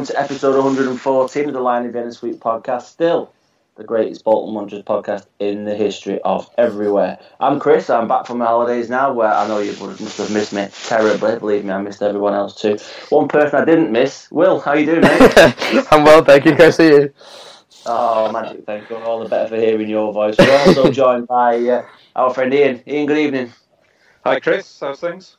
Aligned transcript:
welcome 0.00 0.14
to 0.14 0.18
episode 0.22 0.56
114 0.56 1.48
of 1.48 1.52
the 1.52 1.60
Lion 1.60 1.84
of 1.84 1.92
Vienna 1.92 2.10
Suite 2.10 2.40
podcast. 2.40 2.84
Still 2.84 3.30
the 3.76 3.84
greatest 3.84 4.24
Bolton 4.24 4.54
Wanderers 4.54 4.82
podcast 4.82 5.26
in 5.40 5.64
the 5.64 5.74
history 5.74 6.18
of 6.22 6.48
everywhere. 6.56 7.18
I'm 7.38 7.60
Chris. 7.60 7.90
I'm 7.90 8.08
back 8.08 8.24
from 8.24 8.38
my 8.38 8.46
holidays 8.46 8.88
now, 8.88 9.12
where 9.12 9.30
I 9.30 9.46
know 9.46 9.58
you 9.58 9.72
must 9.78 10.16
have 10.16 10.30
missed 10.30 10.54
me 10.54 10.68
terribly. 10.84 11.38
Believe 11.38 11.66
me, 11.66 11.72
I 11.72 11.82
missed 11.82 12.02
everyone 12.02 12.32
else 12.32 12.58
too. 12.58 12.78
One 13.10 13.28
person 13.28 13.60
I 13.60 13.66
didn't 13.66 13.92
miss, 13.92 14.26
Will. 14.30 14.58
How 14.58 14.72
you 14.72 14.86
doing, 14.86 15.02
mate? 15.02 15.34
I'm 15.92 16.02
well, 16.04 16.24
thank 16.24 16.46
you. 16.46 16.56
Chris. 16.56 16.76
see 16.76 16.88
you? 16.88 17.12
Oh, 17.84 18.32
magic! 18.32 18.64
Thank 18.64 18.88
you. 18.88 18.96
All 18.96 19.22
the 19.22 19.28
better 19.28 19.50
for 19.50 19.56
hearing 19.56 19.90
your 19.90 20.14
voice. 20.14 20.34
We're 20.38 20.50
also 20.50 20.90
joined 21.02 21.28
by 21.28 21.58
uh, 21.58 21.84
our 22.16 22.32
friend 22.32 22.54
Ian. 22.54 22.82
Ian, 22.86 23.04
good 23.04 23.18
evening. 23.18 23.52
Hi, 24.24 24.40
Chris. 24.40 24.80
How's 24.80 25.00
things? 25.00 25.36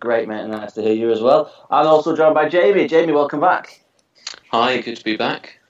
Great, 0.00 0.26
mate. 0.26 0.46
Nice 0.46 0.72
to 0.72 0.80
hear 0.80 0.94
you 0.94 1.12
as 1.12 1.20
well. 1.20 1.52
I'm 1.70 1.86
also 1.86 2.16
joined 2.16 2.34
by 2.34 2.48
Jamie. 2.48 2.88
Jamie, 2.88 3.12
welcome 3.12 3.40
back. 3.40 3.82
Hi, 4.52 4.80
good 4.80 4.96
to 4.96 5.04
be 5.04 5.16
back. 5.16 5.60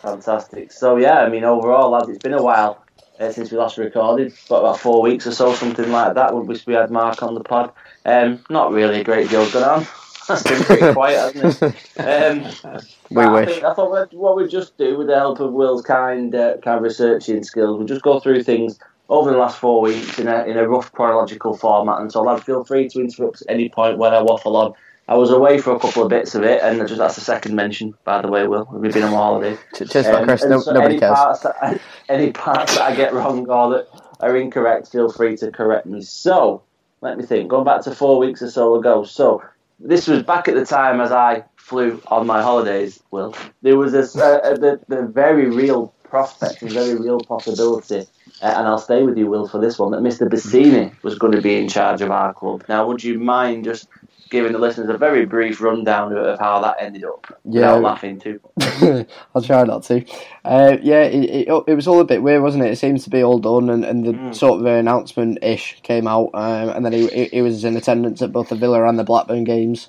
Fantastic. 0.00 0.72
So 0.72 0.96
yeah, 0.96 1.20
I 1.20 1.28
mean, 1.28 1.44
overall, 1.44 1.90
lads, 1.90 2.08
it's 2.08 2.22
been 2.22 2.32
a 2.32 2.42
while 2.42 2.82
uh, 3.20 3.30
since 3.30 3.50
we 3.50 3.58
last 3.58 3.76
recorded, 3.76 4.32
but 4.48 4.60
about 4.60 4.80
four 4.80 5.02
weeks 5.02 5.26
or 5.26 5.32
so, 5.32 5.54
something 5.54 5.92
like 5.92 6.14
that. 6.14 6.34
Wish 6.34 6.66
we 6.66 6.72
had 6.72 6.90
Mark 6.90 7.22
on 7.22 7.34
the 7.34 7.44
pod, 7.44 7.70
um, 8.06 8.42
not 8.48 8.72
really 8.72 9.00
a 9.00 9.04
great 9.04 9.28
deal 9.28 9.50
going 9.50 9.64
on. 9.66 9.86
That's 10.28 10.42
been 10.42 10.62
pretty 10.62 10.92
quiet, 10.94 11.34
hasn't 11.36 11.74
it? 11.96 12.00
Um, 12.00 12.80
we 13.10 13.22
I 13.22 13.30
wish. 13.30 13.48
Think, 13.50 13.64
I 13.64 13.74
thought 13.74 14.14
what 14.14 14.36
we'd 14.36 14.48
just 14.48 14.78
do, 14.78 14.96
with 14.96 15.08
the 15.08 15.16
help 15.16 15.40
of 15.40 15.52
Will's 15.52 15.82
kind 15.82 16.34
uh, 16.34 16.56
kind 16.64 16.78
of 16.78 16.82
researching 16.82 17.44
skills, 17.44 17.76
we'll 17.76 17.86
just 17.86 18.00
go 18.00 18.20
through 18.20 18.42
things 18.42 18.78
over 19.10 19.30
the 19.30 19.36
last 19.36 19.58
four 19.58 19.82
weeks 19.82 20.18
in 20.18 20.28
a 20.28 20.44
in 20.44 20.56
a 20.56 20.66
rough 20.66 20.90
chronological 20.92 21.54
format. 21.54 22.00
And 22.00 22.10
so, 22.10 22.22
lads, 22.22 22.44
feel 22.44 22.64
free 22.64 22.88
to 22.88 23.00
interrupt 23.00 23.42
at 23.42 23.50
any 23.50 23.68
point 23.68 23.98
when 23.98 24.14
I 24.14 24.22
waffle 24.22 24.56
on. 24.56 24.72
I 25.06 25.16
was 25.16 25.30
away 25.30 25.58
for 25.58 25.74
a 25.74 25.78
couple 25.78 26.02
of 26.02 26.08
bits 26.08 26.34
of 26.34 26.44
it, 26.44 26.62
and 26.62 26.78
just 26.88 26.98
that's 26.98 27.16
the 27.16 27.20
second 27.20 27.54
mention, 27.54 27.94
by 28.04 28.22
the 28.22 28.28
way. 28.28 28.46
Will 28.46 28.66
we've 28.72 28.92
been 28.92 29.02
on 29.02 29.12
holiday. 29.12 29.58
Cheers 29.74 30.06
Um, 30.06 30.24
Chris. 30.24 30.44
No, 30.44 30.60
so 30.60 30.72
nobody 30.72 30.94
any 30.94 31.00
cares. 31.00 31.14
Parts 31.14 31.40
that, 31.40 31.80
any 32.08 32.32
parts 32.32 32.76
that 32.76 32.82
I 32.90 32.94
get 32.96 33.12
wrong 33.12 33.48
or 33.48 33.70
that 33.70 33.88
are 34.20 34.36
incorrect, 34.36 34.88
feel 34.88 35.10
free 35.12 35.36
to 35.38 35.50
correct 35.50 35.86
me. 35.86 36.00
So, 36.00 36.62
let 37.02 37.18
me 37.18 37.24
think. 37.24 37.50
Going 37.50 37.64
back 37.64 37.82
to 37.82 37.94
four 37.94 38.18
weeks 38.18 38.40
or 38.40 38.50
so 38.50 38.76
ago. 38.76 39.04
So, 39.04 39.42
this 39.78 40.08
was 40.08 40.22
back 40.22 40.48
at 40.48 40.54
the 40.54 40.64
time 40.64 41.00
as 41.00 41.12
I 41.12 41.44
flew 41.56 42.00
on 42.06 42.26
my 42.26 42.40
holidays. 42.40 43.02
Will 43.10 43.34
there 43.60 43.76
was 43.76 43.92
this 43.92 44.16
uh, 44.16 44.56
the 44.58 44.80
the 44.88 45.02
very 45.02 45.50
real 45.50 45.92
prospect 46.04 46.62
and 46.62 46.70
very 46.70 46.94
real 46.94 47.20
possibility, 47.20 48.06
uh, 48.40 48.54
and 48.56 48.68
I'll 48.68 48.78
stay 48.78 49.02
with 49.02 49.18
you, 49.18 49.26
Will, 49.26 49.48
for 49.48 49.60
this 49.60 49.78
one 49.78 49.90
that 49.90 50.00
Mr. 50.00 50.28
Bassini 50.28 50.94
was 51.02 51.18
going 51.18 51.32
to 51.32 51.42
be 51.42 51.56
in 51.56 51.68
charge 51.68 52.02
of 52.02 52.10
our 52.10 52.32
club. 52.32 52.64
Now, 52.68 52.86
would 52.86 53.02
you 53.02 53.18
mind 53.18 53.64
just 53.64 53.88
giving 54.34 54.52
the 54.52 54.58
listeners 54.58 54.88
a 54.88 54.98
very 54.98 55.24
brief 55.24 55.60
rundown 55.60 56.16
of, 56.16 56.38
how 56.38 56.60
that 56.60 56.76
ended 56.80 57.04
up? 57.04 57.26
Yeah. 57.44 57.60
without 57.76 57.82
laughing 57.82 58.18
too. 58.20 58.40
I'll 59.34 59.40
try 59.42 59.62
not 59.64 59.84
to. 59.84 60.04
Uh, 60.44 60.76
yeah, 60.82 61.02
it, 61.04 61.48
it, 61.48 61.64
it 61.68 61.74
was 61.74 61.86
all 61.88 62.00
a 62.00 62.04
bit 62.04 62.22
weird, 62.22 62.42
wasn't 62.42 62.64
it? 62.64 62.72
It 62.72 62.76
seems 62.78 63.04
to 63.04 63.10
be 63.10 63.22
all 63.22 63.38
done, 63.38 63.70
and, 63.70 63.84
and 63.84 64.04
the 64.04 64.12
Mm. 64.12 64.34
sort 64.34 64.60
of 64.60 64.66
announcement 64.66 65.38
ish 65.42 65.80
came 65.82 66.06
out, 66.06 66.30
um, 66.34 66.68
and 66.70 66.84
then 66.84 66.92
he, 66.92 67.06
he 67.08 67.24
he 67.26 67.42
was 67.42 67.64
in 67.64 67.76
attendance 67.76 68.20
at 68.22 68.32
both 68.32 68.48
the 68.48 68.56
Villa 68.56 68.84
and 68.86 68.98
the 68.98 69.04
Blackburn 69.04 69.44
games. 69.44 69.88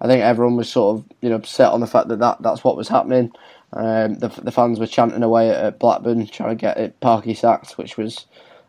I 0.00 0.06
think 0.06 0.22
everyone 0.22 0.56
was 0.56 0.70
sort 0.70 0.98
of 0.98 1.04
you 1.22 1.30
know 1.30 1.40
set 1.42 1.72
on 1.72 1.80
the 1.80 1.86
fact 1.86 2.08
that, 2.08 2.18
that 2.20 2.42
that's 2.42 2.62
what 2.62 2.76
was 2.76 2.88
happening. 2.88 3.32
Um, 3.72 4.14
the 4.18 4.28
the 4.28 4.52
fans 4.52 4.78
were 4.78 4.86
chanting 4.86 5.22
away 5.22 5.50
at, 5.50 5.64
at 5.64 5.78
Blackburn, 5.78 6.26
trying 6.26 6.50
to 6.50 6.60
get 6.60 6.76
it 6.76 7.00
Parky 7.00 7.34
sacked, 7.34 7.78
which 7.78 7.96
was 7.96 8.26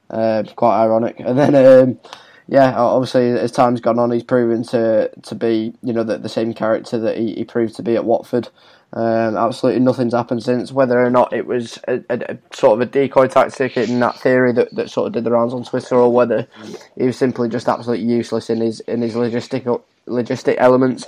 uh, 0.09 0.43
quite 0.55 0.81
ironic. 0.83 1.19
And 1.19 1.37
then. 1.37 1.55
Um, 1.55 1.99
yeah, 2.47 2.77
obviously 2.77 3.31
as 3.31 3.51
time's 3.51 3.81
gone 3.81 3.99
on, 3.99 4.11
he's 4.11 4.23
proven 4.23 4.63
to 4.63 5.09
to 5.09 5.35
be 5.35 5.73
you 5.83 5.93
know 5.93 6.03
the, 6.03 6.17
the 6.17 6.29
same 6.29 6.53
character 6.53 6.97
that 6.99 7.17
he, 7.17 7.33
he 7.33 7.43
proved 7.43 7.75
to 7.75 7.83
be 7.83 7.95
at 7.95 8.05
Watford. 8.05 8.49
Um, 8.93 9.35
absolutely 9.35 9.81
nothing's 9.81 10.13
happened 10.13 10.43
since. 10.43 10.71
Whether 10.71 11.03
or 11.03 11.09
not 11.09 11.33
it 11.33 11.45
was 11.45 11.77
a, 11.89 12.01
a, 12.09 12.19
a 12.33 12.37
sort 12.55 12.73
of 12.73 12.87
a 12.87 12.89
decoy 12.89 13.27
tactic 13.27 13.75
in 13.75 13.99
that 13.99 14.17
theory 14.17 14.53
that, 14.53 14.73
that 14.75 14.89
sort 14.89 15.07
of 15.07 15.13
did 15.13 15.25
the 15.25 15.31
rounds 15.31 15.53
on 15.53 15.65
Twitter, 15.65 15.95
or 15.95 16.11
whether 16.11 16.47
he 16.95 17.03
was 17.03 17.17
simply 17.17 17.49
just 17.49 17.67
absolutely 17.67 18.05
useless 18.05 18.49
in 18.49 18.61
his 18.61 18.79
in 18.81 19.01
his 19.01 19.13
logistical 19.13 19.81
logistic 20.07 20.55
elements, 20.57 21.05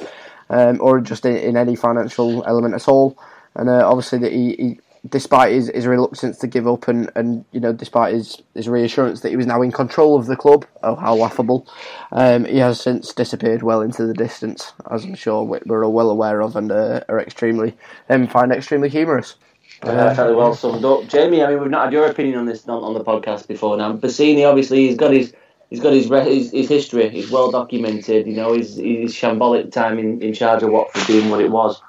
um, 0.49 0.79
or 0.81 0.99
just 0.99 1.25
in, 1.25 1.37
in 1.37 1.55
any 1.55 1.75
financial 1.75 2.43
element 2.45 2.75
at 2.75 2.87
all. 2.89 3.17
And 3.55 3.69
uh, 3.69 3.89
obviously 3.89 4.19
that 4.19 4.33
he, 4.33 4.55
he 4.55 4.79
despite 5.07 5.53
his, 5.53 5.69
his 5.73 5.87
reluctance 5.87 6.37
to 6.39 6.47
give 6.47 6.67
up 6.67 6.87
and, 6.87 7.09
and 7.15 7.45
you 7.51 7.59
know 7.59 7.71
despite 7.71 8.13
his, 8.13 8.41
his 8.53 8.67
reassurance 8.67 9.21
that 9.21 9.29
he 9.29 9.37
was 9.37 9.45
now 9.45 9.61
in 9.61 9.71
control 9.71 10.17
of 10.17 10.25
the 10.25 10.35
club 10.35 10.65
oh 10.83 10.95
how 10.95 11.15
laughable 11.15 11.65
um, 12.11 12.43
he 12.45 12.57
has 12.57 12.81
since 12.81 13.13
disappeared 13.13 13.63
well 13.63 13.81
into 13.81 14.05
the 14.05 14.13
distance 14.13 14.73
as 14.91 15.05
I'm 15.05 15.15
sure 15.15 15.43
we- 15.43 15.59
we're 15.65 15.85
all 15.85 15.93
well 15.93 16.09
aware 16.09 16.41
of 16.41 16.55
and 16.57 16.71
uh, 16.71 17.01
are 17.07 17.19
extremely 17.21 17.77
um, 18.09 18.27
find 18.27 18.51
extremely 18.51 18.89
humorous 18.89 19.35
Uh, 19.83 20.13
fairly 20.13 20.35
well 20.35 20.53
summed 20.53 20.83
up, 20.83 21.07
Jamie. 21.07 21.41
I 21.41 21.47
mean, 21.47 21.61
we've 21.61 21.71
not 21.71 21.85
had 21.85 21.93
your 21.93 22.07
opinion 22.07 22.37
on 22.39 22.45
this 22.45 22.67
on, 22.67 22.83
on 22.83 22.93
the 22.93 23.03
podcast 23.03 23.47
before. 23.47 23.77
Now, 23.77 23.93
Bassini 23.95 24.43
obviously 24.45 24.87
he's 24.87 24.97
got 24.97 25.13
his 25.13 25.31
he's 25.69 25.79
got 25.79 25.93
his 25.93 26.09
re- 26.09 26.25
his, 26.35 26.51
his 26.51 26.67
history. 26.67 27.07
He's 27.09 27.31
well 27.31 27.49
documented. 27.49 28.27
You 28.27 28.35
know, 28.35 28.51
his 28.53 28.75
his 28.75 29.13
shambolic 29.13 29.71
time 29.71 29.97
in, 29.97 30.21
in 30.21 30.33
charge 30.33 30.63
of 30.63 30.71
Watford 30.71 31.07
being 31.07 31.29
what 31.29 31.39
it 31.39 31.49
was. 31.51 31.81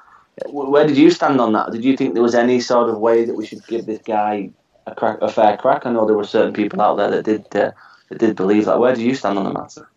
Wh- 0.47 0.71
Where 0.71 0.87
did 0.87 0.97
you 0.97 1.11
stand 1.11 1.41
on 1.41 1.53
that? 1.53 1.73
Did 1.73 1.84
you 1.84 1.97
think 1.97 2.15
there 2.15 2.23
was 2.23 2.34
any 2.34 2.61
sort 2.61 2.89
of 2.91 2.99
way 2.99 3.25
that 3.25 3.34
we 3.34 3.47
should 3.47 3.67
give 3.67 3.87
this 3.87 4.01
guy 4.01 4.51
a 4.87 4.95
crack, 4.95 5.19
a 5.21 5.28
fair 5.28 5.56
crack? 5.56 5.87
I 5.87 5.93
know 5.93 6.06
there 6.06 6.17
were 6.17 6.25
certain 6.25 6.53
people 6.55 6.81
out 6.81 6.97
there 6.97 7.11
that 7.11 7.25
did 7.25 7.56
uh, 7.56 7.73
that 8.09 8.19
did 8.19 8.37
believe 8.37 8.67
that. 8.67 8.79
Where 8.79 8.95
do 8.95 9.03
you 9.03 9.15
stand 9.15 9.39
on 9.39 9.45
the 9.45 9.53
matter? 9.53 9.89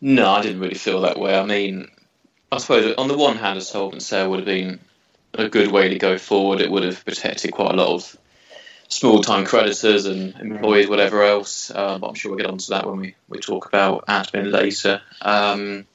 No, 0.00 0.30
I 0.30 0.42
didn't 0.42 0.60
really 0.60 0.74
feel 0.74 1.00
that 1.02 1.18
way. 1.18 1.38
I 1.38 1.44
mean, 1.44 1.88
I 2.52 2.58
suppose 2.58 2.94
on 2.96 3.08
the 3.08 3.16
one 3.16 3.36
hand, 3.36 3.58
a 3.58 3.62
solvent 3.62 4.02
sale 4.02 4.30
would 4.30 4.40
have 4.40 4.46
been 4.46 4.80
a 5.34 5.48
good 5.48 5.70
way 5.70 5.88
to 5.88 5.98
go 5.98 6.18
forward. 6.18 6.60
It 6.60 6.70
would 6.70 6.84
have 6.84 7.04
protected 7.04 7.52
quite 7.52 7.72
a 7.72 7.76
lot 7.76 7.94
of 7.94 8.16
small 8.88 9.22
time 9.22 9.44
creditors 9.44 10.06
and 10.06 10.34
employees, 10.40 10.88
whatever 10.88 11.22
else. 11.22 11.70
But 11.74 12.02
I'm 12.02 12.14
sure 12.14 12.30
we'll 12.30 12.38
get 12.38 12.50
onto 12.50 12.70
that 12.70 12.86
when 12.86 12.98
we, 12.98 13.14
we 13.28 13.38
talk 13.38 13.66
about 13.66 14.06
admin 14.06 14.52
later. 14.52 15.00
Um, 15.22 15.86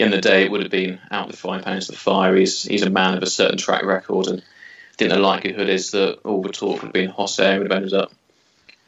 at 0.00 0.04
the 0.04 0.06
end 0.06 0.14
of 0.14 0.22
the 0.22 0.28
day, 0.28 0.44
it 0.44 0.50
would 0.50 0.62
have 0.62 0.70
been 0.70 0.98
out 1.10 1.28
the 1.28 1.36
frying 1.36 1.62
pan 1.62 1.76
into 1.76 1.92
the 1.92 1.98
fire. 1.98 2.34
He's, 2.34 2.62
he's 2.62 2.82
a 2.82 2.90
man 2.90 3.16
of 3.16 3.22
a 3.22 3.26
certain 3.26 3.58
track 3.58 3.84
record, 3.84 4.28
and 4.28 4.40
I 4.40 4.96
think 4.96 5.10
the 5.10 5.18
likelihood 5.18 5.68
is 5.68 5.90
that 5.90 6.20
all 6.24 6.42
the 6.42 6.48
talk 6.48 6.82
would 6.82 6.84
have 6.84 6.92
been 6.92 7.10
air 7.10 7.58
would 7.58 7.70
have 7.70 7.76
ended 7.76 7.92
up 7.92 8.12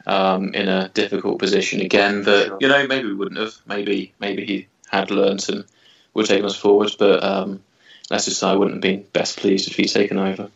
um, 0.07 0.53
in 0.55 0.67
a 0.67 0.89
difficult 0.89 1.37
position 1.39 1.81
again. 1.81 2.23
But 2.23 2.61
you 2.61 2.67
know, 2.67 2.87
maybe 2.87 3.07
we 3.07 3.13
wouldn't 3.13 3.39
have. 3.39 3.53
Maybe 3.67 4.13
maybe 4.19 4.45
he 4.45 4.67
had 4.89 5.11
learnt 5.11 5.49
and 5.49 5.65
would 6.13 6.23
have 6.23 6.29
taken 6.29 6.45
us 6.45 6.55
forward. 6.55 6.91
But 6.97 7.23
um, 7.23 7.61
let's 8.09 8.25
just 8.25 8.39
say 8.39 8.47
I 8.47 8.55
wouldn't 8.55 8.77
have 8.77 8.81
been 8.81 9.05
best 9.13 9.37
pleased 9.37 9.69
if 9.69 9.75
he'd 9.75 9.89
taken 9.89 10.17
over. 10.17 10.49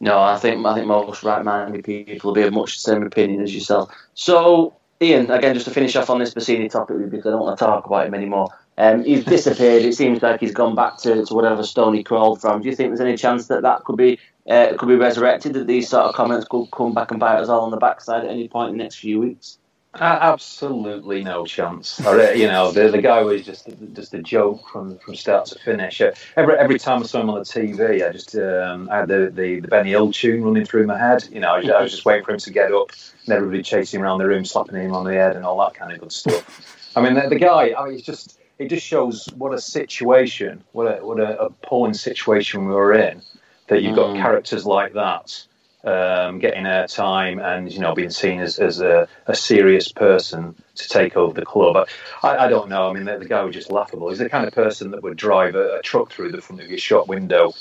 No, 0.00 0.20
I 0.20 0.38
think 0.38 0.64
I 0.64 0.74
think 0.74 0.86
most 0.86 1.22
right-minded 1.22 1.84
people 1.84 2.30
will 2.30 2.34
be 2.34 2.42
of 2.42 2.52
much 2.52 2.76
the 2.76 2.80
same 2.80 3.02
opinion 3.02 3.42
as 3.42 3.54
yourself. 3.54 3.94
So, 4.14 4.74
Ian, 5.02 5.30
again, 5.30 5.54
just 5.54 5.66
to 5.66 5.72
finish 5.72 5.96
off 5.96 6.10
on 6.10 6.18
this 6.18 6.34
Bassini 6.34 6.70
topic 6.70 7.10
because 7.10 7.26
I 7.26 7.30
don't 7.30 7.40
want 7.40 7.58
to 7.58 7.64
talk 7.64 7.84
about 7.86 8.06
him 8.06 8.14
anymore. 8.14 8.48
Um, 8.78 9.04
he's 9.04 9.24
disappeared. 9.24 9.84
It 9.84 9.94
seems 9.94 10.22
like 10.22 10.40
he's 10.40 10.52
gone 10.52 10.74
back 10.74 10.98
to, 10.98 11.24
to 11.24 11.34
whatever 11.34 11.62
stone 11.62 11.94
he 11.94 12.02
crawled 12.02 12.40
from. 12.40 12.60
Do 12.60 12.68
you 12.68 12.76
think 12.76 12.90
there's 12.90 13.00
any 13.00 13.16
chance 13.16 13.46
that 13.46 13.62
that 13.62 13.84
could 13.84 13.96
be 13.96 14.18
uh, 14.48 14.74
could 14.78 14.88
be 14.88 14.96
resurrected? 14.96 15.54
That 15.54 15.66
these 15.66 15.88
sort 15.88 16.04
of 16.04 16.14
comments 16.14 16.46
could 16.48 16.70
come 16.70 16.92
back 16.92 17.10
and 17.10 17.18
bite 17.18 17.40
us 17.40 17.48
all 17.48 17.62
on 17.62 17.70
the 17.70 17.78
backside 17.78 18.24
at 18.24 18.30
any 18.30 18.48
point 18.48 18.70
in 18.70 18.76
the 18.76 18.82
next 18.84 18.96
few 18.96 19.20
weeks? 19.20 19.58
Uh, 19.94 20.18
absolutely 20.20 21.24
no 21.24 21.46
chance. 21.46 22.04
Or, 22.04 22.20
uh, 22.20 22.30
you 22.32 22.46
know, 22.46 22.70
the, 22.70 22.90
the 22.90 23.00
guy 23.00 23.22
was 23.22 23.46
just 23.46 23.66
just 23.94 24.12
a 24.12 24.22
joke 24.22 24.68
from, 24.68 24.98
from 24.98 25.14
start 25.14 25.46
to 25.46 25.58
finish. 25.58 26.02
Uh, 26.02 26.12
every 26.36 26.54
every 26.58 26.78
time 26.78 27.02
I 27.02 27.06
saw 27.06 27.22
him 27.22 27.30
on 27.30 27.38
the 27.38 27.44
TV, 27.44 28.06
I 28.06 28.12
just 28.12 28.36
um, 28.36 28.90
I 28.90 28.98
had 28.98 29.08
the, 29.08 29.30
the, 29.34 29.60
the 29.60 29.68
Benny 29.68 29.90
Hill 29.90 30.12
tune 30.12 30.44
running 30.44 30.66
through 30.66 30.86
my 30.86 30.98
head. 30.98 31.26
You 31.32 31.40
know, 31.40 31.54
I 31.54 31.60
was, 31.60 31.70
I 31.70 31.82
was 31.82 31.92
just 31.92 32.04
waiting 32.04 32.26
for 32.26 32.32
him 32.32 32.38
to 32.40 32.50
get 32.50 32.72
up, 32.72 32.90
and 33.24 33.34
everybody 33.34 33.62
chasing 33.62 34.00
him 34.00 34.04
around 34.04 34.18
the 34.18 34.26
room, 34.26 34.44
slapping 34.44 34.74
him 34.74 34.92
on 34.92 35.06
the 35.06 35.14
head, 35.14 35.34
and 35.34 35.46
all 35.46 35.58
that 35.60 35.72
kind 35.72 35.90
of 35.90 35.98
good 35.98 36.12
stuff. 36.12 36.92
I 36.94 37.00
mean, 37.00 37.14
the, 37.14 37.28
the 37.30 37.38
guy, 37.38 37.72
I 37.76 37.84
mean, 37.84 37.94
he's 37.94 38.02
just 38.02 38.38
it 38.58 38.68
just 38.68 38.86
shows 38.86 39.26
what 39.36 39.52
a 39.54 39.60
situation, 39.60 40.62
what 40.72 40.86
a 40.86 41.04
what 41.04 41.20
a 41.20 41.38
appalling 41.40 41.94
situation 41.94 42.66
we 42.66 42.74
were 42.74 42.94
in. 42.94 43.22
That 43.68 43.82
you've 43.82 43.96
got 43.96 44.14
Mm. 44.14 44.20
characters 44.22 44.64
like 44.64 44.92
that 44.94 45.44
um, 45.84 46.38
getting 46.40 46.64
airtime 46.64 47.40
and 47.42 47.70
you 47.72 47.78
know 47.78 47.94
being 47.94 48.10
seen 48.10 48.40
as, 48.40 48.58
as 48.58 48.80
a, 48.80 49.08
a 49.26 49.34
serious 49.34 49.90
person 49.92 50.54
to 50.74 50.88
take 50.88 51.16
over 51.16 51.32
the 51.38 51.46
club. 51.46 51.88
I, 52.22 52.36
I 52.36 52.48
don't 52.48 52.68
know. 52.68 52.90
I 52.90 52.92
mean, 52.92 53.04
the, 53.04 53.18
the 53.18 53.24
guy 53.24 53.42
was 53.44 53.54
just 53.54 53.70
laughable. 53.70 54.08
He's 54.08 54.18
the 54.18 54.28
kind 54.28 54.46
of 54.46 54.52
person 54.52 54.90
that 54.90 55.02
would 55.02 55.16
drive 55.16 55.54
a, 55.54 55.76
a 55.78 55.82
truck 55.82 56.10
through 56.10 56.32
the 56.32 56.40
front 56.40 56.60
of 56.62 56.68
your 56.68 56.78
shop 56.78 57.08
window 57.08 57.52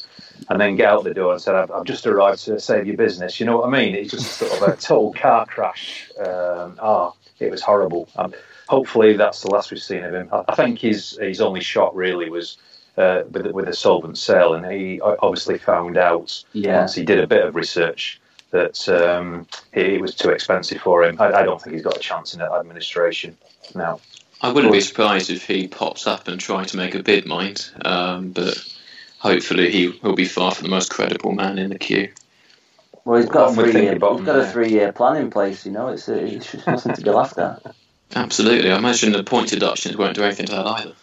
and 0.50 0.60
then 0.60 0.76
get 0.76 0.88
out 0.90 1.04
the 1.04 1.14
door 1.14 1.34
and 1.34 1.42
say, 1.42 1.54
"I've, 1.54 1.72
I've 1.72 1.86
just 1.86 2.06
arrived 2.08 2.44
to 2.46 2.60
save 2.60 2.88
your 2.88 2.98
business." 2.98 3.40
You 3.40 3.46
know 3.46 3.58
what 3.58 3.68
I 3.68 3.72
mean? 3.72 3.96
It's 3.96 4.12
just 4.12 4.34
sort 4.38 4.52
of 4.54 4.62
a 4.62 4.76
total 4.82 5.14
car 5.14 5.46
crash. 5.46 6.10
Um, 6.20 6.78
ah, 6.82 7.14
it 7.40 7.52
was 7.52 7.62
horrible. 7.62 8.10
Um, 8.16 8.34
hopefully, 8.68 9.18
that's 9.18 9.42
the 9.42 9.50
last 9.50 9.72
we've 9.72 9.82
seen 9.82 10.04
of 10.04 10.14
him. 10.14 10.30
I, 10.32 10.44
I 10.50 10.56
think 10.56 10.80
his 10.80 11.18
his 11.22 11.42
only 11.42 11.62
shot 11.62 11.96
really 11.96 12.30
was. 12.30 12.58
Uh, 12.98 13.24
with, 13.30 13.46
with 13.48 13.68
a 13.68 13.76
solvent 13.76 14.18
sale, 14.18 14.54
and 14.54 14.66
he 14.72 15.02
obviously 15.02 15.58
found 15.58 15.98
out 15.98 16.42
Yeah. 16.54 16.78
once 16.80 16.96
he 16.96 17.04
did 17.04 17.20
a 17.20 17.28
bit 17.28 17.44
of 17.44 17.54
research 17.54 18.22
that 18.52 18.88
um, 18.88 19.48
it, 19.74 19.86
it 19.86 20.02
was 20.02 20.16
too 20.16 20.30
expensive 20.30 20.80
for 20.82 21.04
him. 21.04 21.20
I, 21.20 21.26
I 21.26 21.44
don't 21.44 21.62
think 21.62 21.74
he's 21.74 21.84
got 21.84 21.98
a 21.98 22.00
chance 22.00 22.34
in 22.34 22.42
administration 22.42 23.36
now. 23.76 24.00
I 24.42 24.52
wouldn't 24.52 24.74
be 24.74 24.82
surprised 24.82 25.30
if 25.30 25.46
he 25.46 25.68
pops 25.68 26.08
up 26.08 26.28
and 26.28 26.40
tries 26.40 26.72
to 26.72 26.78
make 26.78 26.96
a 26.96 27.04
bid, 27.04 27.26
mind. 27.26 27.70
Um, 27.84 28.32
but 28.32 28.58
hopefully 29.20 29.72
he 29.72 30.00
will 30.02 30.16
be 30.16 30.26
far 30.26 30.52
from 30.52 30.64
the 30.64 30.70
most 30.70 30.90
credible 30.90 31.32
man 31.32 31.58
in 31.58 31.72
the 31.72 31.80
queue. 31.80 32.12
Well, 33.06 33.20
he's 33.20 33.30
got 33.30 33.52
a 33.52 33.54
three, 33.54 33.74
year, 33.74 33.94
he's 33.94 34.00
got 34.00 34.40
a 34.40 34.48
three 34.52 34.70
year 34.70 34.92
plan 34.92 35.18
in 35.18 35.30
place. 35.30 35.66
You 35.66 35.72
know, 35.72 35.90
it's, 35.90 36.08
a, 36.10 36.18
it's 36.26 36.52
just 36.52 36.68
nothing 36.68 36.94
to 36.94 37.02
be 37.02 37.10
laughed 37.10 37.38
at. 37.38 37.62
Absolutely. 38.16 38.72
I 38.72 38.78
imagine 38.78 39.12
the 39.12 39.24
point 39.24 39.50
deductions 39.50 39.98
won't 39.98 40.16
do 40.16 40.24
anything 40.24 40.46
to 40.48 40.54
that 40.54 40.66
either. 40.66 40.94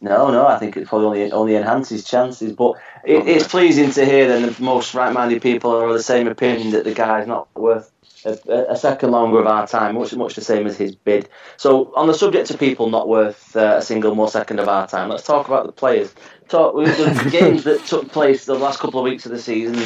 No, 0.00 0.30
no, 0.30 0.46
I 0.46 0.58
think 0.58 0.76
it 0.76 0.86
probably 0.86 1.06
only 1.06 1.32
only 1.32 1.56
enhances 1.56 2.04
chances. 2.04 2.52
But 2.52 2.74
it, 3.04 3.26
it's 3.26 3.48
pleasing 3.48 3.90
to 3.92 4.04
hear 4.04 4.28
that 4.28 4.56
the 4.56 4.62
most 4.62 4.94
right-minded 4.94 5.42
people 5.42 5.72
are 5.72 5.88
of 5.88 5.94
the 5.94 6.02
same 6.02 6.28
opinion 6.28 6.70
that 6.70 6.84
the 6.84 6.94
guy's 6.94 7.26
not 7.26 7.48
worth 7.56 7.90
a, 8.24 8.66
a 8.70 8.76
second 8.76 9.10
longer 9.10 9.38
of 9.38 9.46
our 9.46 9.66
time, 9.66 9.94
much 9.94 10.14
much 10.14 10.34
the 10.34 10.40
same 10.40 10.66
as 10.66 10.76
his 10.76 10.94
bid. 10.94 11.28
So, 11.56 11.92
on 11.94 12.06
the 12.06 12.14
subject 12.14 12.50
of 12.50 12.58
people 12.58 12.90
not 12.90 13.08
worth 13.08 13.56
uh, 13.56 13.76
a 13.78 13.82
single 13.82 14.14
more 14.14 14.28
second 14.28 14.58
of 14.58 14.68
our 14.68 14.86
time, 14.86 15.08
let's 15.08 15.24
talk 15.24 15.46
about 15.46 15.66
the 15.66 15.72
players. 15.72 16.14
Talk 16.48 16.74
with 16.74 16.96
the 16.96 17.30
games 17.38 17.64
that 17.64 17.84
took 17.84 18.10
place 18.10 18.46
the 18.46 18.54
last 18.54 18.80
couple 18.80 19.00
of 19.00 19.04
weeks 19.04 19.26
of 19.26 19.32
the 19.32 19.38
season. 19.38 19.76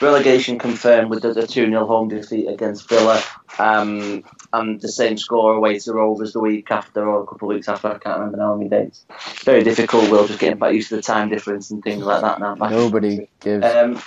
Relegation 0.00 0.58
confirmed 0.58 1.08
with 1.10 1.22
the, 1.22 1.32
the 1.32 1.46
two 1.46 1.66
0 1.66 1.86
home 1.86 2.08
defeat 2.08 2.48
against 2.48 2.88
Villa, 2.88 3.22
um, 3.58 4.22
and 4.52 4.80
the 4.80 4.92
same 4.92 5.16
score 5.16 5.54
away 5.54 5.78
to 5.80 5.92
Rovers 5.92 6.34
the 6.34 6.40
week 6.40 6.70
after 6.70 7.08
or 7.08 7.22
a 7.22 7.26
couple 7.26 7.50
of 7.50 7.54
weeks 7.54 7.68
after. 7.68 7.88
I 7.88 7.98
can't 7.98 8.18
remember 8.18 8.38
how 8.38 8.54
many 8.56 8.68
dates. 8.68 9.04
Very 9.44 9.64
difficult. 9.64 10.10
Will 10.10 10.26
just 10.26 10.38
getting 10.38 10.58
back 10.58 10.74
used 10.74 10.90
to 10.90 10.96
the 10.96 11.02
time 11.02 11.30
difference 11.30 11.70
and 11.70 11.82
things 11.82 12.04
like 12.04 12.20
that 12.20 12.38
now. 12.40 12.54
Nobody 12.54 13.28
gives 13.40 13.64
um, 13.64 14.00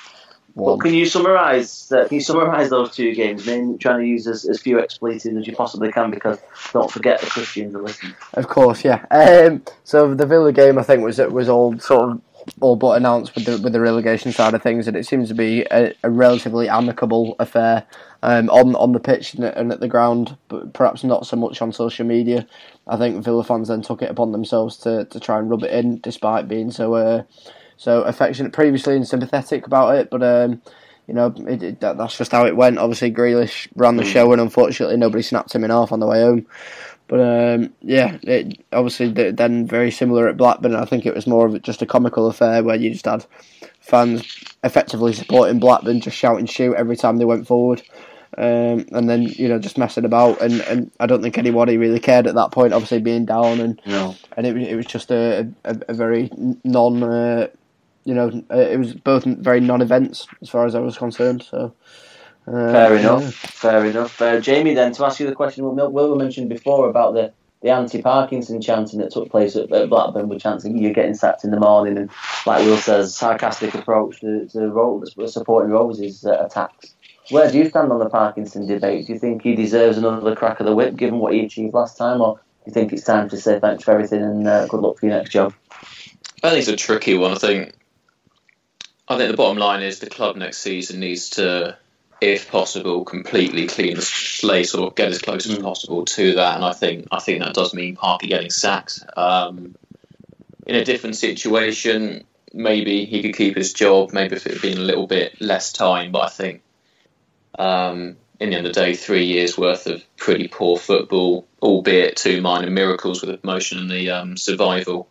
well, 0.55 0.77
can 0.77 0.93
you 0.93 1.05
summarise? 1.05 1.91
Uh, 1.91 2.07
can 2.07 2.15
you 2.15 2.21
summarise 2.21 2.69
those 2.69 2.95
two 2.95 3.13
games? 3.13 3.45
Then 3.45 3.77
trying 3.77 3.99
to 3.99 4.07
use 4.07 4.25
as, 4.25 4.45
as 4.45 4.61
few 4.61 4.79
expletives 4.79 5.25
as 5.37 5.45
you 5.45 5.53
possibly 5.53 5.91
can, 5.91 6.11
because 6.11 6.39
don't 6.71 6.89
forget 6.89 7.19
the 7.19 7.27
Christians 7.27 7.75
are 7.75 7.81
listening. 7.81 8.15
Of 8.33 8.47
course, 8.47 8.83
yeah. 8.85 9.05
Um, 9.11 9.63
so 9.83 10.13
the 10.13 10.25
Villa 10.25 10.53
game, 10.53 10.77
I 10.77 10.83
think, 10.83 11.03
was 11.03 11.17
was 11.17 11.49
all 11.49 11.77
sort 11.79 12.09
of 12.09 12.21
all 12.61 12.75
but 12.75 12.97
announced 12.97 13.35
with 13.35 13.45
the 13.45 13.57
with 13.57 13.73
the 13.73 13.81
relegation 13.81 14.31
side 14.31 14.53
of 14.53 14.61
things, 14.61 14.87
and 14.87 14.95
it 14.95 15.05
seems 15.05 15.27
to 15.27 15.33
be 15.33 15.65
a, 15.71 15.93
a 16.03 16.09
relatively 16.09 16.69
amicable 16.69 17.35
affair 17.39 17.85
um, 18.23 18.49
on 18.49 18.75
on 18.75 18.93
the 18.93 18.99
pitch 18.99 19.33
and 19.33 19.43
at, 19.43 19.57
and 19.57 19.71
at 19.71 19.79
the 19.79 19.87
ground, 19.87 20.37
but 20.47 20.73
perhaps 20.73 21.03
not 21.03 21.25
so 21.25 21.35
much 21.35 21.61
on 21.61 21.73
social 21.73 22.05
media. 22.05 22.47
I 22.87 22.97
think 22.97 23.23
Villa 23.23 23.43
fans 23.43 23.67
then 23.67 23.81
took 23.81 24.01
it 24.01 24.11
upon 24.11 24.31
themselves 24.31 24.77
to, 24.77 25.05
to 25.05 25.19
try 25.19 25.39
and 25.39 25.49
rub 25.49 25.63
it 25.63 25.71
in, 25.71 25.99
despite 25.99 26.47
being 26.47 26.71
so 26.71 26.93
uh, 26.93 27.23
so 27.77 28.01
affectionate 28.03 28.53
previously 28.53 28.95
and 28.95 29.07
sympathetic 29.07 29.65
about 29.65 29.95
it. 29.95 30.09
But 30.09 30.23
um, 30.23 30.61
you 31.07 31.13
know, 31.13 31.33
it, 31.47 31.61
it, 31.63 31.79
that, 31.81 31.97
that's 31.97 32.17
just 32.17 32.31
how 32.31 32.45
it 32.45 32.55
went. 32.55 32.79
Obviously, 32.79 33.11
Grealish 33.11 33.67
ran 33.75 33.97
the 33.97 34.03
show, 34.05 34.31
and 34.31 34.41
unfortunately, 34.41 34.97
nobody 34.97 35.21
snapped 35.21 35.53
him 35.53 35.63
in 35.63 35.69
half 35.71 35.91
on 35.91 35.99
the 35.99 36.07
way 36.07 36.21
home. 36.21 36.45
But 37.07 37.19
um, 37.19 37.73
yeah, 37.81 38.17
it, 38.23 38.63
obviously 38.73 39.13
th- 39.13 39.35
then 39.35 39.67
very 39.67 39.91
similar 39.91 40.27
at 40.27 40.37
Blackburn. 40.37 40.75
I 40.75 40.85
think 40.85 41.05
it 41.05 41.13
was 41.13 41.27
more 41.27 41.45
of 41.45 41.61
just 41.61 41.83
a 41.83 41.85
comical 41.85 42.27
affair 42.27 42.63
where 42.63 42.75
you 42.75 42.89
just 42.89 43.05
had 43.05 43.25
fans 43.79 44.25
effectively 44.63 45.13
supporting 45.13 45.59
Blackburn, 45.59 46.01
just 46.01 46.17
shouting 46.17 46.47
shoot 46.47 46.73
every 46.73 46.95
time 46.95 47.17
they 47.17 47.25
went 47.25 47.45
forward. 47.45 47.83
Um, 48.39 48.87
and 48.91 49.07
then 49.07 49.21
you 49.21 49.47
know 49.47 49.59
just 49.59 49.77
messing 49.77 50.03
about, 50.03 50.41
and, 50.41 50.61
and 50.61 50.91
I 50.99 51.05
don't 51.05 51.21
think 51.21 51.37
anybody 51.37 51.77
really 51.77 51.99
cared 51.99 52.25
at 52.25 52.33
that 52.35 52.51
point. 52.51 52.73
Obviously 52.73 52.99
being 52.99 53.25
down, 53.25 53.61
and 53.61 53.79
No. 53.85 54.15
and 54.35 54.47
it 54.47 54.55
was 54.55 54.67
it 54.67 54.75
was 54.75 54.85
just 54.87 55.11
a 55.11 55.47
a, 55.63 55.77
a 55.89 55.93
very 55.93 56.29
non, 56.63 57.03
uh, 57.03 57.47
you 58.05 58.13
know, 58.13 58.43
uh, 58.51 58.57
it 58.57 58.77
was 58.77 58.93
both 58.93 59.25
very 59.25 59.59
non-events 59.59 60.27
as 60.41 60.49
far 60.49 60.65
as 60.65 60.75
I 60.75 60.79
was 60.79 60.97
concerned. 60.97 61.43
So 61.43 61.73
uh, 62.47 62.71
Fair 62.71 62.95
enough. 62.97 63.21
yeah. 63.21 63.29
Fair 63.29 63.85
enough. 63.85 64.21
Uh, 64.21 64.39
Jamie, 64.39 64.75
then 64.75 64.93
to 64.93 65.05
ask 65.05 65.19
you 65.19 65.27
the 65.27 65.35
question 65.35 65.65
what 65.65 65.91
Will 65.91 66.15
mentioned 66.15 66.49
before 66.49 66.87
about 66.87 67.15
the, 67.15 67.33
the 67.61 67.69
anti-Parkinson 67.69 68.61
chanting 68.61 68.99
that 68.99 69.11
took 69.11 69.31
place 69.31 69.55
at, 69.55 69.71
at 69.71 69.89
Blackburn, 69.89 70.29
with 70.29 70.41
chanting 70.41 70.77
you're 70.77 70.93
getting 70.93 71.15
sacked 71.15 71.43
in 71.43 71.49
the 71.49 71.59
morning, 71.59 71.97
and 71.97 72.11
like 72.45 72.63
Will 72.65 72.77
says, 72.77 73.15
sarcastic 73.15 73.73
approach 73.73 74.21
to 74.21 74.47
to 74.49 74.69
Rovers, 74.69 75.15
supporting 75.33 75.71
Rovers' 75.71 76.23
uh, 76.25 76.45
attacks. 76.45 76.93
Where 77.31 77.51
do 77.51 77.57
you 77.57 77.67
stand 77.67 77.91
on 77.91 77.97
the 77.97 78.09
Parkinson 78.09 78.67
debate? 78.67 79.07
Do 79.07 79.13
you 79.13 79.19
think 79.19 79.41
he 79.41 79.55
deserves 79.55 79.97
another 79.97 80.35
crack 80.35 80.59
of 80.59 80.67
the 80.67 80.75
whip, 80.75 80.95
given 80.95 81.17
what 81.17 81.33
he 81.33 81.39
achieved 81.39 81.73
last 81.73 81.97
time, 81.97 82.21
or 82.21 82.35
do 82.35 82.41
you 82.67 82.73
think 82.73 82.93
it's 82.93 83.03
time 83.03 83.29
to 83.29 83.37
say 83.37 83.59
thanks 83.59 83.83
for 83.83 83.91
everything 83.91 84.21
and 84.21 84.47
uh, 84.47 84.67
good 84.67 84.81
luck 84.81 84.99
for 84.99 85.07
your 85.07 85.15
next 85.15 85.31
job? 85.31 85.51
I 86.43 86.49
think 86.49 86.59
it's 86.59 86.67
a 86.67 86.75
tricky 86.75 87.15
one. 87.15 87.31
I 87.31 87.35
think 87.35 87.73
I 89.07 89.17
think 89.17 89.29
the 89.29 89.37
bottom 89.37 89.57
line 89.57 89.83
is 89.83 89.99
the 89.99 90.09
club 90.09 90.35
next 90.35 90.59
season 90.59 90.99
needs 90.99 91.31
to, 91.31 91.77
if 92.21 92.49
possible, 92.49 93.05
completely 93.05 93.67
clean 93.67 93.95
the 93.95 94.01
slate 94.01 94.73
or 94.73 94.91
get 94.91 95.09
as 95.09 95.21
close 95.21 95.47
as 95.47 95.59
Mm. 95.59 95.63
possible 95.63 96.05
to 96.05 96.35
that. 96.35 96.55
And 96.55 96.65
I 96.65 96.73
think 96.73 97.07
I 97.11 97.19
think 97.19 97.39
that 97.39 97.53
does 97.53 97.73
mean 97.73 97.95
Parky 97.95 98.27
getting 98.27 98.49
sacked. 98.49 99.03
Um, 99.15 99.75
in 100.65 100.75
a 100.75 100.83
different 100.83 101.15
situation, 101.15 102.25
maybe 102.51 103.05
he 103.05 103.21
could 103.21 103.35
keep 103.35 103.55
his 103.55 103.73
job. 103.73 104.11
Maybe 104.11 104.35
if 104.35 104.47
it 104.47 104.53
had 104.53 104.61
been 104.61 104.79
a 104.79 104.81
little 104.81 105.05
bit 105.05 105.39
less 105.39 105.71
time. 105.71 106.11
But 106.11 106.23
I 106.23 106.29
think 106.29 106.61
um, 107.59 108.17
in 108.39 108.49
the 108.49 108.57
end 108.57 108.65
of 108.65 108.73
the 108.73 108.81
day, 108.81 108.95
three 108.95 109.25
years 109.25 109.55
worth 109.57 109.85
of 109.85 110.03
pretty 110.17 110.47
poor 110.47 110.77
football, 110.77 111.45
albeit 111.61 112.17
two 112.17 112.41
minor 112.41 112.71
miracles 112.71 113.21
with 113.21 113.29
the 113.29 113.37
promotion 113.37 113.77
and 113.77 113.91
the 113.91 114.09
um, 114.09 114.37
survival. 114.37 115.09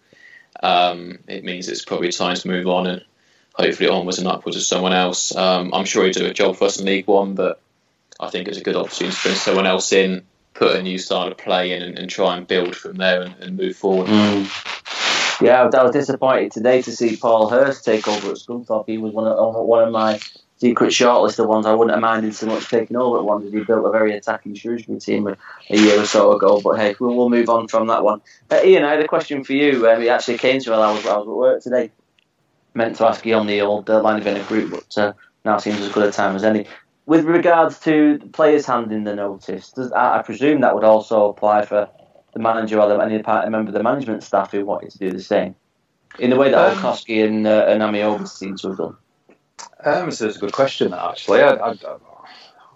Um, 0.63 1.19
it 1.29 1.45
means 1.45 1.69
it's 1.69 1.85
probably 1.85 2.11
time 2.11 2.37
to 2.37 2.49
move 2.49 2.67
on 2.67 2.87
and 2.87 3.05
hopefully 3.55 3.89
onwards 3.89 4.19
and 4.19 4.29
upwards 4.29 4.57
with 4.57 4.67
someone 4.67 4.93
else. 4.93 5.35
Um, 5.35 5.73
I'm 5.73 5.85
sure 5.85 6.05
he'd 6.05 6.15
do 6.15 6.27
a 6.27 6.35
job 6.35 6.57
for 6.57 6.65
us 6.67 6.79
in 6.79 6.87
League 6.87 7.07
One, 7.07 7.35
but 7.35 7.61
I 8.21 8.29
think 8.31 8.49
it's 8.49 8.59
a 8.59 8.63
good 8.63 8.77
opportunity 8.77 9.17
to 9.17 9.23
bring 9.23 9.35
someone 9.37 9.67
else 9.67 9.93
in, 9.93 10.25
put 10.55 10.77
a 10.77 10.83
new 10.83 10.99
style 10.99 11.29
of 11.29 11.39
play 11.39 11.73
in, 11.73 11.83
and, 11.83 11.99
and 11.99 12.11
try 12.11 12.37
and 12.37 12.47
build 12.47 12.77
from 12.77 12.97
there 12.97 13.23
and, 13.23 13.35
and 13.41 13.57
move 13.57 13.77
forward. 13.77 14.09
Yeah, 15.41 15.63
I 15.63 15.83
was- 15.83 15.93
disappointed 15.93 16.53
today 16.53 16.83
to 16.83 16.93
see 16.93 17.17
Paul 17.17 17.49
Hurst 17.49 17.85
take 17.85 18.07
over 18.07 18.31
at 18.31 18.37
Scunthorpe. 18.37 18.87
He 18.87 18.99
was 18.99 19.13
one 19.13 19.27
of 19.27 19.67
one 19.67 19.83
of 19.83 19.93
my 19.93 20.21
secret 20.59 20.91
shortlist 20.91 21.39
of 21.41 21.49
ones 21.49 21.67
I 21.67 21.75
wouldn't 21.75 21.95
have 21.95 22.01
minded 22.01 22.35
so 22.35 22.47
much 22.47 22.69
taking 22.69 22.97
over 22.97 23.19
at 23.19 23.25
one. 23.25 23.45
as 23.45 23.53
He 23.53 23.61
built 23.65 23.85
a 23.85 23.91
very 23.91 24.17
attacking 24.17 24.55
Shrewsbury 24.55 25.01
team 25.01 25.27
a, 25.27 25.37
a 25.71 25.77
year 25.77 26.01
or 26.01 26.07
so 26.07 26.33
ago. 26.33 26.61
But 26.61 26.79
hey, 26.79 26.95
we'll, 27.01 27.17
we'll 27.17 27.31
move 27.31 27.49
on 27.51 27.67
from 27.69 27.89
that 27.89 28.05
one. 28.05 28.23
Uh, 28.51 28.61
Ian, 28.65 28.85
I 28.85 28.93
had 28.93 29.01
a 29.01 29.09
question 29.09 29.43
for 29.45 29.53
you. 29.53 29.89
Um, 29.89 30.01
it 30.03 30.09
actually 30.09 30.39
came 30.39 30.61
to 30.61 30.71
me 30.71 30.77
while 30.77 30.89
I 30.89 30.93
was 30.93 31.05
at 31.05 31.27
work 31.27 31.63
today. 31.63 31.91
Meant 32.77 32.97
to 32.97 33.07
ask 33.07 33.25
you 33.25 33.37
on 33.37 33.47
the 33.47 33.61
old 33.61 33.89
uh, 33.89 34.03
line 34.03 34.27
of 34.27 34.49
group, 34.49 34.73
but 34.73 34.99
uh, 34.99 35.13
now 35.45 35.59
seems 35.59 35.79
as 35.79 35.93
good 35.93 36.09
a 36.09 36.11
time 36.11 36.35
as 36.35 36.43
any. 36.43 36.67
With 37.07 37.25
regards 37.25 37.79
to 37.81 38.19
the 38.19 38.27
players 38.27 38.67
handing 38.67 39.05
the 39.05 39.15
notice, 39.15 39.71
does, 39.71 39.93
I, 39.93 40.19
I 40.19 40.23
presume 40.23 40.61
that 40.63 40.75
would 40.75 40.83
also 40.83 41.29
apply 41.29 41.67
for 41.67 41.89
the 42.33 42.41
manager 42.41 42.81
or 42.81 42.89
the, 42.89 42.99
any 42.99 43.23
part, 43.23 43.49
member 43.49 43.69
of 43.69 43.75
the 43.75 43.83
management 43.83 44.25
staff 44.25 44.51
who 44.51 44.65
wanted 44.65 44.91
to 44.91 44.99
do 44.99 45.13
the 45.13 45.23
same, 45.23 45.55
in 46.19 46.31
the 46.31 46.37
way 46.37 46.51
that 46.51 46.59
Um, 46.59 46.77
Olkowski 46.79 47.25
and 47.25 47.47
uh, 47.47 47.67
and 47.69 47.81
Ameobi 47.81 48.27
seem 48.27 48.57
to 48.57 48.69
have 48.69 48.79
done. 48.79 48.97
Um, 49.85 50.11
so 50.11 50.27
it's 50.27 50.37
a 50.37 50.41
good 50.41 50.53
question, 50.53 50.93
actually. 50.93 51.43
I, 51.43 51.51
I, 51.51 51.75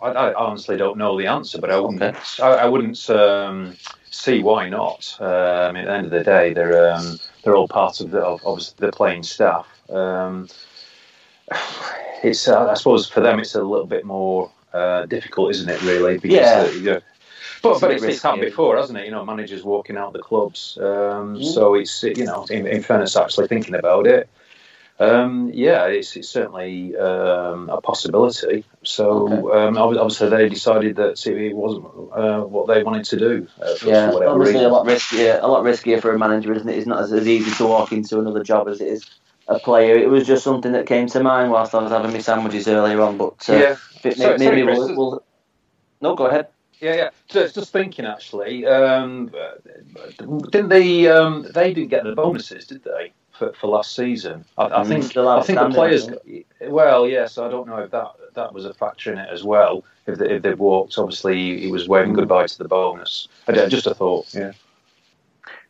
I, 0.00 0.10
I 0.10 0.34
honestly 0.34 0.76
don't 0.76 0.96
know 0.96 1.18
the 1.18 1.26
answer, 1.26 1.58
but 1.60 1.70
I 1.70 1.80
wouldn't, 1.80 2.02
Okay. 2.02 2.16
I, 2.40 2.50
I 2.50 2.66
wouldn't 2.66 3.10
um, 3.10 3.76
see 4.10 4.44
why 4.44 4.68
not. 4.68 5.16
Um, 5.18 5.74
at 5.74 5.86
the 5.86 5.92
end 5.92 6.04
of 6.04 6.12
the 6.12 6.22
day, 6.22 6.52
they're 6.52 6.92
um, 6.92 7.18
they're 7.42 7.56
all 7.56 7.66
part 7.66 8.00
of 8.00 8.12
the 8.12 8.20
of, 8.20 8.44
of 8.46 8.76
the 8.76 8.92
playing 8.92 9.24
staff. 9.24 9.66
Um, 9.90 10.48
it's 12.22 12.48
uh, 12.48 12.70
I 12.70 12.74
suppose 12.74 13.08
for 13.08 13.20
them 13.20 13.38
it's 13.38 13.54
a 13.54 13.62
little 13.62 13.86
bit 13.86 14.04
more 14.04 14.50
uh, 14.72 15.06
difficult, 15.06 15.50
isn't 15.50 15.68
it? 15.68 15.82
Really, 15.82 16.18
because 16.18 16.36
Yeah. 16.36 16.66
uh, 16.66 16.70
you 16.70 16.82
know, 16.82 17.00
but 17.62 17.70
It's 17.72 17.80
but 17.80 17.90
it's, 17.90 18.02
it's 18.04 18.22
happened 18.22 18.42
before, 18.42 18.76
hasn't 18.76 18.98
it? 18.98 19.04
You 19.06 19.10
know, 19.10 19.24
managers 19.24 19.64
walking 19.64 19.96
out 19.96 20.12
the 20.12 20.20
clubs. 20.20 20.78
Um, 20.80 21.36
Mm. 21.36 21.54
So 21.54 21.74
it's 21.74 22.02
you 22.02 22.24
know, 22.24 22.46
in, 22.50 22.66
in 22.66 22.82
fairness, 22.82 23.16
actually 23.16 23.48
thinking 23.48 23.74
about 23.74 24.06
it, 24.06 24.28
um, 25.00 25.50
yeah, 25.54 25.86
it's, 25.86 26.16
it's 26.16 26.28
certainly 26.28 26.96
um, 26.96 27.68
a 27.68 27.80
possibility. 27.80 28.64
So 28.82 29.52
um, 29.52 29.78
obviously 29.78 30.28
they 30.28 30.48
decided 30.48 30.96
that 30.96 31.24
it 31.26 31.54
wasn't 31.54 31.86
uh, 32.12 32.40
what 32.42 32.66
they 32.66 32.82
wanted 32.82 33.04
to 33.06 33.16
do. 33.16 33.46
Uh, 33.60 33.74
Yeah, 33.84 34.08
for 34.08 34.14
whatever 34.14 34.32
obviously 34.32 34.64
a 34.64 34.68
lot 34.68 34.86
riskier. 34.86 35.42
A 35.42 35.46
lot 35.46 35.64
riskier 35.64 36.00
for 36.00 36.12
a 36.12 36.18
manager, 36.18 36.52
isn't 36.52 36.68
it? 36.68 36.76
It's 36.76 36.86
not 36.86 37.00
as, 37.02 37.12
as 37.12 37.28
easy 37.28 37.50
to 37.56 37.66
walk 37.66 37.92
into 37.92 38.18
another 38.18 38.42
job 38.42 38.68
as 38.68 38.80
it 38.80 38.88
is 38.88 39.08
a 39.48 39.58
player. 39.58 39.96
It 39.96 40.08
was 40.08 40.26
just 40.26 40.44
something 40.44 40.72
that 40.72 40.86
came 40.86 41.06
to 41.08 41.22
mind 41.22 41.50
whilst 41.50 41.74
I 41.74 41.82
was 41.82 41.90
having 41.90 42.12
my 42.12 42.18
sandwiches 42.18 42.68
earlier 42.68 43.00
on. 43.00 43.16
But 43.16 43.48
uh, 43.48 43.52
yeah, 43.54 43.76
maybe, 44.04 44.14
Sorry- 44.16 44.38
maybe 44.38 44.62
sorry, 44.62 44.64
we'll, 44.64 44.96
we'll. 44.96 45.22
No, 46.00 46.14
go 46.14 46.26
ahead. 46.26 46.48
yeah, 46.80 46.94
yeah. 46.94 47.10
So 47.28 47.40
it's 47.40 47.54
just 47.54 47.72
thinking 47.72 48.04
actually, 48.04 48.66
um, 48.66 49.30
didn't 50.50 50.68
they? 50.68 51.08
Um, 51.08 51.46
they 51.52 51.74
didn't 51.74 51.90
get 51.90 52.04
the 52.04 52.14
bonuses, 52.14 52.66
did 52.66 52.84
they? 52.84 53.12
For, 53.32 53.52
for 53.52 53.68
last 53.68 53.94
season, 53.94 54.44
I, 54.56 54.64
I 54.64 54.68
Mm, 54.82 54.88
think. 54.88 55.16
I 55.16 55.42
think 55.42 55.58
the 55.60 55.70
players. 55.70 56.08
Well, 56.60 57.06
yes, 57.06 57.38
I 57.38 57.48
don't 57.48 57.68
know 57.68 57.78
if 57.78 57.90
that 57.92 58.10
that 58.34 58.52
was 58.52 58.64
a 58.64 58.74
factor 58.74 59.12
in 59.12 59.18
it 59.18 59.28
as 59.30 59.44
well. 59.44 59.84
If 60.06 60.18
they, 60.18 60.30
if 60.30 60.42
they 60.42 60.54
walked, 60.54 60.98
obviously 60.98 61.60
he 61.60 61.70
was 61.70 61.88
waving 61.88 62.14
goodbye 62.14 62.46
to 62.46 62.58
the 62.58 62.66
bonus. 62.68 63.28
I 63.46 63.52
just 63.68 63.86
a 63.86 63.94
thought. 63.94 64.32
Yeah. 64.34 64.52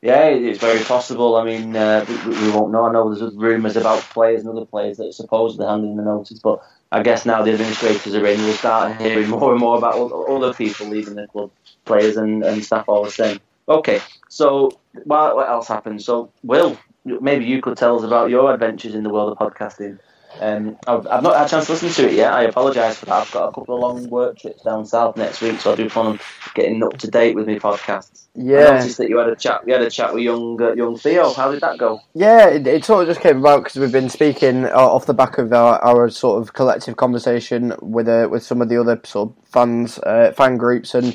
Yeah, 0.00 0.26
it's 0.26 0.60
very 0.60 0.82
possible. 0.84 1.36
I 1.36 1.44
mean, 1.44 1.74
uh, 1.74 2.04
we, 2.08 2.28
we 2.28 2.50
won't 2.52 2.70
know. 2.70 2.84
I 2.84 2.92
know 2.92 3.12
there's 3.12 3.34
rumours 3.34 3.76
about 3.76 4.00
players 4.02 4.42
and 4.42 4.50
other 4.50 4.64
players 4.64 4.98
that 4.98 5.08
are 5.08 5.12
supposedly 5.12 5.66
handing 5.66 5.96
the 5.96 6.04
notice, 6.04 6.38
but 6.38 6.62
I 6.92 7.02
guess 7.02 7.26
now 7.26 7.42
the 7.42 7.52
administrators 7.52 8.14
are 8.14 8.26
in, 8.26 8.40
we'll 8.40 8.54
start 8.54 9.00
hearing 9.00 9.28
more 9.30 9.50
and 9.50 9.60
more 9.60 9.76
about 9.76 9.94
other 9.96 10.54
people 10.54 10.86
leaving 10.86 11.16
the 11.16 11.26
club, 11.26 11.50
players 11.84 12.16
and, 12.16 12.44
and 12.44 12.64
staff 12.64 12.84
all 12.88 13.04
the 13.04 13.10
same. 13.10 13.40
Okay, 13.68 14.00
so 14.28 14.70
what, 15.04 15.34
what 15.34 15.48
else 15.48 15.66
happened? 15.66 16.00
So, 16.00 16.32
Will, 16.44 16.78
maybe 17.04 17.44
you 17.44 17.60
could 17.60 17.76
tell 17.76 17.98
us 17.98 18.04
about 18.04 18.30
your 18.30 18.54
adventures 18.54 18.94
in 18.94 19.02
the 19.02 19.10
world 19.10 19.36
of 19.36 19.38
podcasting. 19.38 19.98
Um, 20.40 20.76
I've, 20.86 21.06
I've 21.06 21.22
not 21.22 21.36
had 21.36 21.46
a 21.46 21.48
chance 21.48 21.66
to 21.66 21.72
listen 21.72 21.90
to 21.90 22.08
it 22.08 22.14
yet. 22.14 22.32
I 22.32 22.44
apologise 22.44 22.98
for 22.98 23.06
that. 23.06 23.22
I've 23.22 23.32
got 23.32 23.48
a 23.48 23.52
couple 23.52 23.74
of 23.74 23.80
long 23.80 24.08
work 24.08 24.38
trips 24.38 24.62
down 24.62 24.86
south 24.86 25.16
next 25.16 25.40
week, 25.40 25.60
so 25.60 25.72
I 25.72 25.76
do 25.76 25.88
plan 25.88 26.06
on 26.06 26.20
getting 26.54 26.82
up 26.82 26.96
to 26.98 27.10
date 27.10 27.34
with 27.34 27.46
my 27.46 27.58
podcasts. 27.58 28.26
Yeah, 28.34 28.58
I 28.58 28.78
noticed 28.78 28.98
that 28.98 29.08
you 29.08 29.18
had 29.18 29.28
a 29.28 29.36
chat. 29.36 29.62
You 29.66 29.72
had 29.72 29.82
a 29.82 29.90
chat 29.90 30.14
with 30.14 30.22
young 30.22 30.60
uh, 30.62 30.74
young 30.74 30.96
Theo. 30.96 31.32
How 31.32 31.50
did 31.50 31.60
that 31.62 31.78
go? 31.78 32.00
yeah. 32.14 32.48
It, 32.48 32.66
it 32.66 32.84
sort 32.84 33.02
of 33.02 33.08
just 33.08 33.20
came 33.20 33.38
about 33.38 33.64
because 33.64 33.76
we've 33.76 33.90
been 33.92 34.08
speaking 34.08 34.64
uh, 34.64 34.70
off 34.74 35.06
the 35.06 35.14
back 35.14 35.38
of 35.38 35.52
our, 35.52 35.78
our 35.80 36.08
sort 36.08 36.40
of 36.40 36.52
collective 36.52 36.96
conversation 36.96 37.74
with 37.80 38.08
uh, 38.08 38.28
with 38.30 38.42
some 38.42 38.62
of 38.62 38.68
the 38.68 38.80
other 38.80 39.00
sort 39.04 39.30
of 39.30 39.48
fans, 39.48 39.98
uh, 40.00 40.32
fan 40.36 40.56
groups, 40.56 40.94
and 40.94 41.06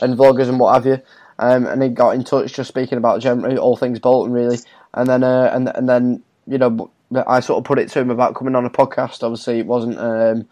and 0.00 0.16
vloggers 0.18 0.48
and 0.48 0.58
what 0.58 0.74
have 0.74 0.86
you. 0.86 1.02
Um, 1.38 1.66
and 1.66 1.82
he 1.82 1.88
got 1.88 2.14
in 2.14 2.24
touch 2.24 2.52
just 2.52 2.68
speaking 2.68 2.98
about 2.98 3.20
generally 3.20 3.56
all 3.56 3.76
things 3.76 3.98
Bolton 3.98 4.32
really, 4.32 4.58
and 4.94 5.08
then 5.08 5.22
uh, 5.22 5.50
and 5.52 5.68
and 5.74 5.88
then 5.88 6.22
you 6.46 6.58
know 6.58 6.90
I 7.14 7.40
sort 7.40 7.58
of 7.58 7.64
put 7.64 7.78
it 7.78 7.88
to 7.90 8.00
him 8.00 8.10
about 8.10 8.34
coming 8.34 8.54
on 8.54 8.64
a 8.64 8.70
podcast. 8.70 9.22
Obviously, 9.22 9.58
it 9.58 9.66
wasn't. 9.66 9.98
Um, 9.98 10.46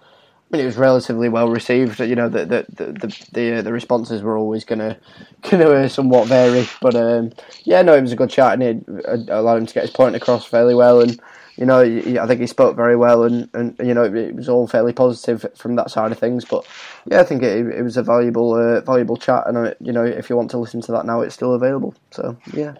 I 0.50 0.56
mean, 0.56 0.62
it 0.62 0.66
was 0.66 0.78
relatively 0.78 1.28
well 1.28 1.48
received. 1.48 2.00
You 2.00 2.16
know, 2.16 2.28
the 2.28 2.46
the 2.46 2.66
the 2.68 3.26
the, 3.32 3.58
uh, 3.58 3.62
the 3.62 3.72
responses 3.72 4.22
were 4.22 4.36
always 4.36 4.64
gonna 4.64 4.96
gonna 5.50 5.70
uh, 5.70 5.88
somewhat 5.88 6.28
vary, 6.28 6.66
but 6.80 6.94
um, 6.94 7.32
yeah, 7.64 7.82
no, 7.82 7.94
it 7.94 8.02
was 8.02 8.12
a 8.12 8.16
good 8.16 8.30
chat, 8.30 8.54
and 8.54 8.62
it 8.62 9.28
allowed 9.28 9.56
him 9.56 9.66
to 9.66 9.74
get 9.74 9.82
his 9.84 9.90
point 9.90 10.16
across 10.16 10.46
fairly 10.46 10.74
well. 10.74 11.00
And 11.00 11.20
you 11.58 11.66
know, 11.66 11.80
I 11.80 12.26
think 12.26 12.40
he 12.40 12.46
spoke 12.46 12.76
very 12.76 12.96
well, 12.96 13.24
and, 13.24 13.50
and 13.52 13.76
you 13.80 13.92
know, 13.92 14.04
it, 14.04 14.14
it 14.14 14.34
was 14.36 14.48
all 14.48 14.68
fairly 14.68 14.92
positive 14.92 15.44
from 15.56 15.74
that 15.74 15.90
side 15.90 16.12
of 16.12 16.18
things. 16.18 16.44
But 16.44 16.64
yeah, 17.04 17.20
I 17.20 17.24
think 17.24 17.42
it, 17.42 17.66
it 17.66 17.82
was 17.82 17.96
a 17.96 18.02
valuable 18.02 18.54
uh, 18.54 18.80
valuable 18.80 19.16
chat, 19.16 19.42
and 19.46 19.58
uh, 19.58 19.74
you 19.80 19.92
know, 19.92 20.04
if 20.04 20.30
you 20.30 20.36
want 20.36 20.50
to 20.52 20.58
listen 20.58 20.80
to 20.82 20.92
that 20.92 21.04
now, 21.04 21.20
it's 21.20 21.34
still 21.34 21.54
available. 21.54 21.94
So 22.12 22.36
yeah, 22.52 22.74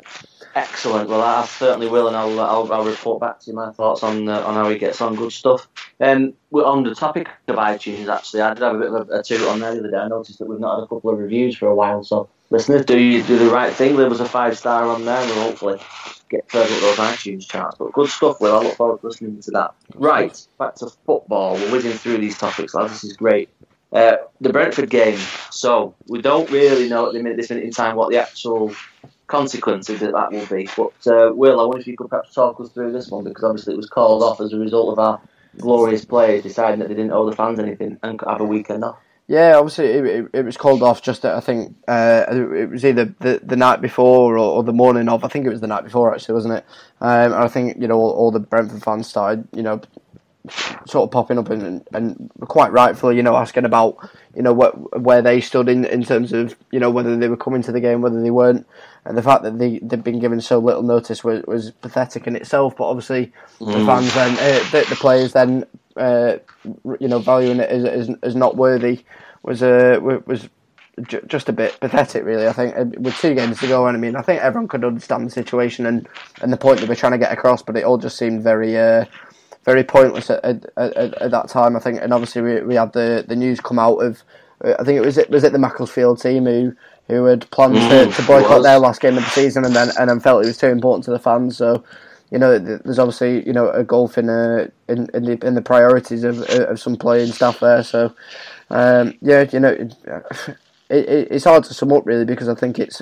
Excellent. 0.59 1.09
Well, 1.09 1.23
I 1.23 1.45
certainly 1.45 1.87
will, 1.87 2.09
and 2.09 2.17
I'll 2.17 2.41
I'll, 2.41 2.73
I'll 2.73 2.85
report 2.85 3.21
back 3.21 3.39
to 3.39 3.51
you 3.51 3.55
my 3.55 3.71
thoughts 3.71 4.03
on 4.03 4.29
uh, 4.29 4.41
on 4.41 4.55
how 4.55 4.69
he 4.69 4.77
gets 4.77 5.01
on. 5.01 5.15
Good 5.15 5.31
stuff. 5.31 5.69
Um, 6.01 6.35
we're 6.51 6.65
on 6.65 6.83
the 6.83 6.97
topic 6.97 7.29
of 7.47 7.55
iTunes. 7.55 8.09
Actually, 8.09 8.41
I 8.41 8.55
did 8.55 8.65
have 8.65 8.75
a 8.75 8.79
bit 8.81 8.89
of 8.89 9.09
a, 9.09 9.21
a 9.21 9.23
toot 9.23 9.41
on 9.43 9.61
there 9.61 9.73
the 9.73 9.79
other 9.79 9.91
day. 9.93 9.99
I 9.99 10.09
noticed 10.09 10.41
that 10.41 10.49
we've 10.49 10.59
not 10.59 10.81
had 10.81 10.85
a 10.85 10.87
couple 10.89 11.11
of 11.11 11.19
reviews 11.21 11.57
for 11.57 11.69
a 11.69 11.75
while. 11.77 12.03
So, 12.03 12.29
listeners, 12.51 12.85
do 12.85 12.99
you 12.99 13.23
do 13.23 13.39
the 13.39 13.51
right 13.51 13.73
thing? 13.73 13.95
Leave 13.95 14.11
us 14.11 14.19
a 14.19 14.25
five 14.25 14.59
star 14.59 14.83
on 14.87 15.05
there, 15.05 15.21
and 15.21 15.31
we'll 15.31 15.45
hopefully 15.45 15.79
get 16.29 16.51
further 16.51 16.75
up 16.75 16.81
those 16.81 16.97
iTunes 16.97 17.49
charts. 17.49 17.77
But 17.79 17.93
good 17.93 18.09
stuff, 18.09 18.41
Will. 18.41 18.57
I 18.57 18.65
look 18.65 18.75
forward 18.75 19.01
to 19.03 19.07
listening 19.07 19.41
to 19.41 19.53
that. 19.53 19.75
Right, 19.95 20.45
back 20.59 20.75
to 20.77 20.89
football. 21.07 21.55
We're 21.55 21.71
whizzing 21.71 21.93
through 21.93 22.19
these 22.19 22.37
topics, 22.37 22.75
lads. 22.75 22.95
This 22.95 23.05
is 23.05 23.17
great. 23.17 23.49
Uh, 23.93 24.17
the 24.41 24.53
Brentford 24.53 24.91
game. 24.91 25.21
So 25.53 25.95
we 26.09 26.21
don't 26.21 26.51
really 26.51 26.89
know 26.89 27.07
at 27.07 27.13
the 27.13 27.23
minute, 27.23 27.37
this 27.37 27.49
minute 27.49 27.65
in 27.65 27.71
time 27.71 27.95
what 27.95 28.11
the 28.11 28.19
actual 28.19 28.75
consequences 29.29 30.03
of 30.03 30.13
that 30.13 30.33
will 30.33 30.47
be. 30.47 30.69
But 30.77 31.07
uh, 31.07 31.33
Will, 31.33 31.61
I 31.61 31.65
wonder 31.65 31.81
if 31.81 31.87
you 31.87 31.97
could 31.97 32.11
perhaps 32.11 32.35
talk 32.35 32.61
us 32.61 32.71
through 32.71 32.93
this 32.93 33.09
one 33.09 33.25
because 33.25 33.45
obviously 33.45 33.75
it 33.75 33.77
was 33.77 33.89
called 33.89 34.23
off 34.23 34.41
as 34.41 34.53
a 34.53 34.59
result 34.59 34.93
of 34.93 34.99
our 34.99 35.21
glorious 35.59 36.05
players 36.05 36.43
deciding 36.43 36.81
that 36.81 36.89
they 36.89 36.95
didn't 36.95 37.13
owe 37.13 37.29
the 37.29 37.37
fans 37.37 37.59
anything 37.59 37.99
and 38.03 38.21
have 38.27 38.41
a 38.41 38.45
weekend 38.45 38.85
off. 38.85 38.99
yeah. 39.29 39.57
Obviously, 39.57 39.87
it, 39.87 40.05
it, 40.07 40.31
it 40.33 40.45
was 40.45 40.57
called 40.57 40.83
off. 40.83 41.03
Just 41.03 41.25
I 41.25 41.41
think 41.41 41.77
uh, 41.87 42.25
it 42.31 42.71
was 42.71 42.85
either 42.85 43.15
the, 43.21 43.41
the 43.43 43.57
night 43.57 43.81
before 43.81 44.37
or, 44.37 44.57
or 44.57 44.63
the 44.65 44.73
morning 44.73 45.09
of. 45.09 45.25
I 45.25 45.29
think 45.29 45.47
it 45.47 45.51
was 45.51 45.61
the 45.61 45.67
night 45.67 45.85
before 45.85 46.13
actually, 46.13 46.35
wasn't 46.35 46.55
it? 46.55 46.65
Um, 47.01 47.33
I 47.33 47.49
think 47.49 47.81
you 47.81 47.87
know 47.87 47.99
all, 47.99 48.11
all 48.11 48.31
the 48.31 48.41
Brentford 48.41 48.83
fans 48.83 49.07
started 49.07 49.47
you 49.55 49.63
know 49.63 49.81
sort 50.87 51.05
of 51.05 51.11
popping 51.11 51.39
up 51.39 51.51
and, 51.51 51.87
and 51.93 52.31
quite 52.41 52.73
rightfully, 52.73 53.17
you 53.17 53.23
know, 53.23 53.37
asking 53.37 53.65
about, 53.65 53.97
you 54.35 54.43
know, 54.43 54.53
what, 54.53 55.01
where 55.01 55.23
they 55.23 55.41
stood 55.41 55.69
in, 55.69 55.85
in 55.85 56.03
terms 56.03 56.33
of, 56.33 56.57
you 56.71 56.81
know, 56.81 56.91
whether 56.91 57.17
they 57.17 57.29
were 57.29 57.37
coming 57.37 57.63
to 57.63 57.73
the 57.73 57.81
game, 57.81 58.01
whether 58.01 58.23
they 58.23 58.31
weren't. 58.31 58.67
And 59.05 59.17
the 59.17 59.23
fact 59.23 59.43
that 59.45 59.59
they, 59.59 59.79
they'd 59.79 60.05
been 60.05 60.21
given 60.21 60.41
so 60.41 60.59
little 60.59 60.83
notice 60.83 61.25
was, 61.25 61.43
was 61.47 61.71
pathetic 61.71 62.27
in 62.27 62.37
itself. 62.37 62.77
But 62.77 62.89
obviously, 62.89 63.33
the 63.59 63.85
fans 63.87 64.15
then, 64.15 64.33
uh, 64.33 64.71
the, 64.71 64.87
the 64.89 64.97
players 64.97 65.33
then, 65.33 65.65
uh, 65.97 66.39
you 67.01 67.09
know, 67.09 67.19
valuing 67.19 67.61
it 67.61 67.71
as, 67.71 67.85
as, 67.85 68.11
as 68.23 68.35
not 68.37 68.57
worthy 68.57 69.05
was, 69.43 69.63
uh, 69.63 69.99
was 70.27 70.49
just 71.29 71.49
a 71.49 71.53
bit 71.53 71.79
pathetic, 71.81 72.25
really. 72.25 72.49
I 72.49 72.53
think 72.53 72.75
with 72.99 73.17
two 73.17 73.35
games 73.35 73.61
to 73.61 73.69
go, 73.69 73.87
and 73.87 73.97
I 73.97 74.01
mean, 74.01 74.17
I 74.17 74.23
think 74.23 74.43
everyone 74.43 74.69
could 74.69 74.85
understand 74.85 75.27
the 75.27 75.31
situation 75.31 75.87
and, 75.87 76.09
and 76.43 76.53
the 76.53 76.57
point 76.57 76.81
that 76.81 76.89
we're 76.89 76.97
trying 76.97 77.13
to 77.13 77.19
get 77.19 77.33
across, 77.33 77.63
but 77.63 77.77
it 77.77 77.85
all 77.85 77.99
just 77.99 78.19
seemed 78.19 78.43
very, 78.43 78.77
uh, 78.77 79.05
very 79.65 79.85
pointless 79.85 80.31
at, 80.31 80.45
at, 80.45 80.67
at, 80.77 80.97
at 80.97 81.31
that 81.31 81.49
time. 81.49 81.77
I 81.77 81.81
think, 81.81 82.01
and 82.01 82.13
obviously 82.13 82.43
we, 82.43 82.63
we 82.63 82.75
had 82.75 82.93
the, 82.93 83.25
the 83.27 83.37
news 83.37 83.61
come 83.61 83.79
out 83.79 83.99
of, 83.99 84.23
uh, 84.65 84.75
I 84.79 84.85
think 84.85 84.99
it 84.99 85.05
was 85.05 85.19
it 85.19 85.31
was 85.31 85.45
it 85.45 85.53
the 85.53 85.59
Macclesfield 85.59 86.21
team 86.21 86.47
who 86.47 86.75
who 87.09 87.25
had 87.25 87.51
planned 87.51 87.75
to, 87.75 87.81
Mm, 87.81 88.17
to 88.17 88.23
boycott 88.27 88.63
their 88.63 88.79
last 88.79 89.01
game 89.01 89.17
of 89.17 89.25
the 89.25 89.31
season, 89.31 89.65
and 89.65 89.75
then 89.75 89.91
and 89.99 90.11
then 90.11 90.21
felt 90.21 90.45
it 90.45 90.49
was 90.49 90.59
too 90.59 90.69
important 90.69 91.05
to 91.05 91.11
the 91.11 91.19
fans. 91.19 91.57
So. 91.57 91.85
You 92.31 92.39
know, 92.39 92.59
there's 92.59 92.99
obviously 92.99 93.47
you 93.47 93.55
know 93.55 93.71
a 93.71 93.83
golf 93.83 94.19
in 94.19 94.29
uh, 94.29 94.69
in 94.87 95.09
in 95.15 95.25
the 95.25 95.47
in 95.47 95.55
the 95.55 95.63
priorities 95.63 96.25
of 96.25 96.43
of 96.43 96.79
some 96.79 96.97
playing 96.97 97.33
staff 97.33 97.61
there. 97.61 97.83
So, 97.83 98.15
um, 98.69 99.15
yeah, 99.23 99.47
you 99.51 99.59
know, 99.59 99.71
it, 100.91 101.09
it, 101.09 101.29
it's 101.31 101.45
hard 101.45 101.65
to 101.65 101.73
sum 101.73 101.91
up 101.91 102.05
really 102.05 102.27
because 102.27 102.51
I 102.51 102.55
think 102.55 102.79
it's 102.79 103.01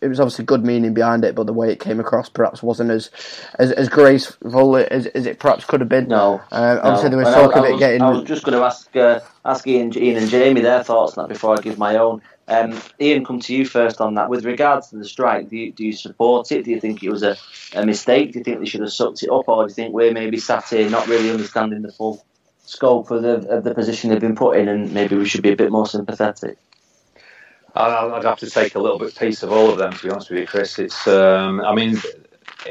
it, 0.00 0.08
was 0.08 0.20
obviously 0.20 0.44
good 0.44 0.64
meaning 0.64 0.94
behind 0.94 1.24
it, 1.24 1.34
but 1.34 1.46
the 1.46 1.52
way 1.52 1.70
it 1.70 1.80
came 1.80 2.00
across 2.00 2.28
perhaps 2.28 2.62
wasn't 2.62 2.90
as 2.90 3.10
as, 3.58 3.72
as 3.72 3.88
graceful 3.88 4.76
as, 4.76 5.06
as 5.06 5.26
it 5.26 5.38
perhaps 5.38 5.64
could 5.64 5.80
have 5.80 5.88
been. 5.88 6.08
No. 6.08 6.40
Uh, 6.50 6.78
obviously, 6.82 7.10
No. 7.10 7.16
there 7.16 7.24
was 7.24 7.34
talk 7.34 7.56
I, 7.56 7.58
of 7.58 7.64
I 7.64 7.68
it 7.68 7.72
was, 7.72 7.80
getting. 7.80 8.02
I 8.02 8.10
was 8.10 8.24
just 8.24 8.44
going 8.44 8.58
to 8.58 8.64
ask 8.64 8.94
uh, 8.96 9.20
ask 9.44 9.66
Ian, 9.66 9.96
Ian 9.96 10.16
and 10.16 10.30
Jamie 10.30 10.60
their 10.60 10.82
thoughts 10.84 11.16
on 11.16 11.24
that 11.24 11.32
before 11.32 11.56
I 11.58 11.60
give 11.60 11.78
my 11.78 11.96
own. 11.96 12.22
Um, 12.48 12.80
Ian, 12.98 13.26
come 13.26 13.40
to 13.40 13.54
you 13.54 13.66
first 13.66 14.00
on 14.00 14.14
that. 14.14 14.30
With 14.30 14.46
regards 14.46 14.88
to 14.88 14.96
the 14.96 15.04
strike, 15.04 15.50
do 15.50 15.56
you, 15.56 15.70
do 15.70 15.84
you 15.84 15.92
support 15.92 16.50
it? 16.50 16.64
Do 16.64 16.70
you 16.70 16.80
think 16.80 17.02
it 17.02 17.10
was 17.10 17.22
a, 17.22 17.36
a 17.74 17.84
mistake? 17.84 18.32
Do 18.32 18.38
you 18.38 18.44
think 18.44 18.60
they 18.60 18.66
should 18.66 18.80
have 18.80 18.92
sucked 18.92 19.22
it 19.22 19.30
up, 19.30 19.48
or 19.48 19.64
do 19.64 19.70
you 19.70 19.74
think 19.74 19.92
we're 19.92 20.12
maybe 20.12 20.38
sat 20.38 20.66
here 20.68 20.88
not 20.88 21.06
really 21.06 21.30
understanding 21.30 21.82
the 21.82 21.92
full 21.92 22.24
scope 22.64 23.10
of 23.10 23.22
the 23.22 23.48
of 23.48 23.64
the 23.64 23.74
position 23.74 24.10
they've 24.10 24.20
been 24.20 24.34
put 24.34 24.56
in, 24.56 24.68
and 24.68 24.92
maybe 24.94 25.16
we 25.16 25.26
should 25.26 25.42
be 25.42 25.52
a 25.52 25.56
bit 25.56 25.70
more 25.70 25.86
sympathetic? 25.86 26.56
I- 27.74 28.16
I'd 28.16 28.24
have 28.24 28.38
to 28.40 28.50
take 28.50 28.74
a 28.74 28.78
little 28.78 28.98
bit 28.98 29.14
piece 29.16 29.42
of 29.42 29.52
all 29.52 29.70
of 29.70 29.78
them, 29.78 29.92
to 29.92 30.02
be 30.04 30.10
honest 30.10 30.30
with 30.30 30.40
you, 30.40 30.46
Chris. 30.46 30.78
It's, 30.78 31.06
um, 31.06 31.60
I 31.60 31.74
mean, 31.74 31.98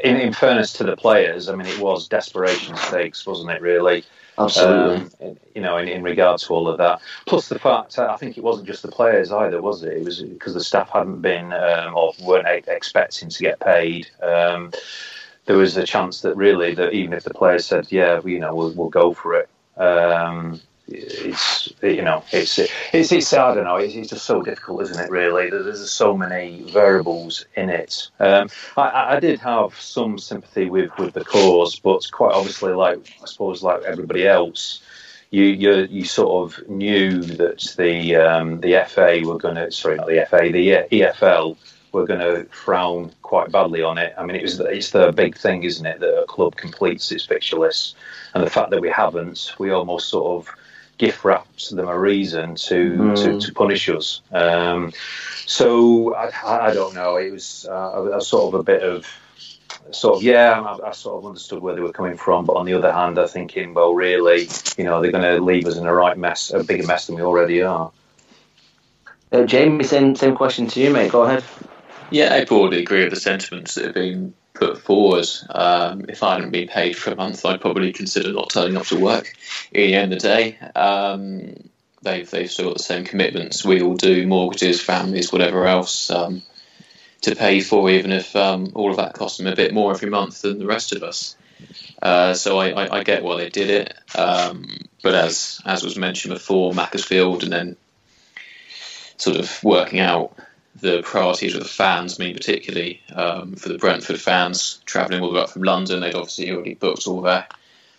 in, 0.04 0.16
in 0.16 0.32
fairness 0.32 0.72
to 0.74 0.84
the 0.84 0.96
players, 0.96 1.48
I 1.48 1.54
mean, 1.54 1.66
it 1.66 1.78
was 1.78 2.08
desperation 2.08 2.76
stakes, 2.76 3.26
wasn't 3.26 3.50
it? 3.50 3.62
Really, 3.62 4.04
Absolutely. 4.38 5.08
um, 5.26 5.36
you 5.54 5.62
know, 5.62 5.78
in, 5.78 5.88
in 5.88 6.02
regard 6.02 6.40
to 6.40 6.52
all 6.52 6.68
of 6.68 6.78
that. 6.78 7.00
Plus 7.26 7.48
the 7.48 7.58
fact, 7.58 7.98
I 7.98 8.16
think 8.16 8.36
it 8.36 8.44
wasn't 8.44 8.66
just 8.66 8.82
the 8.82 8.88
players 8.88 9.32
either, 9.32 9.62
was 9.62 9.82
it? 9.82 9.94
It 9.94 10.04
was 10.04 10.22
because 10.22 10.54
the 10.54 10.62
staff 10.62 10.90
hadn't 10.90 11.22
been 11.22 11.52
um, 11.52 11.96
or 11.96 12.12
weren't 12.22 12.46
expecting 12.68 13.28
to 13.28 13.42
get 13.42 13.60
paid. 13.60 14.08
Um, 14.22 14.72
there 15.46 15.56
was 15.56 15.76
a 15.76 15.84
chance 15.84 16.20
that 16.20 16.36
really 16.36 16.74
that 16.74 16.92
even 16.92 17.14
if 17.14 17.24
the 17.24 17.32
players 17.32 17.64
said, 17.64 17.86
"Yeah, 17.90 18.20
you 18.24 18.38
know, 18.38 18.54
we'll, 18.54 18.72
we'll 18.72 18.90
go 18.90 19.14
for 19.14 19.34
it," 19.34 19.48
um, 19.80 20.60
it's 20.88 21.72
you 21.82 22.02
know, 22.02 22.24
it's 22.32 22.58
it's 22.58 23.12
it's 23.12 23.32
I 23.32 23.54
don't 23.54 23.64
know, 23.64 23.76
it's, 23.76 23.94
it's 23.94 24.10
just 24.10 24.24
so 24.24 24.42
difficult, 24.42 24.82
isn't 24.82 25.04
it? 25.04 25.10
Really, 25.10 25.50
there's 25.50 25.90
so 25.90 26.16
many 26.16 26.62
variables 26.72 27.44
in 27.56 27.68
it. 27.70 28.10
Um, 28.18 28.48
I- 28.76 29.16
I, 29.16 29.20
did 29.20 29.38
have 29.40 29.78
some 29.78 30.18
sympathy 30.18 30.70
with, 30.70 30.90
with 30.98 31.14
the 31.14 31.24
cause, 31.24 31.78
but 31.78 32.10
quite 32.10 32.32
obviously, 32.32 32.72
like 32.72 32.98
I 33.22 33.26
suppose, 33.26 33.62
like 33.62 33.82
everybody 33.82 34.26
else, 34.26 34.82
you 35.30 35.44
you, 35.44 35.86
you 35.90 36.04
sort 36.04 36.52
of 36.52 36.68
knew 36.68 37.20
that 37.22 37.74
the 37.76 38.16
um, 38.16 38.60
the 38.60 38.84
FA 38.88 39.20
were 39.24 39.38
going 39.38 39.56
to 39.56 39.70
sorry, 39.70 39.96
not 39.96 40.06
the 40.06 40.26
FA, 40.28 40.50
the 40.50 40.86
EFL 40.90 41.56
were 41.92 42.06
going 42.06 42.20
to 42.20 42.44
frown 42.50 43.12
quite 43.22 43.50
badly 43.50 43.82
on 43.82 43.98
it. 43.98 44.14
I 44.16 44.24
mean, 44.24 44.36
it 44.36 44.42
was 44.42 44.58
it's 44.60 44.90
the 44.90 45.12
big 45.12 45.36
thing, 45.36 45.64
isn't 45.64 45.84
it, 45.84 46.00
that 46.00 46.22
a 46.22 46.26
club 46.26 46.56
completes 46.56 47.12
its 47.12 47.26
fixture 47.26 47.58
list, 47.58 47.96
and 48.34 48.42
the 48.42 48.50
fact 48.50 48.70
that 48.70 48.80
we 48.80 48.90
haven't, 48.90 49.54
we 49.58 49.70
almost 49.70 50.08
sort 50.08 50.46
of 50.46 50.54
gift 50.98 51.24
wrapped 51.24 51.70
them 51.70 51.88
a 51.88 51.98
reason 51.98 52.54
to 52.56 52.90
Mm. 52.98 53.16
to, 53.40 53.46
to 53.46 53.54
punish 53.54 53.88
us. 53.88 54.20
Um, 54.32 54.92
so 55.46 56.14
I, 56.14 56.30
I 56.44 56.74
don't 56.74 56.94
know. 56.94 57.16
It 57.16 57.30
was 57.30 57.66
uh, 57.68 57.72
a, 57.72 58.18
a 58.18 58.20
sort 58.20 58.52
of 58.54 58.60
a 58.60 58.62
bit 58.62 58.82
of 58.82 59.06
sort 59.92 60.16
of 60.16 60.22
yeah. 60.22 60.60
I, 60.60 60.88
I 60.88 60.92
sort 60.92 61.22
of 61.22 61.26
understood 61.26 61.62
where 61.62 61.74
they 61.74 61.80
were 61.80 61.92
coming 61.92 62.16
from, 62.16 62.44
but 62.44 62.54
on 62.56 62.66
the 62.66 62.74
other 62.74 62.92
hand, 62.92 63.18
I'm 63.18 63.28
thinking, 63.28 63.74
well, 63.74 63.94
really, 63.94 64.48
you 64.76 64.84
know, 64.84 65.00
they're 65.00 65.12
going 65.12 65.24
to 65.24 65.42
leave 65.42 65.66
us 65.66 65.76
in 65.76 65.86
a 65.86 65.94
right 65.94 66.18
mess, 66.18 66.52
a 66.52 66.62
bigger 66.62 66.86
mess 66.86 67.06
than 67.06 67.16
we 67.16 67.22
already 67.22 67.62
are. 67.62 67.90
Uh, 69.30 69.44
Jamie, 69.44 69.84
same 69.84 70.16
same 70.16 70.34
question 70.34 70.66
to 70.66 70.80
you, 70.80 70.90
mate. 70.90 71.12
Go 71.12 71.22
ahead. 71.22 71.44
Yeah, 72.10 72.34
I 72.34 72.44
broadly 72.44 72.80
agree 72.80 73.04
with 73.04 73.12
the 73.12 73.20
sentiments 73.20 73.74
that 73.74 73.84
have 73.84 73.94
been 73.94 74.32
put 74.58 74.78
forward. 74.78 75.26
Um, 75.50 76.06
if 76.08 76.22
I 76.22 76.34
hadn't 76.34 76.50
been 76.50 76.68
paid 76.68 76.96
for 76.96 77.12
a 77.12 77.16
month, 77.16 77.44
I'd 77.46 77.60
probably 77.60 77.92
consider 77.92 78.32
not 78.32 78.50
turning 78.50 78.76
up 78.76 78.86
to 78.86 78.98
work. 78.98 79.34
In 79.72 79.90
the 79.90 79.94
end 79.94 80.12
of 80.12 80.20
the 80.20 80.28
day, 80.28 80.58
um, 80.74 81.70
they've 82.02 82.28
they've 82.28 82.50
still 82.50 82.66
got 82.68 82.76
the 82.78 82.82
same 82.82 83.04
commitments 83.04 83.64
we 83.64 83.80
all 83.80 83.94
do: 83.94 84.26
mortgages, 84.26 84.80
families, 84.80 85.32
whatever 85.32 85.66
else 85.66 86.10
um, 86.10 86.42
to 87.22 87.34
pay 87.34 87.60
for, 87.60 87.90
even 87.90 88.12
if 88.12 88.34
um, 88.36 88.72
all 88.74 88.90
of 88.90 88.96
that 88.96 89.14
costs 89.14 89.38
them 89.38 89.46
a 89.46 89.56
bit 89.56 89.72
more 89.72 89.92
every 89.92 90.10
month 90.10 90.42
than 90.42 90.58
the 90.58 90.66
rest 90.66 90.92
of 90.92 91.02
us. 91.02 91.36
Uh, 92.00 92.34
so 92.34 92.58
I, 92.58 92.70
I, 92.70 92.98
I 92.98 93.04
get 93.04 93.24
why 93.24 93.38
they 93.38 93.50
did 93.50 93.70
it, 93.70 93.94
um, 94.16 94.66
but 95.02 95.14
as 95.14 95.60
as 95.64 95.82
was 95.82 95.96
mentioned 95.96 96.34
before, 96.34 96.74
Macclesfield 96.74 97.42
and 97.42 97.52
then 97.52 97.76
sort 99.16 99.36
of 99.36 99.64
working 99.64 99.98
out 99.98 100.36
the 100.80 101.02
priorities 101.02 101.54
of 101.54 101.62
the 101.62 101.68
fans. 101.68 102.18
Mean, 102.18 102.34
particularly 102.34 103.00
um, 103.14 103.54
for 103.54 103.68
the 103.68 103.78
Brentford 103.78 104.20
fans 104.20 104.80
travelling 104.84 105.22
all 105.22 105.30
the 105.30 105.36
way 105.36 105.42
up 105.42 105.50
from 105.50 105.62
London, 105.62 106.00
they'd 106.00 106.14
obviously 106.14 106.50
already 106.50 106.74
booked 106.74 107.06
all 107.06 107.20
their 107.20 107.46